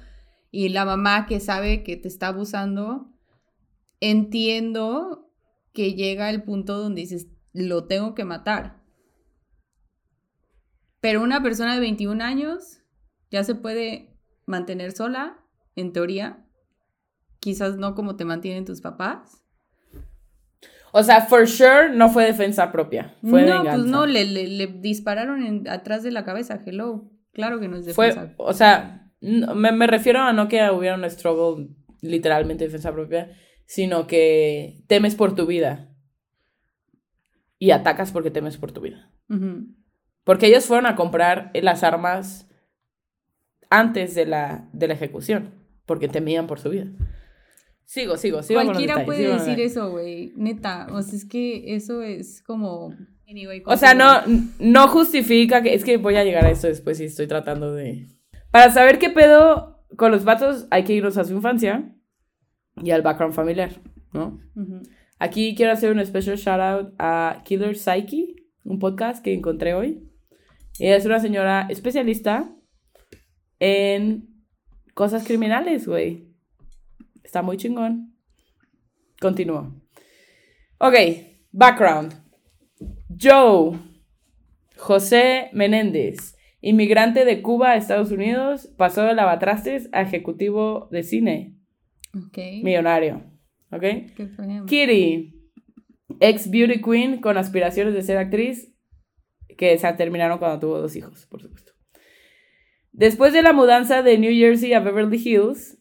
y 0.50 0.70
la 0.70 0.84
mamá 0.86 1.28
que 1.28 1.40
sabe 1.40 1.84
que 1.84 1.96
te 1.96 2.08
está 2.08 2.28
abusando, 2.30 3.14
entiendo 4.02 5.32
que 5.74 5.94
llega 5.94 6.30
el 6.30 6.44
punto 6.44 6.78
donde 6.78 7.02
dices, 7.02 7.28
lo 7.54 7.86
tengo 7.86 8.16
que 8.16 8.26
matar. 8.26 8.81
Pero 11.02 11.22
una 11.22 11.42
persona 11.44 11.74
de 11.74 11.82
21 11.82 12.24
años 12.24 12.80
ya 13.32 13.44
se 13.44 13.56
puede 13.56 14.16
mantener 14.46 14.92
sola, 14.92 15.38
en 15.76 15.92
teoría. 15.94 16.46
Quizás 17.40 17.78
no 17.78 17.96
como 17.96 18.16
te 18.16 18.26
mantienen 18.26 18.66
tus 18.66 18.82
papás. 18.82 19.44
O 20.94 21.02
sea, 21.04 21.22
for 21.22 21.48
sure 21.48 21.90
no 21.96 22.10
fue 22.10 22.26
defensa 22.26 22.72
propia. 22.72 23.16
Fue 23.22 23.42
no, 23.44 23.60
venganza. 23.64 23.76
pues 23.78 23.86
no, 23.88 24.06
le, 24.06 24.26
le- 24.26 24.48
le 24.48 24.68
dispararon 24.68 25.44
en- 25.44 25.68
atrás 25.70 26.04
de 26.04 26.12
la 26.12 26.24
cabeza. 26.26 26.62
Hello. 26.66 27.10
Claro 27.32 27.60
que 27.62 27.68
no 27.70 27.78
es 27.78 27.96
Fue, 27.96 28.08
defensa. 28.08 28.34
o 28.38 28.54
sea, 28.54 29.10
me, 29.22 29.72
me 29.72 29.88
refiero 29.88 30.20
a 30.20 30.34
no 30.34 30.50
que 30.50 30.70
hubiera 30.70 30.96
un 30.98 31.10
struggle 31.10 31.70
literalmente 32.02 32.66
defensa 32.66 32.92
propia, 32.92 33.32
sino 33.66 34.06
que 34.06 34.84
temes 34.88 35.16
por 35.16 35.34
tu 35.34 35.46
vida. 35.46 35.96
Y 37.58 37.72
atacas 37.72 38.12
porque 38.12 38.32
temes 38.32 38.58
por 38.58 38.72
tu 38.74 38.82
vida. 38.82 39.10
Porque 40.24 40.48
ellos 40.48 40.66
fueron 40.66 40.86
a 40.86 40.96
comprar 40.96 41.52
las 41.54 41.84
armas 41.84 42.48
antes 43.70 44.16
de 44.16 44.26
la, 44.26 44.70
de 44.74 44.88
la 44.88 44.94
ejecución, 44.94 45.52
porque 45.86 46.08
temían 46.08 46.48
por 46.48 46.60
su 46.60 46.70
vida. 46.70 46.88
Sigo, 47.86 48.16
sigo, 48.18 48.42
sigo. 48.42 48.62
Cualquiera 48.64 49.00
detalles, 49.00 49.06
puede 49.06 49.34
decir 49.34 49.60
eso, 49.60 49.92
güey. 49.92 50.32
Neta. 50.38 50.88
O 50.92 51.02
sea, 51.02 51.18
es 51.18 51.26
que 51.26 51.76
eso 51.76 52.02
es 52.02 52.42
como. 52.42 52.96
Anyway, 53.28 53.64
O 53.66 53.76
sea, 53.76 53.94
no, 53.94 54.22
no 54.60 54.88
justifica 54.88 55.62
que. 55.62 55.74
Es 55.74 55.84
que 55.84 55.98
voy 55.98 56.16
a 56.16 56.24
llegar 56.24 56.46
a 56.46 56.52
esto 56.52 56.68
después 56.68 57.02
y 57.02 57.06
estoy 57.06 57.28
tratando 57.28 57.74
de. 57.74 58.08
Para 58.50 58.72
saber 58.72 59.00
qué 59.00 59.10
pedo 59.10 59.84
con 59.98 60.12
los 60.12 60.24
vatos, 60.24 60.68
hay 60.72 60.84
que 60.84 60.94
irnos 60.94 61.18
a 61.18 61.26
su 61.26 61.34
infancia 61.34 61.94
y 62.82 62.92
al 62.92 63.02
background 63.02 63.34
familiar, 63.34 63.82
¿no? 64.14 64.40
Ujú. 64.56 64.84
Aquí 65.20 65.54
quiero 65.56 65.72
hacer 65.72 65.92
un 65.92 66.06
special 66.06 66.38
shout 66.38 66.60
out 66.60 66.94
a 66.98 67.42
Killer 67.44 67.78
Psyche, 67.78 68.36
un 68.64 68.80
podcast 68.80 69.24
que 69.24 69.34
encontré 69.34 69.74
hoy. 69.74 70.11
Ella 70.80 70.96
es 70.96 71.06
una 71.06 71.20
señora 71.20 71.68
especialista 71.70 72.50
en 73.60 74.28
cosas 74.94 75.26
criminales, 75.26 75.88
güey. 75.88 76.28
Está 77.24 77.42
muy 77.42 77.58
chingón. 77.58 78.16
Continúo. 79.20 79.76
Ok, 80.80 80.96
background. 81.52 82.14
Joe 83.22 83.78
José 84.78 85.50
Menéndez, 85.54 86.36
inmigrante 86.62 87.24
de 87.24 87.42
Cuba 87.44 87.72
a 87.72 87.76
Estados 87.76 88.12
Unidos, 88.12 88.68
pasó 88.78 89.04
de 89.04 89.14
lavatrastes 89.14 89.90
a 89.92 90.02
ejecutivo 90.02 90.88
de 90.92 91.04
cine, 91.04 91.56
Ok. 92.18 92.38
millonario. 92.64 93.24
¿Ok? 93.72 93.84
Good 94.18 94.30
for 94.36 94.46
him. 94.50 94.66
Kitty, 94.66 95.36
ex 96.20 96.50
beauty 96.50 96.82
queen 96.82 97.22
con 97.22 97.38
aspiraciones 97.38 97.94
de 97.94 98.02
ser 98.02 98.18
actriz, 98.18 98.71
que 99.58 99.78
se 99.78 99.94
terminaron 99.94 100.40
cuando 100.40 100.60
tuvo 100.60 100.80
dos 100.80 100.96
hijos, 100.96 101.26
por 101.28 101.42
supuesto. 101.42 101.74
Después 102.92 103.34
de 103.34 103.42
la 103.42 103.54
mudanza 103.54 104.02
de 104.02 104.18
New 104.18 104.34
Jersey 104.34 104.74
a 104.74 104.80
Beverly 104.80 105.18
Hills, 105.18 105.78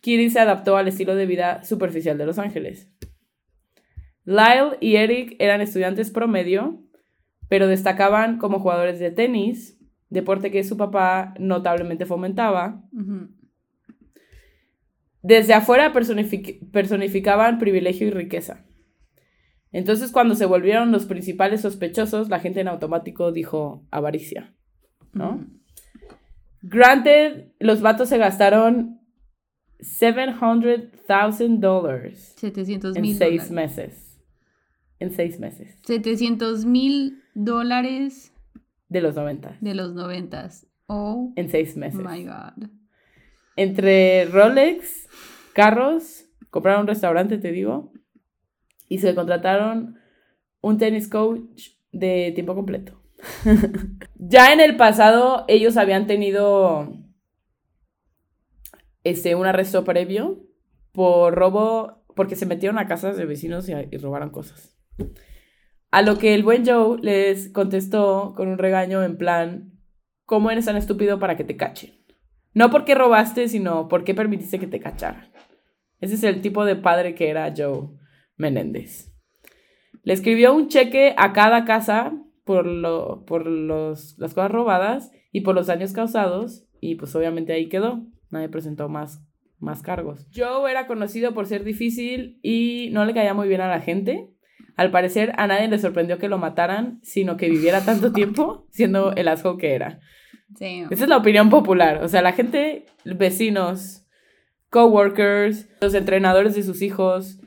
Kitty 0.00 0.30
se 0.30 0.40
adaptó 0.40 0.76
al 0.76 0.88
estilo 0.88 1.14
de 1.14 1.26
vida 1.26 1.64
superficial 1.64 2.18
de 2.18 2.26
Los 2.26 2.38
Ángeles. 2.38 2.90
Lyle 4.24 4.76
y 4.80 4.96
Eric 4.96 5.36
eran 5.38 5.60
estudiantes 5.60 6.10
promedio, 6.10 6.82
pero 7.48 7.66
destacaban 7.66 8.38
como 8.38 8.60
jugadores 8.60 8.98
de 8.98 9.10
tenis, 9.10 9.78
deporte 10.08 10.50
que 10.50 10.64
su 10.64 10.76
papá 10.76 11.34
notablemente 11.38 12.06
fomentaba. 12.06 12.82
Desde 15.22 15.54
afuera 15.54 15.92
personific- 15.92 16.70
personificaban 16.70 17.58
privilegio 17.58 18.06
y 18.06 18.10
riqueza. 18.10 18.64
Entonces, 19.74 20.12
cuando 20.12 20.36
se 20.36 20.46
volvieron 20.46 20.92
los 20.92 21.04
principales 21.04 21.62
sospechosos, 21.62 22.28
la 22.28 22.38
gente 22.38 22.60
en 22.60 22.68
automático 22.68 23.32
dijo 23.32 23.84
avaricia, 23.90 24.54
¿no? 25.12 25.44
Granted, 26.62 27.48
los 27.58 27.80
vatos 27.82 28.08
se 28.08 28.18
gastaron 28.18 29.00
$700,000 29.80 32.10
700 32.36 32.94
en 32.96 33.02
mil 33.02 33.16
seis 33.16 33.48
dólares. 33.48 33.50
meses. 33.78 34.20
En 35.00 35.12
seis 35.12 35.40
meses 35.40 35.76
700 35.84 36.64
mil 36.64 37.20
dólares 37.34 38.32
de 38.88 39.00
los 39.00 39.16
90. 39.16 39.58
de 39.60 39.74
los 39.74 39.92
noventas. 39.94 40.66
Oh 40.86 41.32
En 41.36 41.50
seis 41.50 41.76
meses. 41.76 42.00
my 42.00 42.24
god. 42.24 42.68
Entre 43.56 44.24
Rolex, 44.26 45.08
carros, 45.54 46.24
compraron 46.50 46.82
un 46.82 46.86
restaurante, 46.88 47.38
te 47.38 47.50
digo, 47.52 47.92
y 48.94 48.98
se 48.98 49.12
contrataron 49.16 49.96
un 50.60 50.78
tenis 50.78 51.08
coach 51.08 51.70
de 51.90 52.30
tiempo 52.32 52.54
completo. 52.54 53.02
ya 54.14 54.52
en 54.52 54.60
el 54.60 54.76
pasado 54.76 55.44
ellos 55.48 55.76
habían 55.76 56.06
tenido 56.06 56.92
este, 59.02 59.34
un 59.34 59.46
arresto 59.46 59.82
previo 59.82 60.46
por 60.92 61.34
robo, 61.34 62.04
porque 62.14 62.36
se 62.36 62.46
metieron 62.46 62.78
a 62.78 62.86
casas 62.86 63.16
de 63.16 63.24
vecinos 63.24 63.68
y, 63.68 63.72
y 63.72 63.96
robaron 63.96 64.30
cosas. 64.30 64.76
A 65.90 66.02
lo 66.02 66.16
que 66.16 66.34
el 66.34 66.44
buen 66.44 66.64
Joe 66.64 67.00
les 67.02 67.48
contestó 67.48 68.32
con 68.36 68.46
un 68.46 68.58
regaño 68.58 69.02
en 69.02 69.18
plan, 69.18 69.72
¿cómo 70.24 70.52
eres 70.52 70.66
tan 70.66 70.76
estúpido 70.76 71.18
para 71.18 71.36
que 71.36 71.42
te 71.42 71.56
cachen? 71.56 71.94
No 72.52 72.70
porque 72.70 72.94
robaste, 72.94 73.48
sino 73.48 73.88
porque 73.88 74.14
permitiste 74.14 74.60
que 74.60 74.68
te 74.68 74.78
cacharan. 74.78 75.32
Ese 75.98 76.14
es 76.14 76.22
el 76.22 76.40
tipo 76.42 76.64
de 76.64 76.76
padre 76.76 77.16
que 77.16 77.28
era 77.28 77.52
Joe 77.56 77.88
Menéndez. 78.36 79.12
Le 80.02 80.12
escribió 80.12 80.54
un 80.54 80.68
cheque 80.68 81.14
a 81.16 81.32
cada 81.32 81.64
casa 81.64 82.12
por, 82.44 82.66
lo, 82.66 83.24
por 83.24 83.46
los, 83.46 84.18
las 84.18 84.34
cosas 84.34 84.50
robadas 84.50 85.12
y 85.32 85.40
por 85.40 85.54
los 85.54 85.66
daños 85.66 85.92
causados 85.92 86.66
y 86.80 86.96
pues 86.96 87.14
obviamente 87.16 87.52
ahí 87.52 87.68
quedó. 87.68 88.06
Nadie 88.30 88.48
presentó 88.48 88.88
más, 88.88 89.24
más 89.58 89.82
cargos. 89.82 90.26
Joe 90.34 90.70
era 90.70 90.86
conocido 90.86 91.32
por 91.32 91.46
ser 91.46 91.64
difícil 91.64 92.38
y 92.42 92.90
no 92.92 93.04
le 93.04 93.14
caía 93.14 93.32
muy 93.32 93.48
bien 93.48 93.62
a 93.62 93.68
la 93.68 93.80
gente. 93.80 94.28
Al 94.76 94.90
parecer 94.90 95.32
a 95.38 95.46
nadie 95.46 95.68
le 95.68 95.78
sorprendió 95.78 96.18
que 96.18 96.28
lo 96.28 96.36
mataran, 96.36 97.00
sino 97.02 97.36
que 97.36 97.48
viviera 97.48 97.84
tanto 97.84 98.12
tiempo 98.12 98.66
siendo 98.70 99.14
el 99.14 99.28
asco 99.28 99.56
que 99.56 99.74
era. 99.74 100.00
Damn. 100.48 100.92
Esa 100.92 101.04
es 101.04 101.08
la 101.08 101.16
opinión 101.16 101.48
popular. 101.48 102.02
O 102.02 102.08
sea, 102.08 102.22
la 102.22 102.32
gente, 102.32 102.84
vecinos, 103.04 104.04
coworkers, 104.68 105.68
los 105.80 105.94
entrenadores 105.94 106.54
de 106.54 106.62
sus 106.62 106.82
hijos, 106.82 107.40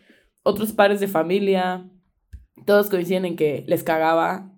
otros 0.48 0.72
padres 0.72 1.00
de 1.00 1.08
familia, 1.08 1.90
todos 2.66 2.90
coinciden 2.90 3.26
en 3.26 3.36
que 3.36 3.64
les 3.68 3.84
cagaba 3.84 4.52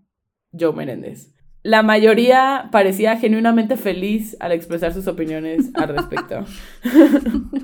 Joe 0.57 0.73
Menéndez. 0.73 1.33
La 1.63 1.83
mayoría 1.83 2.69
parecía 2.71 3.17
genuinamente 3.17 3.75
feliz 3.75 4.37
al 4.39 4.51
expresar 4.51 4.93
sus 4.93 5.07
opiniones 5.07 5.71
al 5.73 5.89
respecto. 5.89 6.45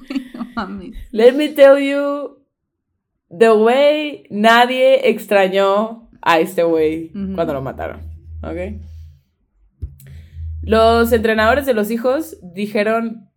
Let 1.11 1.34
me 1.34 1.49
tell 1.49 1.78
you, 1.78 2.39
the 3.30 3.51
way 3.51 4.23
nadie 4.30 5.09
extrañó 5.09 6.09
a 6.21 6.39
este 6.39 6.63
güey 6.63 7.11
cuando 7.36 7.53
lo 7.53 7.61
mataron. 7.61 8.01
¿Ok? 8.41 8.82
Los 10.61 11.11
entrenadores 11.11 11.65
de 11.65 11.76
los 11.76 11.91
hijos 11.91 12.38
dijeron 12.41 13.30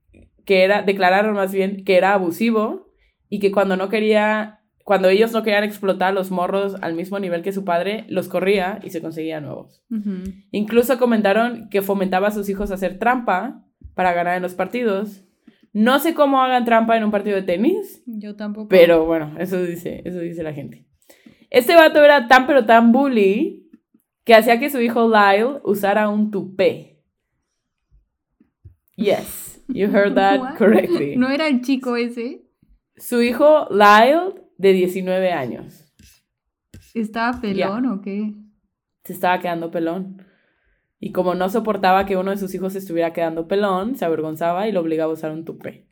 que 0.47 0.65
era, 0.65 0.83
declararon 0.83 1.35
más 1.35 1.53
bien 1.53 1.85
que 1.85 1.97
era 1.97 2.15
abusivo 2.15 2.89
y 3.29 3.39
que 3.39 3.53
cuando 3.53 3.77
no 3.77 3.91
quería, 3.91 4.58
cuando 4.89 5.11
ellos 5.11 5.33
no 5.33 5.43
querían 5.43 5.65
explotar 5.65 6.15
los 6.15 6.31
morros 6.31 6.77
al 6.81 6.95
mismo 6.95 7.19
nivel 7.19 7.43
que 7.43 7.53
su 7.53 7.63
padre, 7.63 8.07
los 8.09 8.27
corría 8.27 8.81
y 8.83 8.89
se 8.89 9.03
conseguía 9.03 9.39
nuevos. 9.39 9.85
Incluso 10.51 10.97
comentaron 10.99 11.69
que 11.69 11.83
fomentaba 11.83 12.29
a 12.29 12.31
sus 12.31 12.49
hijos 12.49 12.71
a 12.71 12.75
hacer 12.77 12.99
trampa 12.99 13.67
para 13.95 14.15
ganar 14.15 14.37
en 14.37 14.43
los 14.43 14.55
partidos. 14.55 15.27
No 15.75 15.99
sé 15.99 16.15
cómo 16.15 16.41
hagan 16.41 16.65
trampa 16.65 16.97
en 16.97 17.05
un 17.05 17.11
partido 17.11 17.37
de 17.37 17.43
tenis, 17.43 18.03
Yo 18.07 18.35
tampoco. 18.35 18.69
pero 18.69 19.05
bueno, 19.05 19.35
eso 19.39 19.63
dice, 19.63 20.01
eso 20.07 20.21
dice 20.21 20.43
la 20.43 20.55
gente. 20.55 20.87
Este 21.51 21.75
vato 21.77 22.03
era 22.03 22.27
tan 22.27 22.47
pero 22.47 22.65
tan 22.65 22.91
bully 22.91 23.69
que 24.25 24.35
hacía 24.35 24.59
que 24.59 24.71
su 24.71 24.81
hijo 24.81 25.07
Lyle 25.07 25.61
usara 25.65 26.09
un 26.09 26.31
tupé. 26.31 27.03
Yes, 28.97 29.63
you 29.69 29.89
heard 29.95 30.15
that 30.15 30.41
What? 30.41 30.57
correctly. 30.57 31.15
¿No 31.17 31.29
era 31.29 31.47
el 31.47 31.61
chico 31.61 31.95
ese? 31.97 32.43
Su 32.97 33.21
hijo 33.23 33.69
Lyle, 33.71 34.48
de 34.59 34.73
19 34.75 35.33
años, 35.33 35.91
¿Estaba 36.95 37.41
pelón 37.41 37.87
o 37.87 38.01
qué? 38.03 38.35
se 39.05 39.13
estaba 39.15 39.39
quedando 39.41 39.71
pelón. 39.71 40.23
Y 41.01 41.13
como 41.13 41.35
no 41.35 41.49
soportaba 41.49 42.05
que 42.07 42.17
uno 42.17 42.33
de 42.33 42.37
sus 42.39 42.53
hijos 42.55 42.73
se 42.73 42.81
estuviera 42.81 43.13
quedando 43.13 43.47
pelón, 43.49 43.95
se 43.97 44.05
avergonzaba 44.05 44.67
y 44.69 44.73
lo 44.73 44.81
obligaba 44.81 45.11
a 45.13 45.15
usar 45.15 45.31
un 45.31 45.45
tupé. 45.45 45.87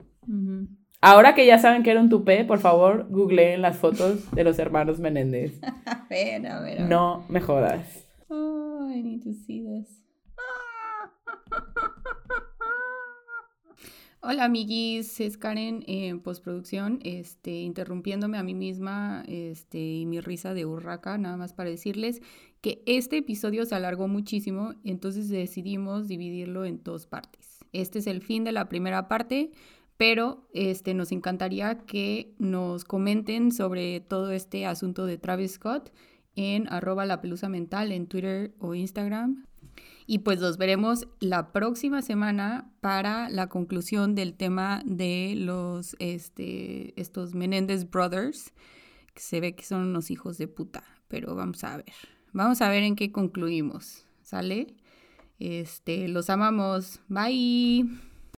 Ahora 1.01 1.35
que 1.37 1.47
ya 1.47 1.59
saben 1.59 1.83
que 1.85 1.93
era 1.93 2.01
un 2.01 2.09
tupé, 2.09 2.45
por 2.45 2.59
favor, 2.59 3.07
googleen 3.09 3.63
las 3.63 3.77
fotos 3.79 4.29
de 4.33 4.43
los 4.43 4.59
hermanos 4.59 4.99
Menéndez. 4.99 5.61
A 5.87 6.07
ver, 6.11 6.47
a 6.47 6.61
ver. 6.61 6.79
a 6.79 6.83
ver. 6.83 6.89
No 6.91 7.25
me 7.29 7.41
jodas. 7.41 8.09
Oh, 8.29 8.89
I 8.93 9.03
need 9.03 9.23
to 9.23 9.33
see 9.33 9.65
this. 9.65 10.03
Hola 14.29 14.47
amiguis, 14.47 15.21
es 15.21 15.37
Karen 15.37 15.85
en 15.87 16.19
postproducción, 16.19 16.99
este, 17.05 17.61
interrumpiéndome 17.61 18.39
a 18.39 18.43
mí 18.43 18.55
misma 18.55 19.23
este, 19.29 19.79
y 19.79 20.05
mi 20.05 20.19
risa 20.19 20.53
de 20.53 20.67
urraca, 20.67 21.17
nada 21.17 21.37
más 21.37 21.53
para 21.53 21.71
decirles 21.71 22.21
que 22.61 22.83
este 22.87 23.19
episodio 23.19 23.65
se 23.67 23.77
alargó 23.77 24.09
muchísimo, 24.09 24.75
entonces 24.83 25.29
decidimos 25.29 26.09
dividirlo 26.09 26.65
en 26.65 26.83
dos 26.83 27.07
partes. 27.07 27.61
Este 27.73 28.01
es 28.01 28.09
el 28.09 28.21
fin 28.21 28.43
de 28.43 28.51
la 28.51 28.69
primera 28.69 29.07
parte, 29.07 29.53
pero 29.97 30.49
este, 30.53 30.93
nos 30.93 31.13
encantaría 31.13 31.79
que 31.87 32.35
nos 32.41 32.83
comenten 32.83 33.53
sobre 33.53 34.01
todo 34.01 34.33
este 34.33 34.67
asunto 34.67 35.07
de 35.07 35.19
Travis 35.19 35.53
Scott 35.53 35.93
en 36.35 36.67
arroba 36.69 37.07
la 37.07 37.21
pelusa 37.21 37.49
mental 37.49 37.93
en 37.93 38.09
Twitter 38.09 38.57
o 38.59 38.75
Instagram. 38.75 39.47
Y 40.07 40.19
pues 40.19 40.41
los 40.41 40.57
veremos 40.57 41.09
la 41.19 41.53
próxima 41.53 42.01
semana 42.01 42.71
para 42.81 43.29
la 43.29 43.49
conclusión 43.49 44.15
del 44.15 44.35
tema 44.35 44.83
de 44.85 45.35
los, 45.37 45.97
este, 45.99 46.99
estos 47.01 47.35
Menéndez 47.35 47.91
Brothers, 47.91 48.53
que 49.15 49.21
se 49.21 49.41
ve 49.41 49.57
que 49.57 49.65
son 49.65 49.83
unos 49.83 50.11
hijos 50.11 50.39
de 50.39 50.47
puta, 50.47 50.85
pero 51.09 51.35
vamos 51.35 51.65
a 51.65 51.77
ver. 51.79 51.93
Vamos 52.33 52.63
a 52.63 52.69
ver 52.69 52.85
en 52.85 52.95
qué 52.95 53.11
concluimos, 53.11 54.07
¿sale? 54.23 54.77
Este, 55.41 56.07
los 56.07 56.31
amamos. 56.31 57.01
Bye. 57.09 58.06